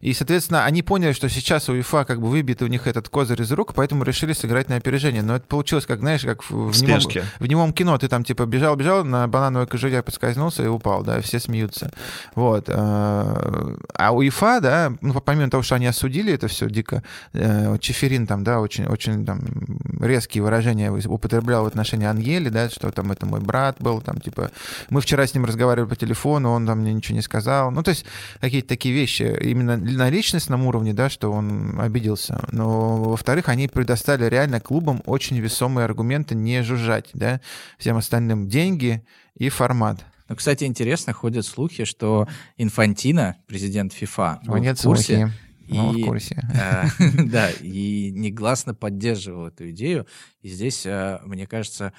И, 0.00 0.12
соответственно, 0.12 0.64
они 0.64 0.82
поняли, 0.82 1.12
что 1.12 1.28
сейчас 1.28 1.68
у 1.68 1.72
УЕФА 1.72 2.04
как 2.04 2.20
бы 2.20 2.28
выбит 2.28 2.62
у 2.62 2.66
них 2.66 2.86
этот 2.86 3.08
козырь 3.08 3.42
из 3.42 3.50
рук, 3.52 3.74
поэтому 3.74 4.04
решили 4.04 4.32
сыграть 4.32 4.68
на 4.68 4.76
опережение. 4.76 5.22
Но 5.22 5.36
это 5.36 5.46
получилось, 5.46 5.86
как, 5.86 6.00
знаешь, 6.00 6.22
как 6.22 6.48
в, 6.50 6.72
немом- 6.82 7.24
в 7.40 7.46
немом 7.46 7.72
кино 7.72 7.98
ты 7.98 8.08
там 8.08 8.24
типа 8.24 8.46
бежал-бежал, 8.46 9.04
на 9.04 9.26
банановой 9.26 9.66
кожуре 9.66 10.02
подскользнулся 10.02 10.62
и 10.62 10.66
упал, 10.66 11.02
да, 11.02 11.20
все 11.20 11.40
смеются. 11.40 11.90
Вот. 12.34 12.68
э, 12.68 12.72
А 12.74 14.12
УЕФА, 14.12 14.60
да, 14.60 14.92
ну, 15.00 15.20
помимо 15.20 15.50
того, 15.50 15.62
что 15.62 15.74
они 15.74 15.86
осудили 15.86 16.32
это 16.32 16.48
все 16.48 16.68
дико, 16.68 17.02
э, 17.32 17.76
Чеферин 17.78 18.26
там, 18.26 18.44
да, 18.44 18.60
очень, 18.60 18.86
очень 18.86 19.24
там 19.26 19.40
резкие 20.00 20.42
выражения 20.42 20.90
употреблял 20.90 21.64
в 21.64 21.66
отношении 21.66 22.01
Ангели, 22.04 22.48
да, 22.48 22.68
что 22.68 22.90
там 22.90 23.12
это 23.12 23.26
мой 23.26 23.40
брат 23.40 23.76
был, 23.78 24.00
там, 24.00 24.20
типа, 24.20 24.50
мы 24.90 25.00
вчера 25.00 25.26
с 25.26 25.34
ним 25.34 25.44
разговаривали 25.44 25.88
по 25.88 25.96
телефону, 25.96 26.50
он 26.50 26.66
там 26.66 26.80
мне 26.80 26.92
ничего 26.92 27.16
не 27.16 27.22
сказал. 27.22 27.70
Ну, 27.70 27.82
то 27.82 27.90
есть 27.90 28.04
какие-то 28.40 28.68
такие 28.68 28.94
вещи 28.94 29.36
именно 29.40 29.76
на 29.76 30.10
личностном 30.10 30.66
уровне, 30.66 30.92
да, 30.94 31.10
что 31.10 31.32
он 31.32 31.80
обиделся. 31.80 32.44
Но, 32.50 33.02
во-вторых, 33.02 33.48
они 33.48 33.68
предоставили 33.68 34.28
реально 34.28 34.60
клубам 34.60 35.02
очень 35.06 35.38
весомые 35.38 35.84
аргументы 35.84 36.34
не 36.34 36.62
жужжать, 36.62 37.10
да, 37.14 37.40
всем 37.78 37.96
остальным 37.96 38.48
деньги 38.48 39.04
и 39.36 39.48
формат. 39.48 40.04
Ну, 40.28 40.36
кстати, 40.36 40.64
интересно, 40.64 41.12
ходят 41.12 41.44
слухи, 41.44 41.84
что 41.84 42.26
Инфантино, 42.56 43.36
президент 43.46 43.92
ФИФА, 43.92 44.40
Нет 44.46 44.78
в 44.78 44.82
курсе, 44.82 45.16
слухи. 45.16 45.32
Ну, 45.72 45.94
и, 45.94 46.02
в 46.02 46.06
курсе. 46.06 46.36
э, 46.54 46.84
да, 47.26 47.50
и 47.50 48.10
негласно 48.12 48.74
поддерживал 48.74 49.46
эту 49.46 49.70
идею. 49.70 50.06
И 50.42 50.48
здесь, 50.48 50.84
э, 50.86 51.20
мне 51.24 51.46
кажется, 51.46 51.92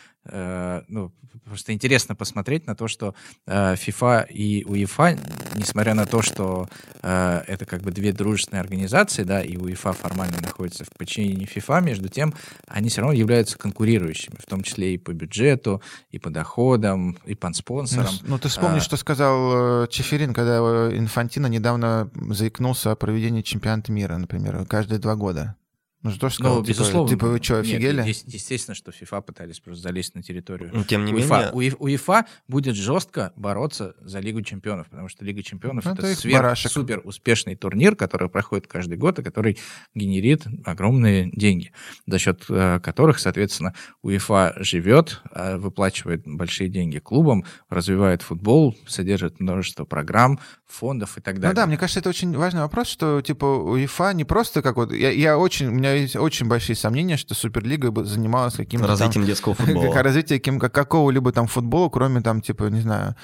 ну, 0.88 1.12
просто 1.46 1.74
интересно 1.74 2.16
посмотреть 2.16 2.66
на 2.68 2.76
то, 2.76 2.88
что 2.88 3.14
э, 3.46 3.74
FIFA 3.76 4.28
и 4.30 4.64
УЕФА, 4.66 5.18
несмотря 5.56 5.94
на 5.94 6.06
то, 6.06 6.22
что 6.22 6.70
э, 7.02 7.42
это 7.48 7.66
как 7.66 7.82
бы 7.82 7.92
две 7.92 8.14
дружественные 8.14 8.62
организации, 8.62 9.24
да, 9.24 9.42
и 9.42 9.58
УЕФА 9.58 9.94
формально 9.94 10.38
находится 10.42 10.86
в 10.86 10.90
подчинении 10.98 11.48
FIFA, 11.48 11.82
между 11.82 12.08
тем 12.10 12.34
они 12.68 12.90
все 12.90 13.02
равно 13.02 13.14
являются 13.14 13.58
конкурирующими, 13.58 14.36
в 14.40 14.46
том 14.46 14.64
числе 14.64 14.94
и 14.94 14.98
по 14.98 15.12
бюджету, 15.12 15.82
и 16.12 16.20
по 16.20 16.30
доходам, 16.30 17.18
и 17.26 17.36
по 17.36 17.50
Ну, 17.50 17.54
спонсорам. 17.54 18.08
с- 18.08 18.22
ну, 18.22 18.38
ты 18.40 18.48
вспомни, 18.48 18.78
А. 18.78 18.82
что 18.82 18.96
сказал 18.98 19.84
э, 19.84 19.88
Чеферин, 19.90 20.34
когда 20.34 20.60
э, 20.62 20.98
Инфантино 20.98 21.48
недавно 21.48 22.10
заикнулся 22.30 22.92
о 22.92 22.96
проведении 22.96 23.42
чемпионата 23.42 23.92
мира, 23.92 24.16
например, 24.18 24.66
каждые 24.66 25.00
два 25.00 25.16
года. 25.16 25.56
Ну, 26.04 26.12
что 26.12 26.28
ж 26.30 26.34
сказал? 26.34 26.58
Ну, 26.58 26.66
типа, 26.66 26.78
безусловно. 26.80 27.10
Типа, 27.10 27.28
вы 27.28 27.42
что, 27.42 27.56
Нет, 27.62 27.66
офигели? 27.66 28.02
есть- 28.06 28.26
естественно, 28.28 28.76
что 28.76 28.92
FIFA 28.92 29.22
пытались 29.22 29.60
просто 29.62 29.82
залезть 29.84 30.16
на 30.16 30.22
территорию 30.22 30.70
Но, 30.74 30.84
Тем 30.84 31.06
не 31.06 31.14
УЕФА. 31.14 31.34
менее, 31.34 31.52
УЕ- 31.54 31.76
УЕФА 31.80 32.26
будет 32.50 32.76
жестко 32.76 33.32
бороться 33.38 33.96
за 34.02 34.20
Лигу 34.20 34.42
чемпионов, 34.42 34.90
потому 34.90 35.08
что 35.08 35.24
Лига 35.24 35.42
чемпионов 35.42 35.86
Ну, 35.86 35.94
это, 35.94 36.14
сверх, 36.14 36.58
супер 36.58 37.02
успешный 37.06 37.56
турнир, 37.56 37.96
который 37.96 38.28
проходит 38.30 38.68
каждый 38.68 38.98
год 38.98 39.20
и 39.20 39.24
который 39.24 39.58
генерит 39.96 40.44
огромные 40.66 41.30
деньги, 41.32 41.72
за 42.06 42.20
счет 42.20 42.44
э, 42.50 42.82
которых, 42.82 43.20
соответственно, 43.20 43.74
УЕФА 44.02 44.56
живет, 44.58 45.22
э, 45.32 45.56
выплачивает 45.56 46.24
большие 46.26 46.70
деньги 46.70 47.00
клубам, 47.00 47.46
развивает 47.70 48.22
футбол, 48.24 48.76
содержит 48.88 49.40
множество 49.40 49.86
программ, 49.86 50.40
фондов 50.68 51.18
и 51.18 51.22
так 51.22 51.36
далее. 51.36 51.50
Ну 51.50 51.56
да, 51.56 51.66
мне 51.68 51.78
кажется, 51.78 52.00
это 52.00 52.10
очень 52.10 52.36
важный 52.36 52.62
вопрос, 52.62 52.88
что 52.88 53.22
типа 53.22 53.46
УЕФА 53.46 54.14
не 54.14 54.26
просто 54.26 54.62
как 54.62 54.76
вот... 54.76 54.92
Я, 54.92 55.12
я 55.12 55.38
очень... 55.38 55.68
У 55.68 55.72
меня 55.72 55.93
меня 55.94 56.02
есть 56.04 56.16
очень 56.16 56.48
большие 56.48 56.76
сомнения, 56.76 57.18
что 57.18 57.36
Суперлига 57.36 58.04
занималась 58.04 58.56
каким-то 58.56 58.88
развитием 58.88 59.24
там, 59.24 59.26
детского 59.26 59.54
футбола. 59.54 59.84
Как, 59.94 60.04
развитием 60.04 60.60
как, 60.60 60.74
какого-либо 60.74 61.32
там 61.32 61.48
футбола, 61.48 61.90
кроме 61.90 62.22
там, 62.22 62.42
типа, 62.42 62.66
не 62.66 62.82
знаю... 62.82 63.16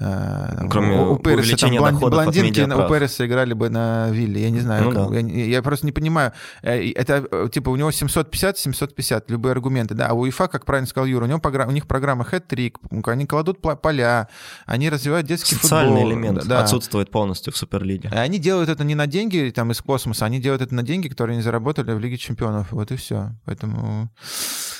Э, 0.00 0.66
кроме 0.70 0.96
у, 0.96 1.12
у 1.14 1.18
Переса, 1.18 1.56
там, 1.56 1.76
блон, 1.76 1.98
блондинки 1.98 2.60
у 2.60 2.88
Переса 2.88 3.26
играли 3.26 3.54
бы 3.54 3.68
на 3.68 4.10
вилле, 4.10 4.42
я 4.42 4.50
не 4.50 4.60
знаю. 4.60 4.84
Ну, 4.84 4.92
как, 4.92 5.10
да. 5.10 5.18
я, 5.18 5.44
я 5.44 5.62
просто 5.62 5.86
не 5.86 5.92
понимаю. 5.92 6.32
Э, 6.62 6.90
это, 6.92 7.48
типа, 7.48 7.70
у 7.70 7.76
него 7.76 7.90
750-750, 7.90 9.24
любые 9.28 9.52
аргументы, 9.52 9.94
да, 9.94 10.08
а 10.08 10.12
у 10.14 10.20
УЕФА, 10.20 10.48
как 10.48 10.64
правильно 10.64 10.86
сказал 10.86 11.06
Юра, 11.06 11.24
у, 11.24 11.28
него, 11.28 11.40
у 11.42 11.70
них 11.70 11.86
программа 11.86 12.24
хэт-трик, 12.24 12.76
они 13.06 13.26
кладут 13.26 13.60
поля, 13.60 14.28
они 14.66 14.90
развивают 14.90 15.26
детский 15.26 15.54
Социальный 15.54 16.02
футбол. 16.02 16.10
элемент 16.10 16.46
да. 16.46 16.60
отсутствует 16.60 17.10
полностью 17.10 17.52
в 17.52 17.56
Суперлиге. 17.56 18.08
Они 18.10 18.38
делают 18.38 18.68
это 18.68 18.84
не 18.84 18.94
на 18.94 19.06
деньги 19.06 19.52
там 19.54 19.72
из 19.72 19.80
космоса, 19.80 20.26
они 20.26 20.40
делают 20.40 20.62
это 20.62 20.74
на 20.74 20.82
деньги, 20.82 21.08
которые 21.08 21.34
они 21.34 21.42
заработали 21.42 21.92
в 21.92 21.98
Лиге 21.98 22.17
Чемпионов. 22.18 22.72
Вот 22.72 22.90
и 22.90 22.96
все. 22.96 23.30
Поэтому... 23.44 24.10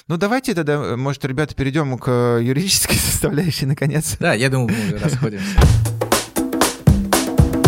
Ну, 0.06 0.16
давайте 0.16 0.54
тогда, 0.54 0.96
может, 0.96 1.24
ребята, 1.24 1.54
перейдем 1.54 1.98
к 1.98 2.38
юридической 2.40 2.96
составляющей, 2.98 3.66
наконец. 3.66 4.16
Да, 4.18 4.34
я 4.34 4.48
думаю, 4.48 4.74
мы 4.76 4.86
уже 4.86 4.98
расходимся. 4.98 5.58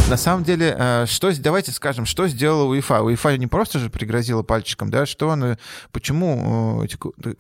На 0.09 0.17
самом 0.17 0.43
деле, 0.43 0.75
э, 0.77 1.07
что, 1.07 1.33
давайте 1.41 1.71
скажем, 1.71 2.05
что 2.05 2.27
сделала 2.27 2.65
УЕФА. 2.65 3.03
УЕФА 3.03 3.37
не 3.37 3.47
просто 3.47 3.79
же 3.79 3.91
пригрозила 3.91 4.43
пальчиком, 4.43 4.91
да, 4.91 5.07
что 5.07 5.29
он, 5.29 5.57
почему 5.93 6.83
э, 6.83 7.35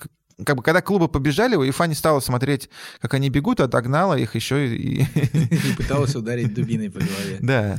как 0.45 0.57
бы 0.57 0.63
когда 0.63 0.81
клубы 0.81 1.09
побежали, 1.09 1.57
УЕФА 1.57 1.87
не 1.87 1.95
стала 1.95 2.21
смотреть, 2.21 2.71
как 3.01 3.15
они 3.15 3.29
бегут, 3.29 3.61
а 3.61 3.67
догнала 3.67 4.17
их 4.17 4.35
еще 4.35 4.69
и... 4.69 5.03
И 5.33 5.75
пыталась 5.77 6.15
ударить 6.15 6.55
дубиной 6.55 6.91
по 6.91 7.01
голове. 7.01 7.39
Да. 7.41 7.79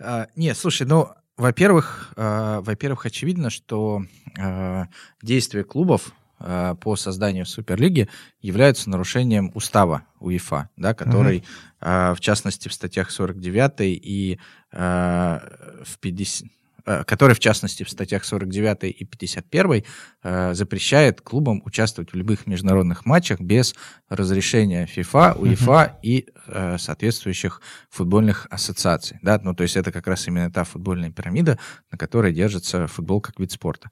А, 0.00 0.26
не, 0.36 0.54
слушай, 0.54 0.86
ну, 0.86 1.10
во-первых, 1.38 2.12
а, 2.16 2.60
во-первых, 2.60 3.06
очевидно, 3.06 3.48
что 3.48 4.02
а, 4.38 4.88
действия 5.22 5.64
клубов 5.64 6.12
а, 6.38 6.74
по 6.74 6.96
созданию 6.96 7.46
Суперлиги 7.46 8.08
являются 8.42 8.90
нарушением 8.90 9.50
устава 9.54 10.02
УЕФА, 10.20 10.68
да, 10.76 10.94
который, 10.94 11.38
угу. 11.38 11.46
в 11.80 12.18
частности, 12.20 12.68
в 12.68 12.74
статьях 12.74 13.10
49 13.10 13.72
и 13.80 14.38
в 14.70 15.98
50 16.00 16.46
Э, 16.46 16.57
который, 17.06 17.34
в 17.34 17.38
частности, 17.38 17.82
в 17.82 17.90
статьях 17.90 18.24
49 18.24 18.84
и 18.84 19.04
51 19.04 19.84
э, 20.22 20.54
запрещает 20.54 21.20
клубам 21.20 21.62
участвовать 21.64 22.12
в 22.12 22.16
любых 22.16 22.46
международных 22.46 23.04
матчах 23.04 23.40
без 23.40 23.74
разрешения 24.08 24.86
ФИФА, 24.86 25.34
УЕФА 25.38 25.98
и 26.02 26.26
э, 26.46 26.78
соответствующих 26.78 27.60
футбольных 27.90 28.46
ассоциаций. 28.50 29.18
Да? 29.22 29.40
Ну, 29.42 29.54
то 29.54 29.62
есть 29.62 29.76
это 29.76 29.92
как 29.92 30.06
раз 30.06 30.26
именно 30.28 30.50
та 30.50 30.64
футбольная 30.64 31.10
пирамида, 31.10 31.58
на 31.90 31.98
которой 31.98 32.32
держится 32.32 32.86
футбол 32.86 33.20
как 33.20 33.38
вид 33.38 33.52
спорта. 33.52 33.90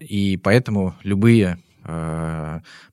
И 0.00 0.38
поэтому 0.42 0.94
любые 1.02 1.58
Э, 1.71 1.71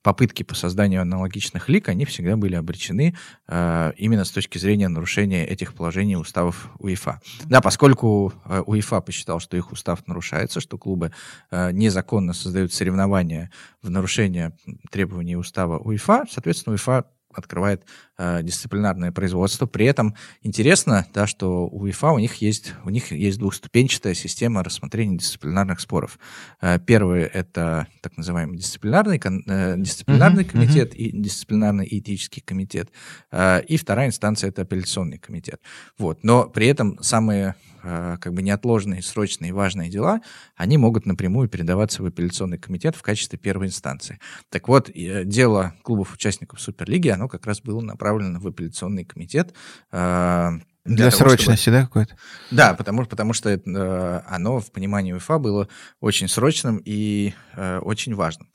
попытки 0.02 0.44
по 0.44 0.56
созданию 0.56 1.02
аналогичных 1.02 1.70
лик, 1.70 1.90
они 1.90 2.06
всегда 2.06 2.36
были 2.38 2.56
обречены 2.56 3.16
э, 3.48 3.94
именно 3.98 4.26
с 4.26 4.32
точки 4.32 4.58
зрения 4.58 4.88
нарушения 4.88 5.46
этих 5.46 5.74
положений 5.74 6.18
уставов 6.18 6.70
УЕФА. 6.80 7.22
Да, 7.46 7.62
поскольку 7.62 8.34
э, 8.46 8.64
УЕФА 8.66 9.02
посчитал, 9.02 9.40
что 9.40 9.58
их 9.58 9.72
устав 9.72 10.08
нарушается, 10.08 10.60
что 10.60 10.78
клубы 10.78 11.12
незаконно 11.52 12.34
создают 12.34 12.74
соревнования 12.74 13.52
в 13.82 13.90
нарушение 13.90 14.54
требований 14.92 15.36
устава 15.36 15.78
УЕФА, 15.78 16.26
соответственно, 16.30 16.74
УЕФА 16.74 17.06
открывает 17.34 17.84
э, 18.18 18.42
дисциплинарное 18.44 19.12
производство. 19.12 19.66
При 19.66 19.86
этом 19.86 20.16
интересно, 20.42 21.06
да, 21.14 21.28
что 21.28 21.68
у 21.68 21.82
УЕФА 21.82 22.12
у 22.12 22.20
них 22.20 22.36
есть 22.36 22.74
у 22.84 22.90
них 22.90 23.12
есть 23.12 23.40
двухступенчатая 23.40 24.14
система 24.14 24.64
рассмотрения 24.64 25.18
дисциплинарных 25.18 25.80
споров. 25.80 26.20
Э, 26.62 26.80
первый 26.80 27.24
это 27.24 27.88
так 28.02 28.18
называемый 28.18 28.58
дисциплинарный 28.58 29.20
э, 29.20 29.76
дисциплинарный 29.78 30.44
uh-huh, 30.44 30.52
комитет 30.52 30.94
uh-huh. 30.94 30.98
и 30.98 31.22
дисциплинарный 31.22 31.86
и 31.86 32.00
этический 32.00 32.42
комитет. 32.42 32.90
Э, 33.32 33.62
и 33.62 33.78
вторая 33.78 34.08
инстанция 34.08 34.50
это 34.50 34.64
апелляционный 34.64 35.18
комитет. 35.18 35.62
Вот, 35.98 36.24
но 36.24 36.50
при 36.50 36.68
этом 36.68 37.02
самые 37.02 37.56
Э, 37.82 38.18
как 38.20 38.34
бы 38.34 38.42
неотложные, 38.42 39.02
срочные, 39.02 39.54
важные 39.54 39.90
дела, 39.90 40.20
они 40.56 40.78
могут 40.78 41.06
напрямую 41.06 41.48
передаваться 41.48 42.04
в 42.04 42.06
апелляционный 42.06 42.58
комитет 42.58 42.96
в 42.96 43.02
качестве 43.02 43.40
первой 43.40 43.68
инстанции. 43.68 44.20
Так 44.50 44.68
вот, 44.68 44.90
э, 44.90 45.24
дело 45.24 45.74
клубов-участников 45.84 46.60
Суперлиги, 46.60 47.08
оно 47.20 47.28
как 47.28 47.46
раз 47.46 47.62
было 47.62 47.82
направлено 47.82 48.40
в 48.40 48.48
апелляционный 48.48 49.04
комитет, 49.04 49.54
э, 49.92 50.50
для, 50.86 50.96
для 50.96 51.12
того, 51.12 51.30
срочности, 51.30 51.64
чтобы... 51.64 51.78
да, 51.78 51.84
какой-то? 51.84 52.16
Да, 52.50 52.74
потому, 52.74 53.06
потому 53.06 53.34
что 53.34 53.50
э, 53.50 54.22
оно 54.26 54.60
в 54.60 54.72
понимании 54.72 55.12
УЕФА 55.12 55.38
было 55.38 55.68
очень 56.00 56.30
срочным 56.30 56.82
и 56.84 57.34
э, 57.56 57.80
очень 57.80 58.16
важным. 58.16 58.50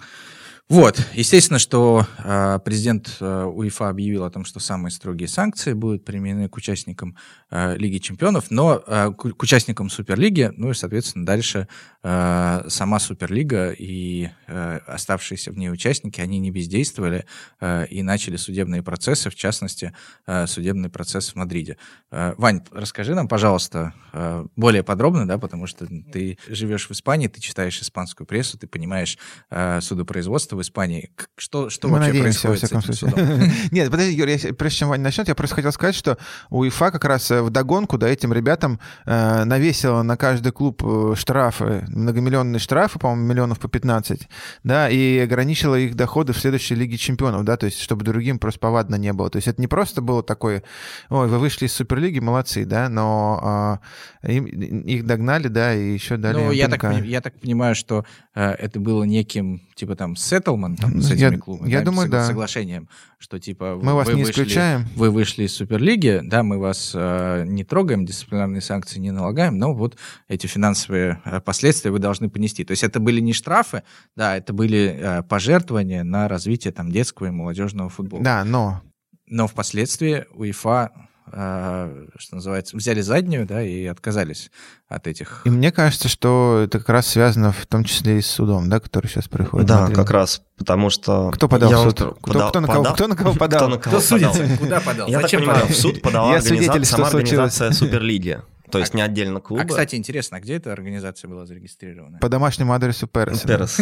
Вот, 0.70 0.98
естественно, 1.12 1.58
что 1.58 2.06
э, 2.24 2.58
президент 2.64 3.18
э, 3.20 3.44
УЕФА 3.44 3.90
объявил 3.90 4.24
о 4.24 4.30
том, 4.30 4.46
что 4.46 4.60
самые 4.60 4.92
строгие 4.92 5.28
санкции 5.28 5.74
будут 5.74 6.06
применены 6.06 6.48
к 6.48 6.56
участникам 6.56 7.18
э, 7.50 7.76
Лиги 7.76 7.98
Чемпионов, 7.98 8.50
но 8.50 8.82
э, 8.86 9.10
к, 9.10 9.32
к 9.34 9.42
участникам 9.42 9.90
Суперлиги, 9.90 10.50
ну 10.56 10.70
и, 10.70 10.74
соответственно, 10.74 11.26
дальше 11.26 11.68
э, 12.02 12.64
сама 12.68 12.98
Суперлига 12.98 13.72
и 13.72 14.30
э, 14.46 14.78
оставшиеся 14.86 15.52
в 15.52 15.58
ней 15.58 15.70
участники, 15.70 16.22
они 16.22 16.38
не 16.38 16.50
бездействовали 16.50 17.26
э, 17.60 17.86
и 17.88 18.02
начали 18.02 18.36
судебные 18.36 18.82
процессы, 18.82 19.28
в 19.28 19.34
частности, 19.34 19.94
э, 20.26 20.46
судебный 20.46 20.88
процесс 20.88 21.28
в 21.28 21.36
Мадриде. 21.36 21.76
Э, 22.10 22.32
Вань, 22.38 22.62
расскажи 22.70 23.14
нам, 23.14 23.28
пожалуйста, 23.28 23.92
э, 24.14 24.46
более 24.56 24.82
подробно, 24.82 25.28
да, 25.28 25.36
потому 25.36 25.66
что 25.66 25.86
ты 26.10 26.38
живешь 26.48 26.88
в 26.88 26.92
Испании, 26.92 27.28
ты 27.28 27.42
читаешь 27.42 27.82
испанскую 27.82 28.26
прессу, 28.26 28.56
ты 28.56 28.66
понимаешь 28.66 29.18
э, 29.50 29.82
судопроизводство 29.82 30.53
в 30.54 30.62
Испании. 30.62 31.10
Что, 31.36 31.70
что 31.70 31.88
Мы 31.88 31.98
вообще 31.98 32.12
надеемся, 32.12 32.48
происходит 32.48 32.72
во 32.72 32.80
всяком 32.80 32.94
случае. 32.94 33.52
Нет, 33.70 33.90
подожди, 33.90 34.12
Юрий, 34.12 34.52
прежде 34.52 34.78
чем 34.78 34.88
Ваня 34.88 35.04
начнет, 35.04 35.28
я 35.28 35.34
просто 35.34 35.56
хотел 35.56 35.72
сказать, 35.72 35.94
что 35.94 36.18
УЕФА 36.50 36.90
как 36.90 37.04
раз 37.04 37.30
э, 37.30 37.42
в 37.42 37.50
догонку 37.50 37.98
да, 37.98 38.08
этим 38.08 38.32
ребятам 38.32 38.80
э, 39.06 39.44
навесила 39.44 40.02
на 40.02 40.16
каждый 40.16 40.52
клуб 40.52 40.82
э, 40.84 41.14
штрафы, 41.16 41.84
многомиллионные 41.88 42.60
штрафы, 42.60 42.98
по-моему, 42.98 43.26
миллионов 43.26 43.58
по 43.58 43.68
15, 43.68 44.28
да, 44.62 44.88
и 44.88 45.18
ограничила 45.18 45.76
их 45.76 45.94
доходы 45.94 46.32
в 46.32 46.38
следующей 46.38 46.74
Лиге 46.74 46.96
Чемпионов, 46.96 47.44
да, 47.44 47.56
то 47.56 47.66
есть 47.66 47.80
чтобы 47.80 48.04
другим 48.04 48.38
просто 48.38 48.60
повадно 48.60 48.96
не 48.96 49.12
было. 49.12 49.30
То 49.30 49.36
есть 49.36 49.48
это 49.48 49.60
не 49.60 49.66
просто 49.66 50.00
было 50.00 50.22
такое, 50.22 50.62
ой, 51.10 51.28
вы 51.28 51.38
вышли 51.38 51.66
из 51.66 51.72
Суперлиги, 51.72 52.18
молодцы, 52.20 52.64
да, 52.64 52.88
но 52.88 53.80
э, 54.22 54.32
им, 54.32 54.44
их 54.46 55.06
догнали, 55.06 55.48
да, 55.48 55.74
и 55.74 55.92
еще 55.92 56.16
дали 56.16 56.36
Ну, 56.36 56.50
я 56.52 56.68
так, 56.68 57.04
я 57.04 57.20
так 57.20 57.38
понимаю, 57.40 57.74
что 57.74 58.04
э, 58.34 58.50
это 58.50 58.80
было 58.80 59.04
неким, 59.04 59.62
типа 59.74 59.96
там, 59.96 60.16
сет 60.16 60.43
сеттлментом 60.44 61.00
с 61.00 61.10
этими 61.10 61.34
я, 61.34 61.38
клубами, 61.38 61.70
я 61.70 61.78
да, 61.80 61.84
думаю, 61.84 62.08
да. 62.08 62.26
соглашением, 62.26 62.88
что 63.18 63.38
типа 63.38 63.78
мы 63.82 63.94
вас 63.94 64.08
не 64.08 64.24
вышли, 64.24 64.30
исключаем, 64.30 64.86
вы 64.96 65.10
вышли 65.10 65.44
из 65.44 65.54
Суперлиги, 65.54 66.20
да, 66.22 66.42
мы 66.42 66.58
вас 66.58 66.92
э, 66.94 67.44
не 67.46 67.64
трогаем, 67.64 68.04
дисциплинарные 68.04 68.60
санкции 68.60 68.98
не 68.98 69.10
налагаем, 69.10 69.58
но 69.58 69.74
вот 69.74 69.96
эти 70.28 70.46
финансовые 70.46 71.20
э, 71.24 71.40
последствия 71.40 71.90
вы 71.90 71.98
должны 71.98 72.28
понести. 72.28 72.64
То 72.64 72.72
есть 72.72 72.84
это 72.84 73.00
были 73.00 73.20
не 73.20 73.32
штрафы, 73.32 73.82
да, 74.16 74.36
это 74.36 74.52
были 74.52 74.96
э, 74.98 75.22
пожертвования 75.22 76.04
на 76.04 76.28
развитие 76.28 76.72
там 76.72 76.90
детского 76.90 77.26
и 77.26 77.30
молодежного 77.30 77.88
футбола. 77.88 78.22
Да, 78.22 78.44
но 78.44 78.82
но 79.26 79.46
впоследствии 79.46 80.26
УЕФА 80.34 80.92
что 81.30 82.34
называется, 82.34 82.76
взяли 82.76 83.00
заднюю, 83.00 83.46
да, 83.46 83.62
и 83.62 83.86
отказались 83.86 84.50
от 84.88 85.06
этих. 85.06 85.40
И 85.44 85.50
мне 85.50 85.72
кажется, 85.72 86.08
что 86.08 86.60
это 86.64 86.78
как 86.78 86.88
раз 86.90 87.06
связано 87.06 87.52
в 87.52 87.66
том 87.66 87.84
числе 87.84 88.18
и 88.18 88.22
с 88.22 88.26
судом, 88.26 88.68
да, 88.68 88.78
который 88.78 89.06
сейчас 89.06 89.28
происходит. 89.28 89.66
Да, 89.66 89.88
как 89.88 90.10
раз, 90.10 90.42
потому 90.58 90.90
что... 90.90 91.30
Кто 91.30 91.48
подал 91.48 91.70
я 91.70 91.78
в 91.78 91.82
суд? 91.82 91.94
Кто, 91.94 92.14
подал, 92.20 92.50
кто, 92.50 92.60
на 92.60 92.68
кого, 92.68 92.84
кто 92.84 93.06
на 93.08 93.16
кого 93.16 93.34
подал? 93.34 93.60
Кто, 93.60 93.68
на 93.68 93.78
кого 93.78 93.96
кто 93.96 94.06
судится? 94.06 94.56
Куда 94.58 94.80
подал? 94.80 95.08
Я 95.08 95.20
Зачем 95.22 95.40
так 95.40 95.48
понимаю, 95.48 95.62
подал? 95.62 95.74
в 95.74 95.80
суд 95.80 96.02
подала 96.02 96.34
организация, 96.34 96.84
сама 96.84 97.08
организация 97.08 97.70
Суперлиги. 97.72 98.40
То 98.70 98.78
есть 98.78 98.94
а, 98.94 98.96
не 98.96 99.02
отдельно 99.02 99.40
клуба. 99.40 99.62
А, 99.62 99.66
кстати, 99.66 99.94
интересно, 99.94 100.38
а 100.38 100.40
где 100.40 100.54
эта 100.54 100.72
организация 100.72 101.28
была 101.28 101.46
зарегистрирована? 101.46 102.18
По 102.18 102.28
домашнему 102.28 102.72
адресу 102.72 103.06
Переса. 103.06 103.46
Перес. 103.46 103.76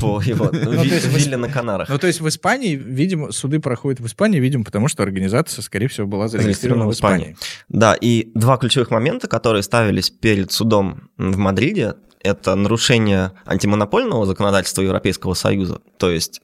По 0.00 0.20
его 0.24 0.50
ну, 0.52 0.82
вилле 0.82 1.36
на 1.36 1.48
Канарах. 1.48 1.88
Ну, 1.88 1.98
то 1.98 2.06
есть 2.06 2.20
в 2.20 2.28
Испании, 2.28 2.74
видимо, 2.74 3.32
суды 3.32 3.60
проходят 3.60 4.00
в 4.00 4.06
Испании, 4.06 4.40
видимо, 4.40 4.64
потому 4.64 4.88
что 4.88 5.02
организация, 5.02 5.62
скорее 5.62 5.88
всего, 5.88 6.06
была 6.06 6.28
зарегистрирована 6.28 6.86
в 6.86 6.92
Испании. 6.92 7.36
Да, 7.68 7.94
и 7.94 8.30
два 8.34 8.56
ключевых 8.56 8.90
момента, 8.90 9.28
которые 9.28 9.62
ставились 9.62 10.10
перед 10.10 10.52
судом 10.52 11.10
в 11.16 11.36
Мадриде, 11.36 11.94
это 12.24 12.54
нарушение 12.54 13.32
антимонопольного 13.44 14.26
законодательства 14.26 14.82
Европейского 14.82 15.34
Союза, 15.34 15.80
то 15.98 16.10
есть 16.10 16.40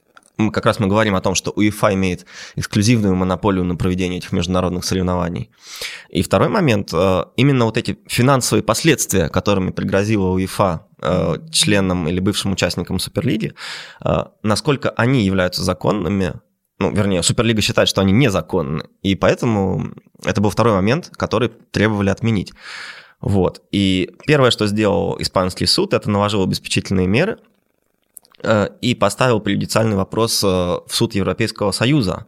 как 0.51 0.65
раз 0.65 0.79
мы 0.79 0.87
говорим 0.87 1.15
о 1.15 1.21
том, 1.21 1.35
что 1.35 1.51
УЕФА 1.51 1.93
имеет 1.93 2.25
эксклюзивную 2.55 3.15
монополию 3.15 3.63
на 3.63 3.75
проведение 3.75 4.19
этих 4.19 4.31
международных 4.31 4.85
соревнований. 4.85 5.51
И 6.09 6.21
второй 6.23 6.49
момент, 6.49 6.91
э, 6.93 7.23
именно 7.35 7.65
вот 7.65 7.77
эти 7.77 7.97
финансовые 8.07 8.63
последствия, 8.63 9.29
которыми 9.29 9.71
пригрозила 9.71 10.27
УЕФА 10.27 10.87
э, 11.01 11.35
членам 11.51 12.07
или 12.07 12.19
бывшим 12.19 12.51
участникам 12.51 12.99
Суперлиги, 12.99 13.53
э, 14.03 14.23
насколько 14.43 14.89
они 14.91 15.25
являются 15.25 15.63
законными, 15.63 16.33
ну, 16.79 16.91
вернее, 16.91 17.21
Суперлига 17.21 17.61
считает, 17.61 17.89
что 17.89 18.01
они 18.01 18.11
незаконны, 18.11 18.85
и 19.03 19.15
поэтому 19.15 19.93
это 20.23 20.41
был 20.41 20.49
второй 20.49 20.73
момент, 20.73 21.11
который 21.15 21.49
требовали 21.49 22.09
отменить. 22.09 22.53
Вот. 23.19 23.61
И 23.71 24.15
первое, 24.25 24.49
что 24.49 24.65
сделал 24.65 25.15
испанский 25.19 25.67
суд, 25.67 25.93
это 25.93 26.09
наложил 26.09 26.41
обеспечительные 26.43 27.07
меры 27.07 27.37
и 28.81 28.95
поставил 28.95 29.39
преюдициальный 29.39 29.95
вопрос 29.95 30.43
э, 30.43 30.47
в 30.47 30.89
суд 30.89 31.15
Европейского 31.15 31.71
Союза 31.71 32.25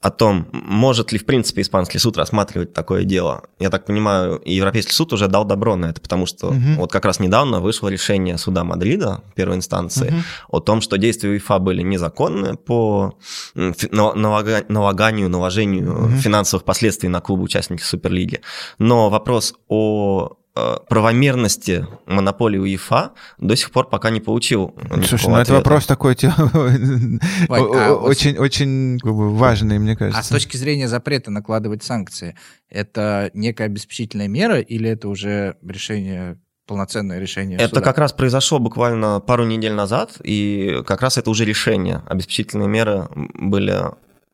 о 0.00 0.10
том, 0.10 0.46
может 0.52 1.12
ли, 1.12 1.18
в 1.18 1.26
принципе, 1.26 1.62
испанский 1.62 1.98
суд 1.98 2.16
рассматривать 2.16 2.72
такое 2.72 3.02
дело. 3.04 3.42
Я 3.58 3.68
так 3.68 3.84
понимаю, 3.84 4.40
Европейский 4.44 4.92
суд 4.92 5.12
уже 5.12 5.26
дал 5.26 5.44
добро 5.44 5.74
на 5.74 5.86
это, 5.86 6.00
потому 6.00 6.26
что 6.26 6.48
угу. 6.48 6.58
вот 6.76 6.92
как 6.92 7.04
раз 7.04 7.18
недавно 7.18 7.60
вышло 7.60 7.88
решение 7.88 8.38
суда 8.38 8.62
Мадрида, 8.62 9.24
первой 9.34 9.56
инстанции, 9.56 10.08
угу. 10.08 10.16
о 10.48 10.60
том, 10.60 10.80
что 10.80 10.98
действия 10.98 11.30
УЕФА 11.30 11.58
были 11.58 11.82
незаконны 11.82 12.56
по 12.56 13.18
налаганию, 13.54 15.28
наложению 15.28 16.04
угу. 16.04 16.16
финансовых 16.16 16.64
последствий 16.64 17.08
на 17.08 17.20
клубы 17.20 17.42
участники 17.42 17.82
Суперлиги. 17.82 18.40
Но 18.78 19.10
вопрос 19.10 19.54
о 19.68 20.38
Э, 20.47 20.47
правомерности 20.88 21.86
монополии 22.06 22.58
УЕФА 22.58 23.12
до 23.38 23.56
сих 23.56 23.70
пор 23.70 23.88
пока 23.88 24.10
не 24.10 24.20
получил. 24.20 24.74
Слушай, 25.04 25.28
ну 25.28 25.36
это 25.36 25.54
вопрос 25.54 25.86
такой 25.86 26.16
а 27.48 27.94
очень, 27.94 28.36
очень 28.38 28.98
важный, 29.02 29.78
мне 29.78 29.96
кажется. 29.96 30.20
А 30.20 30.22
с 30.22 30.28
точки 30.28 30.56
зрения 30.56 30.88
запрета 30.88 31.30
накладывать 31.30 31.82
санкции, 31.82 32.36
это 32.68 33.30
некая 33.34 33.64
обеспечительная 33.64 34.28
мера 34.28 34.60
или 34.60 34.88
это 34.90 35.08
уже 35.08 35.56
решение 35.62 36.38
полноценное 36.66 37.18
решение 37.18 37.58
Это 37.58 37.70
суда. 37.70 37.80
как 37.80 37.98
раз 37.98 38.12
произошло 38.12 38.58
буквально 38.58 39.20
пару 39.20 39.44
недель 39.44 39.72
назад, 39.72 40.18
и 40.22 40.82
как 40.86 41.00
раз 41.00 41.16
это 41.16 41.30
уже 41.30 41.44
решение. 41.44 42.02
Обеспечительные 42.06 42.68
меры 42.68 43.08
были 43.14 43.84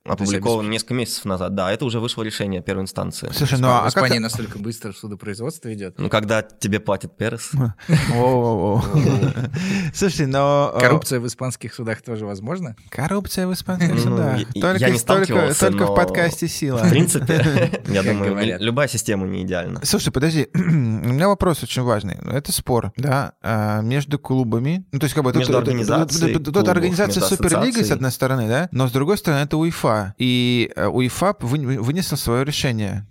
опубликован 0.05 0.69
несколько 0.69 0.95
месяцев 0.95 1.25
назад. 1.25 1.55
Да, 1.55 1.73
это 1.73 1.85
уже 1.85 1.99
вышло 1.99 2.23
решение 2.23 2.61
первой 2.61 2.83
инстанции. 2.83 3.31
Слушай, 3.33 3.59
ну 3.59 3.69
а 3.69 3.85
в 3.85 3.89
Испании 3.89 4.17
как... 4.17 4.23
настолько 4.23 4.59
быстро 4.59 4.93
судопроизводство 4.93 5.73
идет? 5.73 5.99
Ну, 5.99 6.11
когда 6.11 6.43
тебе 6.43 6.79
платит 6.79 7.17
Перес. 7.17 7.53
Слушай, 9.95 10.27
но... 10.27 10.73
Э, 10.75 10.81
Коррупция 10.81 11.21
в 11.21 11.27
испанских 11.27 11.75
судах 11.75 12.03
тоже 12.03 12.27
возможна? 12.27 12.77
Коррупция 12.91 13.47
в 13.47 13.55
испанских 13.55 13.99
судах. 13.99 14.41
Только, 14.53 14.91
не 14.91 14.99
только, 14.99 15.55
только 15.55 15.87
в 15.87 15.95
подкасте 15.95 16.49
«Сила». 16.49 16.85
В 16.85 16.91
принципе, 16.91 17.83
я 17.89 18.03
думаю, 18.03 18.59
любая 18.61 18.89
система 18.89 19.27
не 19.27 19.43
идеальна. 19.43 19.81
Слушай, 19.85 20.13
подожди, 20.13 20.49
у 20.55 20.59
меня 20.59 21.29
вопрос 21.29 21.63
очень 21.63 21.83
важный. 21.83 22.19
Это 22.31 22.53
спор, 22.53 22.93
да, 22.97 23.33
а, 23.41 23.81
между 23.81 24.19
клубами. 24.19 24.87
Ну, 24.93 24.99
то 24.99 25.05
есть, 25.05 25.15
как 25.15 25.25
бы... 25.25 25.33
Между 25.33 25.57
организацией 25.57 26.39
Тут 26.39 26.69
организация 26.69 27.23
Суперлиги, 27.23 27.83
с 27.83 27.91
одной 27.91 28.13
стороны, 28.13 28.49
да, 28.49 28.69
но 28.71 28.87
с 28.87 28.93
другой 28.93 29.17
стороны, 29.17 29.45
это 29.45 29.57
УЕФА 29.57 29.94
и 30.19 30.71
э, 30.75 30.87
УЕФА 30.87 31.37
вынесла 31.41 32.17
свое 32.17 32.45
решение. 32.45 33.07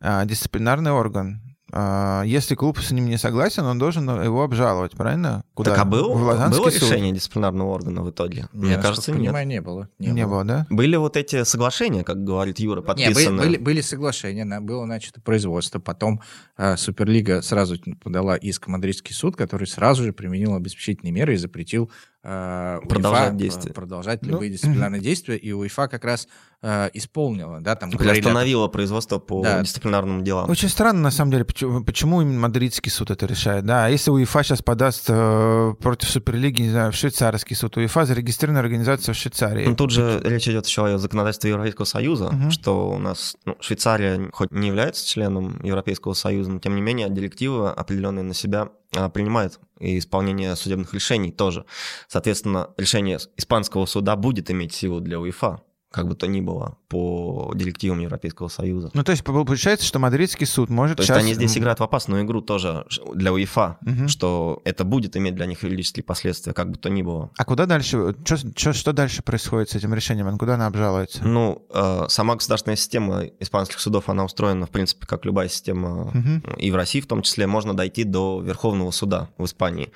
А, 0.00 0.24
дисциплинарный 0.24 0.92
орган. 0.92 1.40
А, 1.70 2.22
если 2.22 2.54
клуб 2.54 2.78
с 2.78 2.90
ним 2.92 3.06
не 3.06 3.18
согласен, 3.18 3.64
он 3.64 3.78
должен 3.78 4.08
его 4.08 4.42
обжаловать, 4.42 4.92
правильно? 4.92 5.44
Куда? 5.52 5.72
Так 5.72 5.80
а 5.80 5.84
был, 5.84 6.14
в 6.14 6.50
было 6.50 6.68
решение 6.68 7.12
дисциплинарного 7.12 7.68
органа 7.68 8.02
в 8.02 8.10
итоге? 8.10 8.48
Мне 8.52 8.72
я 8.72 8.80
кажется, 8.80 9.12
нет. 9.12 9.20
Понимаю, 9.20 9.46
не 9.46 9.60
было. 9.60 9.88
Не, 9.98 10.08
не 10.08 10.24
было. 10.24 10.30
было, 10.30 10.44
да? 10.44 10.66
Были 10.70 10.96
вот 10.96 11.16
эти 11.18 11.44
соглашения, 11.44 12.04
как 12.04 12.24
говорит 12.24 12.58
Юра, 12.58 12.80
подписанные? 12.80 13.26
Нет, 13.26 13.36
были, 13.36 13.48
были, 13.48 13.56
были 13.58 13.80
соглашения, 13.82 14.60
было 14.60 14.86
начато 14.86 15.20
производство, 15.20 15.78
потом 15.78 16.22
э, 16.56 16.76
Суперлига 16.76 17.42
сразу 17.42 17.76
подала 18.02 18.36
иск 18.36 18.66
в 18.66 18.70
Мадридский 18.70 19.14
суд, 19.14 19.36
который 19.36 19.66
сразу 19.66 20.04
же 20.04 20.14
применил 20.14 20.54
обеспечительные 20.54 21.12
меры 21.12 21.34
и 21.34 21.36
запретил 21.36 21.90
э, 22.28 22.80
продолжать 22.88 23.32
УЕФА, 23.32 23.36
действия. 23.36 23.72
продолжать 23.72 24.22
ну, 24.22 24.32
любые 24.32 24.50
дисциплинарные 24.50 25.00
действия, 25.00 25.36
и 25.36 25.52
УЕФА 25.52 25.88
как 25.88 26.04
раз 26.04 26.28
э, 26.62 26.90
исполнила, 26.92 27.60
да, 27.60 27.74
там 27.74 27.90
говорили... 27.90 28.20
Остановила 28.20 28.68
производство 28.68 29.18
по 29.18 29.42
да. 29.42 29.62
дисциплинарным 29.62 30.24
делам. 30.24 30.50
Очень 30.50 30.68
странно, 30.68 31.00
на 31.00 31.10
самом 31.10 31.32
деле, 31.32 31.44
почему, 31.44 31.82
почему 31.82 32.22
именно 32.22 32.40
мадридский 32.40 32.90
суд 32.90 33.10
это 33.10 33.26
решает, 33.26 33.64
да, 33.64 33.86
а 33.86 33.88
если 33.88 34.10
УЕФА 34.10 34.42
сейчас 34.42 34.62
подаст 34.62 35.06
э, 35.08 35.74
против 35.80 36.10
Суперлиги, 36.10 36.62
не 36.62 36.70
знаю, 36.70 36.92
в 36.92 36.94
швейцарский 36.94 37.56
суд, 37.56 37.76
УЕФА 37.76 38.04
зарегистрированная 38.04 38.62
организация 38.62 39.14
в 39.14 39.16
Швейцарии. 39.16 39.66
Ну, 39.66 39.74
тут 39.74 39.90
же 39.90 40.20
речь 40.24 40.48
идет 40.48 40.66
еще 40.66 40.86
о 40.86 40.98
законодательстве 40.98 41.50
Европейского 41.50 41.86
Союза, 41.86 42.26
угу. 42.26 42.50
что 42.50 42.90
у 42.90 42.98
нас 42.98 43.36
ну, 43.44 43.56
Швейцария 43.60 44.30
хоть 44.32 44.52
не 44.52 44.68
является 44.68 45.06
членом 45.06 45.60
Европейского 45.62 46.12
Союза, 46.12 46.50
но 46.50 46.58
тем 46.58 46.74
не 46.74 46.82
менее 46.82 47.08
директивы 47.08 47.70
определенные 47.70 48.22
на 48.22 48.34
себя 48.34 48.68
принимает 48.90 49.60
и 49.78 49.98
исполнение 49.98 50.56
судебных 50.56 50.94
решений 50.94 51.30
тоже. 51.30 51.64
Соответственно, 52.08 52.70
решение 52.76 53.18
испанского 53.36 53.86
суда 53.86 54.16
будет 54.16 54.50
иметь 54.50 54.72
силу 54.72 55.00
для 55.00 55.20
УЕФА 55.20 55.60
как 55.90 56.06
бы 56.06 56.14
то 56.14 56.26
ни 56.26 56.40
было, 56.40 56.76
по 56.88 57.52
директивам 57.54 58.00
Европейского 58.00 58.48
Союза. 58.48 58.90
Ну, 58.92 59.02
то 59.04 59.12
есть 59.12 59.24
получается, 59.24 59.86
что 59.86 59.98
мадридский 59.98 60.46
суд 60.46 60.68
может 60.68 60.98
То 60.98 61.02
сейчас... 61.02 61.16
есть 61.16 61.26
они 61.26 61.34
здесь 61.34 61.56
играют 61.56 61.80
в 61.80 61.82
опасную 61.82 62.24
игру 62.24 62.42
тоже 62.42 62.84
для 63.14 63.32
УЕФА, 63.32 63.78
угу. 63.80 64.08
что 64.08 64.60
это 64.64 64.84
будет 64.84 65.16
иметь 65.16 65.34
для 65.34 65.46
них 65.46 65.62
юридические 65.62 66.04
последствия, 66.04 66.52
как 66.52 66.70
бы 66.70 66.76
то 66.76 66.90
ни 66.90 67.02
было. 67.02 67.30
А 67.38 67.44
куда 67.44 67.64
дальше? 67.64 68.14
Что, 68.24 68.36
что, 68.36 68.72
что 68.74 68.92
дальше 68.92 69.22
происходит 69.22 69.70
с 69.70 69.74
этим 69.76 69.94
решением? 69.94 70.36
Куда 70.36 70.54
она 70.54 70.66
обжалуется? 70.66 71.24
Ну, 71.24 71.66
э, 71.70 72.06
сама 72.08 72.34
государственная 72.34 72.76
система 72.76 73.24
испанских 73.40 73.80
судов, 73.80 74.10
она 74.10 74.24
устроена, 74.24 74.66
в 74.66 74.70
принципе, 74.70 75.06
как 75.06 75.24
любая 75.24 75.48
система, 75.48 76.08
угу. 76.08 76.56
и 76.58 76.70
в 76.70 76.76
России 76.76 77.00
в 77.00 77.06
том 77.06 77.22
числе, 77.22 77.46
можно 77.46 77.74
дойти 77.74 78.04
до 78.04 78.40
Верховного 78.40 78.90
суда 78.90 79.30
в 79.38 79.44
Испании. 79.46 79.90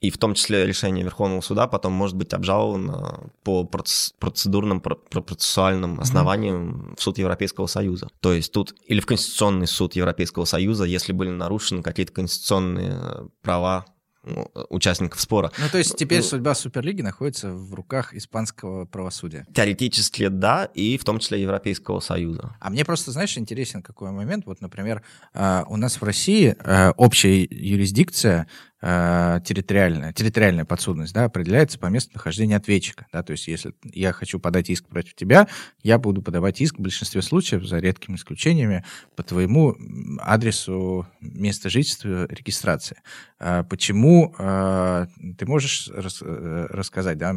И 0.00 0.10
в 0.10 0.16
том 0.16 0.34
числе 0.34 0.66
решение 0.66 1.04
Верховного 1.04 1.42
суда 1.42 1.66
потом 1.66 1.92
может 1.92 2.16
быть 2.16 2.32
обжаловано 2.32 3.30
по 3.42 3.64
процедурным, 3.64 4.80
процессуальным 4.80 6.00
основаниям 6.00 6.70
mm-hmm. 6.70 6.96
в 6.96 7.02
суд 7.02 7.18
Европейского 7.18 7.66
Союза. 7.66 8.08
То 8.20 8.32
есть 8.32 8.52
тут 8.52 8.74
или 8.86 9.00
в 9.00 9.06
Конституционный 9.06 9.66
суд 9.66 9.96
Европейского 9.96 10.46
Союза, 10.46 10.84
если 10.84 11.12
были 11.12 11.28
нарушены 11.28 11.82
какие-то 11.82 12.12
конституционные 12.12 12.98
э, 12.98 13.28
права 13.42 13.84
ну, 14.22 14.50
участников 14.68 15.20
спора. 15.20 15.50
Ну, 15.58 15.64
то 15.70 15.78
есть 15.78 15.96
теперь 15.96 16.18
ну, 16.18 16.24
судьба 16.24 16.54
Суперлиги 16.54 17.02
находится 17.02 17.52
в 17.52 17.74
руках 17.74 18.14
испанского 18.14 18.84
правосудия. 18.84 19.46
Теоретически 19.54 20.28
да, 20.28 20.66
и 20.74 20.98
в 20.98 21.04
том 21.04 21.18
числе 21.18 21.40
Европейского 21.40 22.00
Союза. 22.00 22.56
А 22.60 22.70
мне 22.70 22.84
просто, 22.84 23.12
знаешь, 23.12 23.36
интересен 23.38 23.82
какой 23.82 24.10
момент. 24.10 24.44
Вот, 24.46 24.60
например, 24.60 25.02
э, 25.34 25.62
у 25.68 25.76
нас 25.76 26.00
в 26.00 26.04
России 26.04 26.54
э, 26.58 26.90
общая 26.96 27.44
юрисдикция 27.44 28.46
Э, 28.46 28.69
территориальная, 28.80 30.12
территориальная 30.14 30.64
подсудность 30.64 31.12
да, 31.12 31.24
определяется 31.24 31.78
по 31.78 31.86
месту 31.86 32.12
нахождения 32.14 32.56
ответчика. 32.56 33.06
Да, 33.12 33.22
то 33.22 33.32
есть 33.32 33.46
если 33.46 33.74
я 33.84 34.12
хочу 34.12 34.38
подать 34.38 34.70
иск 34.70 34.86
против 34.86 35.14
тебя, 35.14 35.48
я 35.82 35.98
буду 35.98 36.22
подавать 36.22 36.60
иск 36.60 36.78
в 36.78 36.82
большинстве 36.82 37.20
случаев, 37.20 37.64
за 37.64 37.78
редкими 37.78 38.16
исключениями, 38.16 38.84
по 39.16 39.22
твоему 39.22 39.76
адресу 40.20 41.06
места 41.20 41.68
жительства 41.68 42.26
регистрации. 42.30 42.96
А 43.38 43.64
почему, 43.64 44.34
э, 44.38 45.06
ты 45.36 45.46
можешь 45.46 45.90
э, 45.92 46.66
рассказать, 46.70 47.18
да, 47.18 47.34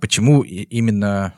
почему 0.00 0.42
именно 0.42 1.34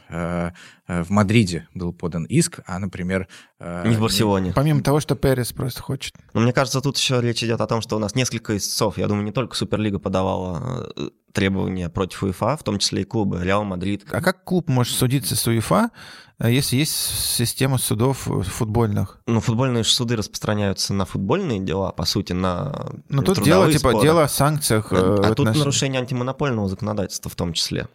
в 1.01 1.11
Мадриде 1.11 1.69
был 1.75 1.93
подан 1.93 2.25
иск, 2.25 2.61
а, 2.67 2.79
например... 2.79 3.29
Не 3.61 3.95
в 3.95 4.01
Барселоне. 4.01 4.53
Помимо 4.55 4.83
того, 4.83 5.01
что 5.01 5.15
Перес 5.15 5.53
просто 5.53 5.83
хочет. 5.83 6.15
Но 6.35 6.41
мне 6.41 6.53
кажется, 6.53 6.81
тут 6.81 6.97
еще 6.97 7.21
речь 7.21 7.43
идет 7.45 7.61
о 7.61 7.67
том, 7.67 7.81
что 7.81 7.97
у 7.97 7.99
нас 7.99 8.15
несколько 8.15 8.57
истцов. 8.57 8.99
Я 8.99 9.07
думаю, 9.07 9.25
не 9.25 9.33
только 9.33 9.55
Суперлига 9.55 9.99
подавала 9.99 10.93
э, 10.97 11.11
требования 11.33 11.89
против 11.89 12.23
УЕФА, 12.23 12.57
в 12.57 12.63
том 12.63 12.79
числе 12.79 13.03
и 13.03 13.05
клубы, 13.05 13.43
Реал 13.43 13.65
Мадрид. 13.65 14.05
А 14.11 14.21
как 14.21 14.45
клуб 14.45 14.69
может 14.69 14.95
судиться 14.95 15.37
с 15.37 15.47
УЕФА, 15.47 15.91
э, 16.39 16.53
если 16.53 16.77
есть 16.77 16.93
система 16.93 17.79
судов 17.79 18.19
футбольных? 18.19 19.21
Ну, 19.27 19.41
футбольные 19.41 19.85
суды 19.85 20.17
распространяются 20.17 20.93
на 20.95 21.05
футбольные 21.05 21.61
дела, 21.61 21.93
по 21.93 22.05
сути, 22.05 22.33
на 22.33 22.91
Ну, 23.09 23.23
тут 23.23 23.43
дело, 23.43 23.73
типа, 23.73 24.01
дело 24.01 24.25
о 24.25 24.29
санкциях. 24.29 24.93
А, 24.93 25.21
а 25.25 25.35
тут 25.35 25.55
нарушение 25.57 26.01
антимонопольного 26.01 26.69
законодательства 26.69 27.31
в 27.31 27.35
том 27.35 27.53
числе 27.53 27.89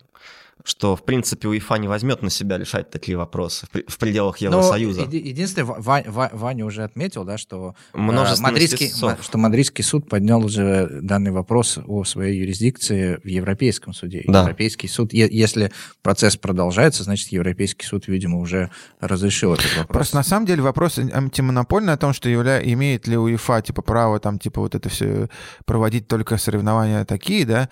что, 0.63 0.95
в 0.95 1.03
принципе, 1.03 1.47
УЕФА 1.47 1.75
не 1.75 1.87
возьмет 1.87 2.21
на 2.21 2.29
себя 2.29 2.57
решать 2.57 2.89
такие 2.89 3.17
вопросы 3.17 3.67
в 3.87 3.97
пределах 3.97 4.37
Евросоюза. 4.39 5.05
Но 5.05 5.11
единственное, 5.11 5.65
Ваня, 5.65 6.05
Ваня 6.07 6.65
уже 6.65 6.83
отметил, 6.83 7.23
да, 7.23 7.37
что, 7.37 7.75
э, 7.93 7.97
мадридский, 7.97 8.89
что 8.89 9.37
мадридский 9.37 9.83
суд 9.83 10.09
поднял 10.09 10.43
уже 10.43 10.99
данный 11.01 11.31
вопрос 11.31 11.79
о 11.85 12.03
своей 12.03 12.39
юрисдикции 12.39 13.19
в 13.23 13.27
Европейском 13.27 13.93
суде. 13.93 14.23
Да. 14.27 14.41
Европейский 14.41 14.87
суд, 14.87 15.13
если 15.13 15.71
процесс 16.01 16.37
продолжается, 16.37 17.03
значит, 17.03 17.31
Европейский 17.31 17.85
суд, 17.85 18.07
видимо, 18.07 18.39
уже 18.39 18.71
разрешил 18.99 19.53
этот 19.53 19.75
вопрос. 19.77 19.95
Просто 19.95 20.15
на 20.17 20.23
самом 20.23 20.45
деле 20.45 20.61
вопрос 20.61 20.97
антимонопольный 20.97 21.93
о 21.93 21.97
том, 21.97 22.13
что 22.13 22.29
явля... 22.29 22.61
имеет 22.61 23.07
ли 23.07 23.17
УЕФА 23.17 23.61
типа 23.61 23.81
право 23.81 24.19
там 24.19 24.39
типа 24.39 24.61
вот 24.61 24.75
это 24.75 24.89
все 24.89 25.29
проводить 25.65 26.07
только 26.07 26.37
соревнования 26.37 27.05
такие, 27.05 27.45
да, 27.45 27.69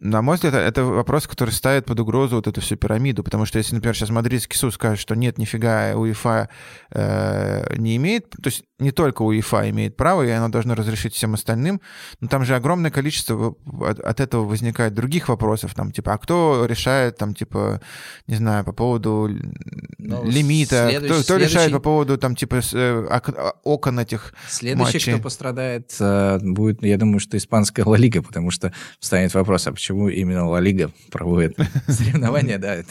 на 0.00 0.22
мой 0.22 0.36
взгляд, 0.36 0.54
это 0.54 0.82
вопрос, 0.82 1.26
который 1.26 1.50
ставит 1.50 1.84
под 1.84 2.00
угрозу 2.00 2.36
вот 2.36 2.46
эту 2.46 2.62
всю 2.62 2.76
пирамиду, 2.76 3.22
потому 3.22 3.44
что 3.44 3.58
если, 3.58 3.74
например, 3.74 3.94
сейчас 3.94 4.08
Мадридский 4.08 4.58
суд 4.58 4.72
скажет, 4.72 4.98
что 4.98 5.14
нет, 5.14 5.36
нифига, 5.36 5.94
УЕФА 5.94 6.48
э, 6.90 7.76
не 7.76 7.96
имеет, 7.96 8.30
то 8.30 8.46
есть 8.46 8.64
не 8.78 8.92
только 8.92 9.20
УЕФА 9.20 9.68
имеет 9.68 9.96
право, 9.96 10.22
и 10.22 10.30
оно 10.30 10.48
должно 10.48 10.74
разрешить 10.74 11.14
всем 11.14 11.34
остальным, 11.34 11.82
но 12.20 12.28
там 12.28 12.46
же 12.46 12.56
огромное 12.56 12.90
количество 12.90 13.54
от, 13.82 14.00
от 14.00 14.20
этого 14.20 14.46
возникает 14.46 14.94
других 14.94 15.28
вопросов, 15.28 15.74
там, 15.74 15.92
типа, 15.92 16.14
а 16.14 16.18
кто 16.18 16.64
решает, 16.64 17.18
там, 17.18 17.34
типа, 17.34 17.82
не 18.26 18.36
знаю, 18.36 18.64
по 18.64 18.72
поводу 18.72 19.28
ну, 19.98 20.24
лимита, 20.24 20.88
кто, 20.96 21.14
кто 21.14 21.22
следующий... 21.22 21.54
решает 21.54 21.72
по 21.72 21.80
поводу, 21.80 22.16
там, 22.16 22.36
типа, 22.36 22.60
э, 22.72 23.50
окон 23.64 24.00
этих 24.00 24.32
Следующий, 24.48 24.94
матчей? 24.94 25.12
кто 25.12 25.22
пострадает, 25.22 25.94
э, 26.00 26.38
будет, 26.40 26.82
я 26.82 26.96
думаю, 26.96 27.20
что 27.20 27.36
испанская 27.36 27.84
Ла 27.84 27.98
Лига, 27.98 28.22
потому 28.22 28.50
что 28.50 28.72
встанет 28.98 29.34
вопрос, 29.34 29.66
а 29.66 29.72
почему 29.72 29.89
именно 29.90 30.48
Ла 30.48 30.60
Лига 30.60 30.90
проводит 31.10 31.56
соревнования, 31.88 32.58
да, 32.58 32.82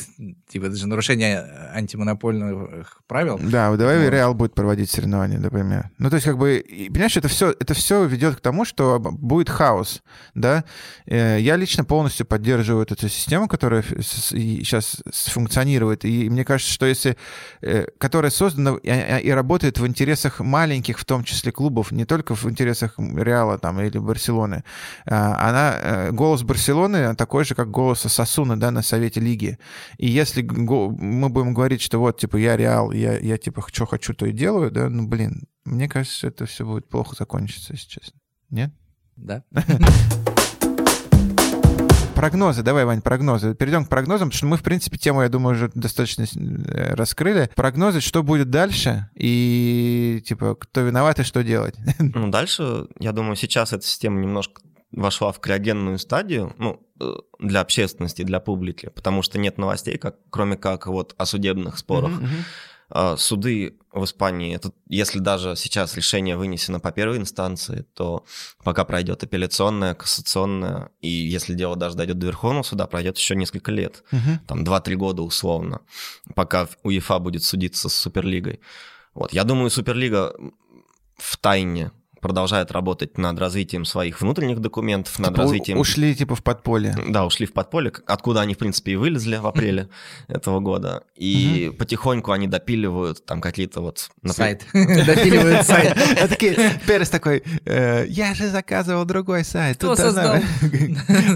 типа, 0.48 0.66
это 0.66 0.76
же 0.76 0.88
нарушение 0.88 1.46
антимонопольных 1.74 3.02
правил. 3.08 3.40
Да, 3.42 3.76
давай 3.76 4.10
Реал 4.10 4.34
будет 4.34 4.54
проводить 4.54 4.90
соревнования, 4.90 5.40
например. 5.40 5.90
Ну, 5.98 6.10
то 6.10 6.16
есть, 6.16 6.26
как 6.26 6.38
бы, 6.38 6.64
понимаешь, 6.90 7.18
это 7.18 7.28
все, 7.28 7.52
это 7.52 7.74
все 7.74 8.06
ведет 8.06 8.38
к 8.38 8.42
тому, 8.42 8.66
что 8.66 9.00
будет 9.00 9.50
хаос, 9.50 10.02
да. 10.34 10.64
Э, 11.06 11.38
я 11.40 11.56
лично 11.56 11.84
полностью 11.84 12.26
поддерживаю 12.26 12.84
эту 12.84 12.96
систему, 13.08 13.48
которая 13.48 13.84
сейчас 14.02 15.02
функционирует, 15.12 16.06
и 16.06 16.30
мне 16.30 16.46
кажется, 16.46 16.74
что 16.74 16.86
если, 16.86 17.18
э, 17.62 17.86
которая 17.98 18.32
создана 18.32 18.78
и 18.78 19.30
работает 19.30 19.80
в 19.80 19.88
интересах 19.88 20.40
маленьких, 20.40 21.00
в 21.00 21.06
том 21.06 21.24
числе 21.24 21.52
клубов, 21.52 21.92
не 21.92 22.06
только 22.06 22.36
в 22.36 22.46
интересах 22.46 22.96
Реала 22.98 23.58
там 23.58 23.80
или 23.80 23.98
Барселоны, 23.98 24.64
а, 25.06 25.50
она, 25.50 25.76
э, 25.82 26.12
голос 26.12 26.44
Барселоны 26.44 26.89
такой 27.16 27.46
же, 27.46 27.56
как 27.56 27.72
голос 27.72 28.02
Сосуна, 28.02 28.60
да, 28.60 28.72
на 28.72 28.82
Совете 28.82 29.20
Лиги. 29.20 29.58
И 29.98 30.08
если 30.08 30.42
мы 30.42 31.30
будем 31.30 31.54
говорить, 31.54 31.82
что 31.82 32.00
вот, 32.00 32.20
типа, 32.20 32.38
я 32.38 32.58
Реал, 32.58 32.92
я, 32.92 33.18
я 33.18 33.38
типа, 33.38 33.64
что 33.72 33.86
хочу, 33.86 34.14
то 34.14 34.26
и 34.26 34.32
делаю, 34.32 34.72
да, 34.72 34.90
ну, 34.90 35.08
блин, 35.08 35.48
мне 35.66 35.88
кажется, 35.88 36.28
это 36.28 36.46
все 36.46 36.66
будет 36.66 36.88
плохо 36.90 37.16
закончиться, 37.18 37.74
если 37.74 37.88
честно. 37.88 38.20
Нет? 38.50 38.74
Да. 39.16 39.44
Прогнозы, 42.20 42.64
давай, 42.64 42.84
Вань, 42.84 43.02
прогнозы. 43.02 43.56
Перейдем 43.56 43.86
к 43.86 43.90
прогнозам, 43.90 44.28
потому 44.28 44.38
что 44.38 44.46
мы, 44.48 44.58
в 44.58 44.62
принципе, 44.62 44.98
тему, 44.98 45.22
я 45.22 45.30
думаю, 45.30 45.56
уже 45.56 45.72
достаточно 45.74 46.24
э, 46.24 46.94
раскрыли. 46.94 47.50
Прогнозы, 47.56 48.02
что 48.02 48.24
будет 48.24 48.50
дальше 48.50 49.10
и, 49.16 50.22
типа, 50.28 50.56
кто 50.56 50.82
виноват 50.82 51.22
и 51.22 51.24
что 51.24 51.46
делать. 51.46 51.76
Ну, 52.00 52.30
дальше, 52.30 52.88
я 53.00 53.14
думаю, 53.14 53.38
сейчас 53.38 53.72
эта 53.72 53.86
система 53.86 54.20
немножко 54.20 54.62
вошла 54.92 55.32
в 55.32 55.40
криогенную 55.40 56.00
стадию, 56.00 56.54
ну, 56.58 56.82
э, 57.00 57.14
для 57.40 57.62
общественности, 57.62 58.24
для 58.24 58.40
публики, 58.40 58.90
потому 58.94 59.22
что 59.22 59.38
нет 59.38 59.58
новостей, 59.58 59.98
как, 59.98 60.18
кроме 60.30 60.58
как 60.58 60.88
вот 60.88 61.14
о 61.18 61.26
судебных 61.26 61.78
спорах. 61.78 62.12
Uh-huh, 62.12 62.28
uh-huh. 62.92 63.18
Суды 63.18 63.78
в 63.92 64.04
Испании, 64.04 64.56
это, 64.56 64.72
если 64.88 65.20
даже 65.20 65.56
сейчас 65.56 65.96
решение 65.96 66.36
вынесено 66.36 66.80
по 66.80 66.92
первой 66.92 67.18
инстанции, 67.18 67.86
то 67.94 68.26
пока 68.64 68.84
пройдет 68.84 69.24
апелляционная, 69.24 69.94
кассационная, 69.94 70.90
и 71.00 71.08
если 71.08 71.54
дело 71.54 71.76
даже 71.76 71.96
дойдет 71.96 72.18
до 72.18 72.26
Верховного 72.26 72.64
суда, 72.64 72.88
пройдет 72.88 73.18
еще 73.18 73.36
несколько 73.36 73.72
лет, 73.72 74.04
угу. 74.12 74.40
там 74.48 74.64
2-3 74.64 74.96
года 74.96 75.22
условно, 75.22 75.82
пока 76.34 76.68
УЕФА 76.82 77.20
будет 77.20 77.44
судиться 77.44 77.90
с 77.90 77.94
Суперлигой. 77.94 78.60
Вот, 79.14 79.34
я 79.34 79.44
думаю, 79.44 79.70
Суперлига 79.70 80.34
в 81.16 81.38
тайне 81.38 81.92
продолжают 82.22 82.72
работать 82.72 83.18
над 83.18 83.40
развитием 83.40 83.86
своих 83.86 84.22
внутренних 84.22 84.60
документов, 84.60 85.16
типа 85.16 85.30
над 85.30 85.38
развитием... 85.38 85.78
Ушли 85.78 86.16
типа 86.16 86.36
в 86.36 86.44
подполье. 86.44 86.96
Да, 87.08 87.26
ушли 87.26 87.46
в 87.46 87.54
подполье, 87.54 87.92
откуда 88.06 88.42
они, 88.42 88.54
в 88.54 88.58
принципе, 88.58 88.94
и 88.94 88.96
вылезли 88.96 89.38
в 89.38 89.48
апреле 89.48 89.90
этого 90.28 90.60
года. 90.60 91.04
И 91.16 91.72
потихоньку 91.78 92.32
они 92.32 92.48
допиливают 92.48 93.26
там 93.26 93.42
какие-то 93.42 93.82
вот... 93.82 94.10
Сайт. 94.26 94.66
Допиливают 94.74 95.66
сайт. 95.66 95.98
А 96.20 96.28
такие, 96.28 96.56
Перес 96.86 97.10
такой, 97.10 97.44
«Э, 97.66 98.06
я 98.08 98.34
же 98.34 98.50
заказывал 98.50 99.06
другой 99.06 99.44
сайт. 99.44 99.78
Кто 99.78 99.96
создал? 99.96 100.38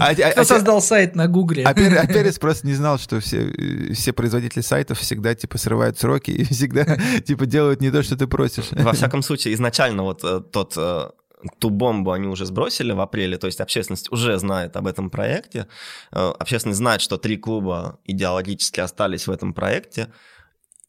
А, 0.00 0.10
а, 0.10 0.30
Кто 0.32 0.44
создал 0.44 0.82
сайт 0.82 1.14
на 1.14 1.28
Гугле? 1.28 1.64
А 1.64 1.74
Перес 1.74 2.38
просто 2.38 2.66
не 2.66 2.74
знал, 2.74 2.98
что 2.98 3.20
все 3.20 3.52
все 3.94 4.12
производители 4.12 4.62
сайтов 4.62 4.98
всегда 4.98 5.34
типа 5.34 5.58
срывают 5.58 5.98
сроки 5.98 6.30
и 6.30 6.44
всегда 6.44 6.98
типа 7.24 7.46
делают 7.46 7.80
не 7.80 7.90
то, 7.90 8.02
что 8.02 8.16
ты 8.16 8.26
просишь. 8.26 8.68
Во 8.72 8.92
всяком 8.92 9.22
случае, 9.22 9.54
изначально 9.54 10.02
вот 10.02 10.20
э, 10.24 10.40
тот 10.50 10.73
Э, 10.76 11.10
ту 11.58 11.70
бомбу 11.70 12.12
они 12.12 12.26
уже 12.26 12.46
сбросили 12.46 12.92
в 12.92 13.00
апреле, 13.00 13.36
то 13.38 13.46
есть 13.46 13.60
общественность 13.60 14.10
уже 14.10 14.38
знает 14.38 14.76
об 14.76 14.86
этом 14.86 15.10
проекте, 15.10 15.68
э, 16.12 16.16
общественность 16.16 16.78
знает, 16.78 17.00
что 17.00 17.18
три 17.18 17.36
клуба 17.36 17.98
идеологически 18.04 18.80
остались 18.80 19.26
в 19.26 19.30
этом 19.30 19.52
проекте, 19.52 20.12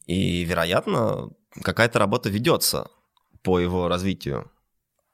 и, 0.06 0.44
вероятно, 0.44 1.30
какая-то 1.62 1.98
работа 1.98 2.28
ведется 2.28 2.88
по 3.42 3.58
его 3.58 3.88
развитию. 3.88 4.50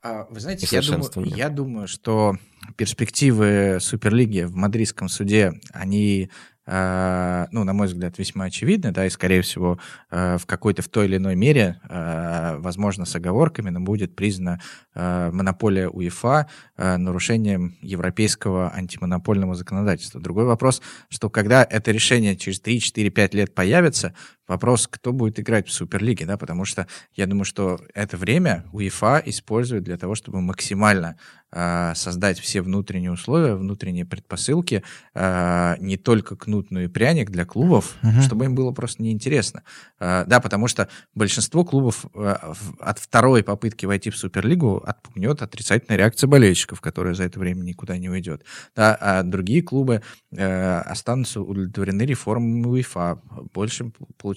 А, 0.02 0.26
вы 0.30 0.40
знаете, 0.40 0.66
я 0.70 0.82
думаю, 0.82 1.36
я 1.36 1.48
думаю, 1.48 1.88
что 1.88 2.36
перспективы 2.76 3.78
Суперлиги 3.80 4.42
в 4.42 4.54
мадридском 4.54 5.08
суде, 5.08 5.52
они 5.72 6.30
ну, 6.64 7.64
на 7.64 7.72
мой 7.72 7.88
взгляд, 7.88 8.18
весьма 8.18 8.44
очевидны, 8.44 8.92
да, 8.92 9.04
и, 9.04 9.10
скорее 9.10 9.42
всего, 9.42 9.78
э, 10.10 10.38
в 10.38 10.46
какой-то 10.46 10.82
в 10.82 10.88
той 10.88 11.06
или 11.06 11.16
иной 11.16 11.34
мере, 11.34 11.80
э, 11.88 12.56
возможно, 12.58 13.04
с 13.04 13.16
оговорками, 13.16 13.70
но 13.70 13.80
будет 13.80 14.14
признана 14.14 14.60
монополия 14.94 15.88
УЕФА 15.88 16.48
нарушением 16.76 17.76
европейского 17.80 18.70
антимонопольного 18.74 19.54
законодательства. 19.54 20.20
Другой 20.20 20.44
вопрос, 20.44 20.82
что 21.08 21.30
когда 21.30 21.64
это 21.64 21.92
решение 21.92 22.36
через 22.36 22.60
3, 22.60 22.78
4, 22.78 23.08
5 23.08 23.34
лет 23.34 23.54
появится, 23.54 24.14
вопрос, 24.48 24.88
кто 24.88 25.12
будет 25.12 25.38
играть 25.40 25.68
в 25.68 25.72
Суперлиге, 25.72 26.26
да, 26.26 26.36
потому 26.36 26.64
что 26.64 26.86
я 27.14 27.26
думаю, 27.26 27.44
что 27.44 27.80
это 27.94 28.16
время 28.16 28.64
УЕФА 28.72 29.22
использует 29.26 29.84
для 29.84 29.96
того, 29.96 30.14
чтобы 30.14 30.40
максимально 30.40 31.16
э, 31.52 31.92
создать 31.94 32.38
все 32.38 32.62
внутренние 32.62 33.12
условия, 33.12 33.54
внутренние 33.54 34.04
предпосылки, 34.04 34.82
э, 35.14 35.74
не 35.78 35.96
только 35.96 36.36
кнут, 36.36 36.70
но 36.70 36.80
и 36.80 36.88
пряник 36.88 37.30
для 37.30 37.44
клубов, 37.44 37.96
uh-huh. 38.02 38.22
чтобы 38.22 38.46
им 38.46 38.54
было 38.54 38.72
просто 38.72 39.02
неинтересно. 39.02 39.62
Э, 40.00 40.24
да, 40.26 40.40
потому 40.40 40.66
что 40.68 40.88
большинство 41.14 41.64
клубов 41.64 42.06
э, 42.14 42.34
от 42.80 42.98
второй 42.98 43.44
попытки 43.44 43.86
войти 43.86 44.10
в 44.10 44.16
Суперлигу 44.16 44.82
отпугнет 44.84 45.42
отрицательная 45.42 45.98
реакция 45.98 46.26
болельщиков, 46.28 46.80
которая 46.80 47.14
за 47.14 47.24
это 47.24 47.38
время 47.38 47.62
никуда 47.62 47.96
не 47.98 48.08
уйдет. 48.08 48.44
Да, 48.74 48.96
а 49.00 49.22
другие 49.22 49.62
клубы 49.62 50.02
э, 50.30 50.78
останутся 50.80 51.40
удовлетворены 51.40 52.02
реформами 52.02 52.66
УЕФА, 52.66 53.20
большим 53.52 53.92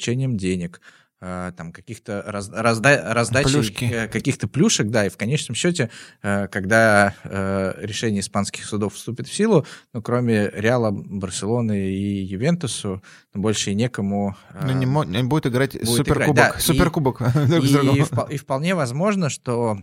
получением 0.06 0.38
денег, 0.38 0.82
э, 1.22 1.52
там 1.58 1.72
каких-то 1.72 2.24
раз, 2.28 2.50
разда, 2.54 3.14
раздачи 3.14 3.84
э, 3.84 4.08
каких-то 4.08 4.48
плюшек, 4.48 4.88
да, 4.88 5.08
и 5.08 5.10
в 5.10 5.18
конечном 5.18 5.56
счете, 5.56 5.90
э, 6.22 6.48
когда 6.48 7.16
решение 7.24 8.20
испанских 8.20 8.66
судов 8.66 8.94
вступит 8.94 9.28
в 9.28 9.34
силу, 9.34 9.66
ну, 9.94 10.02
кроме 10.02 10.52
Реала, 10.54 10.92
Барселоны 10.92 11.90
и 11.90 12.24
Ювентусу, 12.24 13.02
ну, 13.34 13.42
больше 13.42 13.72
и 13.72 13.76
некому... 13.76 14.36
Ну, 14.62 14.74
не, 14.74 14.86
не 14.86 15.24
будет 15.24 15.48
играть 15.48 15.74
будет 15.74 15.90
суперкубок. 15.90 16.36
Играть, 16.36 16.54
да, 16.54 16.60
суперкубок. 16.60 17.22
И, 17.46 18.32
и, 18.32 18.36
и 18.36 18.38
вполне 18.38 18.76
возможно, 18.76 19.30
что 19.30 19.80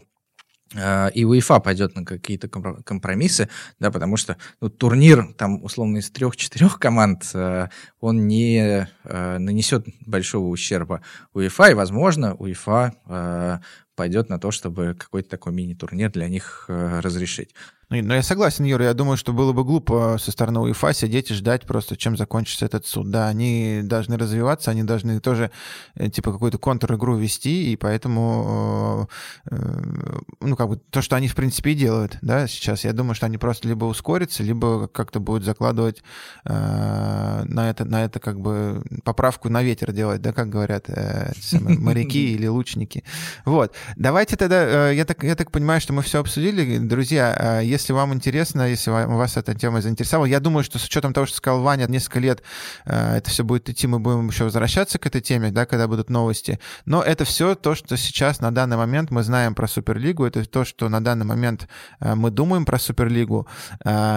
и 0.75 1.25
УЕФА 1.25 1.61
пойдет 1.61 1.95
на 1.97 2.05
какие-то 2.05 2.49
компромиссы, 2.49 3.49
да, 3.79 3.91
потому 3.91 4.17
что 4.17 4.37
ну, 4.61 4.71
турнир 4.71 5.33
там 5.35 5.63
условно 5.63 5.99
из 5.99 6.11
трех-четырех 6.11 6.79
команд, 6.79 7.31
э, 7.35 7.69
он 8.01 8.27
не 8.27 8.89
э, 9.05 9.39
нанесет 9.39 9.87
большого 10.07 10.49
ущерба 10.49 11.03
УЕФА, 11.35 11.71
и, 11.71 11.75
возможно, 11.75 12.35
УЕФА 12.35 13.61
пойдет 13.95 14.31
на 14.31 14.39
то, 14.39 14.51
чтобы 14.51 14.95
какой-то 14.99 15.29
такой 15.29 15.53
мини-турнир 15.53 16.11
для 16.11 16.29
них 16.29 16.65
разрешить. 16.69 17.55
Ну, 17.93 18.03
но 18.03 18.15
я 18.15 18.23
согласен, 18.23 18.65
Юра, 18.65 18.87
я 18.87 18.95
думаю, 18.95 19.19
что 19.19 19.35
было 19.35 19.53
бы 19.53 19.65
глупо 19.65 20.17
со 20.19 20.33
стороны 20.33 20.61
УЕФА 20.61 20.95
сидеть 20.95 21.31
и 21.31 21.35
ждать 21.35 21.67
просто, 21.67 21.95
чем 21.95 22.17
закончится 22.17 22.65
этот 22.65 22.87
суд. 22.87 23.11
Да, 23.11 23.29
они 23.29 23.81
должны 23.83 24.17
развиваться, 24.17 24.71
они 24.71 24.83
должны 24.83 25.21
тоже, 25.21 25.51
э, 25.97 26.09
типа, 26.09 26.33
какую-то 26.33 26.57
контр-игру 26.57 27.17
вести, 27.17 27.71
и 27.71 27.77
поэтому, 27.77 29.09
э, 29.51 29.55
э, 29.55 30.19
ну, 30.41 30.57
как 30.57 30.69
бы, 30.71 30.77
то, 30.79 31.03
что 31.03 31.17
они, 31.17 31.29
в 31.29 31.35
принципе, 31.35 31.73
и 31.73 31.75
делают, 31.75 32.17
да, 32.23 32.47
сейчас, 32.47 32.85
я 32.85 32.95
думаю, 32.95 33.15
что 33.15 33.27
они 33.27 33.37
просто 33.37 33.69
либо 33.69 33.85
ускорятся, 33.85 34.43
либо 34.43 34.89
как-то 34.89 35.21
будут 35.21 35.45
закладывать 35.45 36.03
на 36.45 37.69
это, 37.69 37.85
на 37.85 38.05
это, 38.05 38.21
как 38.21 38.41
бы, 38.41 38.83
поправку 39.05 39.51
на 39.51 39.63
ветер 39.63 39.93
делать, 39.93 40.23
да, 40.23 40.33
как 40.33 40.49
говорят 40.49 40.89
моряки 41.53 42.33
или 42.33 42.47
лучники. 42.47 43.05
Вот. 43.45 43.75
Давайте 43.97 44.37
тогда, 44.37 44.91
я 44.91 45.05
так, 45.05 45.23
я 45.25 45.35
так 45.35 45.51
понимаю, 45.51 45.81
что 45.81 45.93
мы 45.93 46.03
все 46.03 46.21
обсудили. 46.21 46.79
Друзья, 46.79 47.61
э, 47.61 47.65
если 47.83 47.93
вам 47.93 48.15
интересно, 48.15 48.69
если 48.69 48.91
вас 48.91 49.37
эта 49.37 49.55
тема 49.55 49.81
заинтересовала, 49.81 50.27
я 50.27 50.39
думаю, 50.39 50.63
что 50.63 50.79
с 50.79 50.85
учетом 50.85 51.13
того, 51.13 51.27
что 51.27 51.37
сказал 51.37 51.63
Ваня, 51.63 51.87
несколько 51.89 52.21
лет 52.21 52.43
э, 52.85 53.17
это 53.17 53.29
все 53.29 53.43
будет 53.43 53.69
идти, 53.69 53.89
мы 53.89 53.99
будем 53.99 54.29
еще 54.29 54.45
возвращаться 54.45 55.01
к 55.01 55.07
этой 55.07 55.21
теме, 55.21 55.51
да, 55.51 55.67
когда 55.67 55.89
будут 55.89 56.09
новости. 56.09 56.61
Но 56.85 57.03
это 57.03 57.25
все 57.25 57.57
то, 57.57 57.75
что 57.75 57.97
сейчас 57.97 58.41
на 58.41 58.55
данный 58.55 58.77
момент 58.77 59.11
мы 59.11 59.25
знаем 59.25 59.57
про 59.57 59.67
Суперлигу, 59.67 60.25
это 60.25 60.45
то, 60.45 60.65
что 60.65 60.89
на 60.89 61.03
данный 61.03 61.27
момент 61.27 61.69
мы 62.01 62.31
думаем 62.31 62.65
про 62.65 62.79
Суперлигу. 62.79 63.49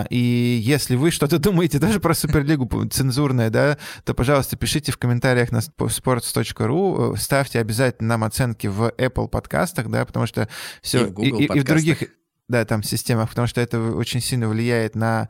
И 0.10 0.62
если 0.64 0.96
вы 0.96 1.10
что-то 1.10 1.40
думаете 1.40 1.80
даже 1.80 2.00
про 2.00 2.14
Суперлигу 2.14 2.88
цензурное, 2.88 3.50
да, 3.50 3.80
то, 4.04 4.14
пожалуйста, 4.14 4.58
пишите 4.58 4.92
в 4.92 4.98
комментариях 4.98 5.52
на 5.52 5.58
sports.ru, 5.58 7.18
ставьте 7.18 7.60
обязательно 7.60 8.10
нам 8.10 8.24
оценки 8.24 8.68
в 8.68 8.94
Apple 8.98 9.28
подкастах, 9.28 9.90
да, 9.90 10.06
потому 10.06 10.28
что 10.28 10.48
все... 10.84 11.02
И 11.02 11.06
в, 11.06 11.14
Google 11.14 11.40
и, 11.40 11.44
и, 11.44 11.58
и 11.58 11.60
в 11.62 11.64
других 11.64 12.04
да, 12.48 12.64
там 12.64 12.84
системах, 12.84 13.30
потому 13.30 13.48
что 13.48 13.60
это 13.60 13.80
очень 13.80 14.22
сильно 14.22 14.48
влияет 14.48 14.96
на 14.96 15.30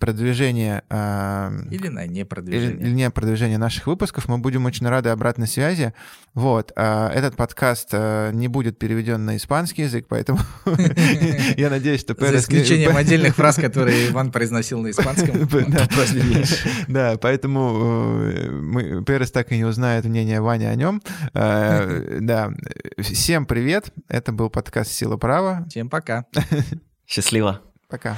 продвижение... 0.00 0.84
Э, 0.88 1.50
или 1.70 1.88
на 1.88 2.06
непродвижение. 2.06 2.76
Или, 2.76 2.86
или 2.86 2.94
не 2.94 3.10
продвижение 3.10 3.58
наших 3.58 3.86
выпусков. 3.86 4.26
Мы 4.28 4.38
будем 4.38 4.64
очень 4.64 4.86
рады 4.88 5.10
обратной 5.10 5.48
связи. 5.48 5.92
Вот. 6.32 6.72
Э, 6.74 7.08
этот 7.08 7.36
подкаст 7.36 7.90
э, 7.92 8.30
не 8.32 8.48
будет 8.48 8.78
переведен 8.78 9.26
на 9.26 9.36
испанский 9.36 9.82
язык, 9.82 10.06
поэтому 10.08 10.38
я 11.56 11.68
надеюсь, 11.68 12.00
что 12.00 12.16
За 12.18 12.38
исключением 12.38 12.96
отдельных 12.96 13.36
фраз, 13.36 13.56
которые 13.56 14.08
Иван 14.08 14.32
произносил 14.32 14.80
на 14.80 14.90
испанском. 14.90 15.46
Да, 16.88 17.16
поэтому 17.20 19.02
Перес 19.06 19.30
так 19.30 19.52
и 19.52 19.56
не 19.56 19.64
узнает 19.64 20.04
мнение 20.04 20.40
Вани 20.40 20.64
о 20.64 20.74
нем. 20.74 21.02
Да. 21.32 22.50
Всем 22.98 23.46
привет. 23.46 23.92
Это 24.08 24.32
был 24.32 24.50
подкаст 24.50 24.92
«Сила 24.92 25.16
права». 25.16 25.66
Всем 25.68 25.90
пока. 25.90 26.24
Счастливо. 27.06 27.60
Пока. 27.88 28.16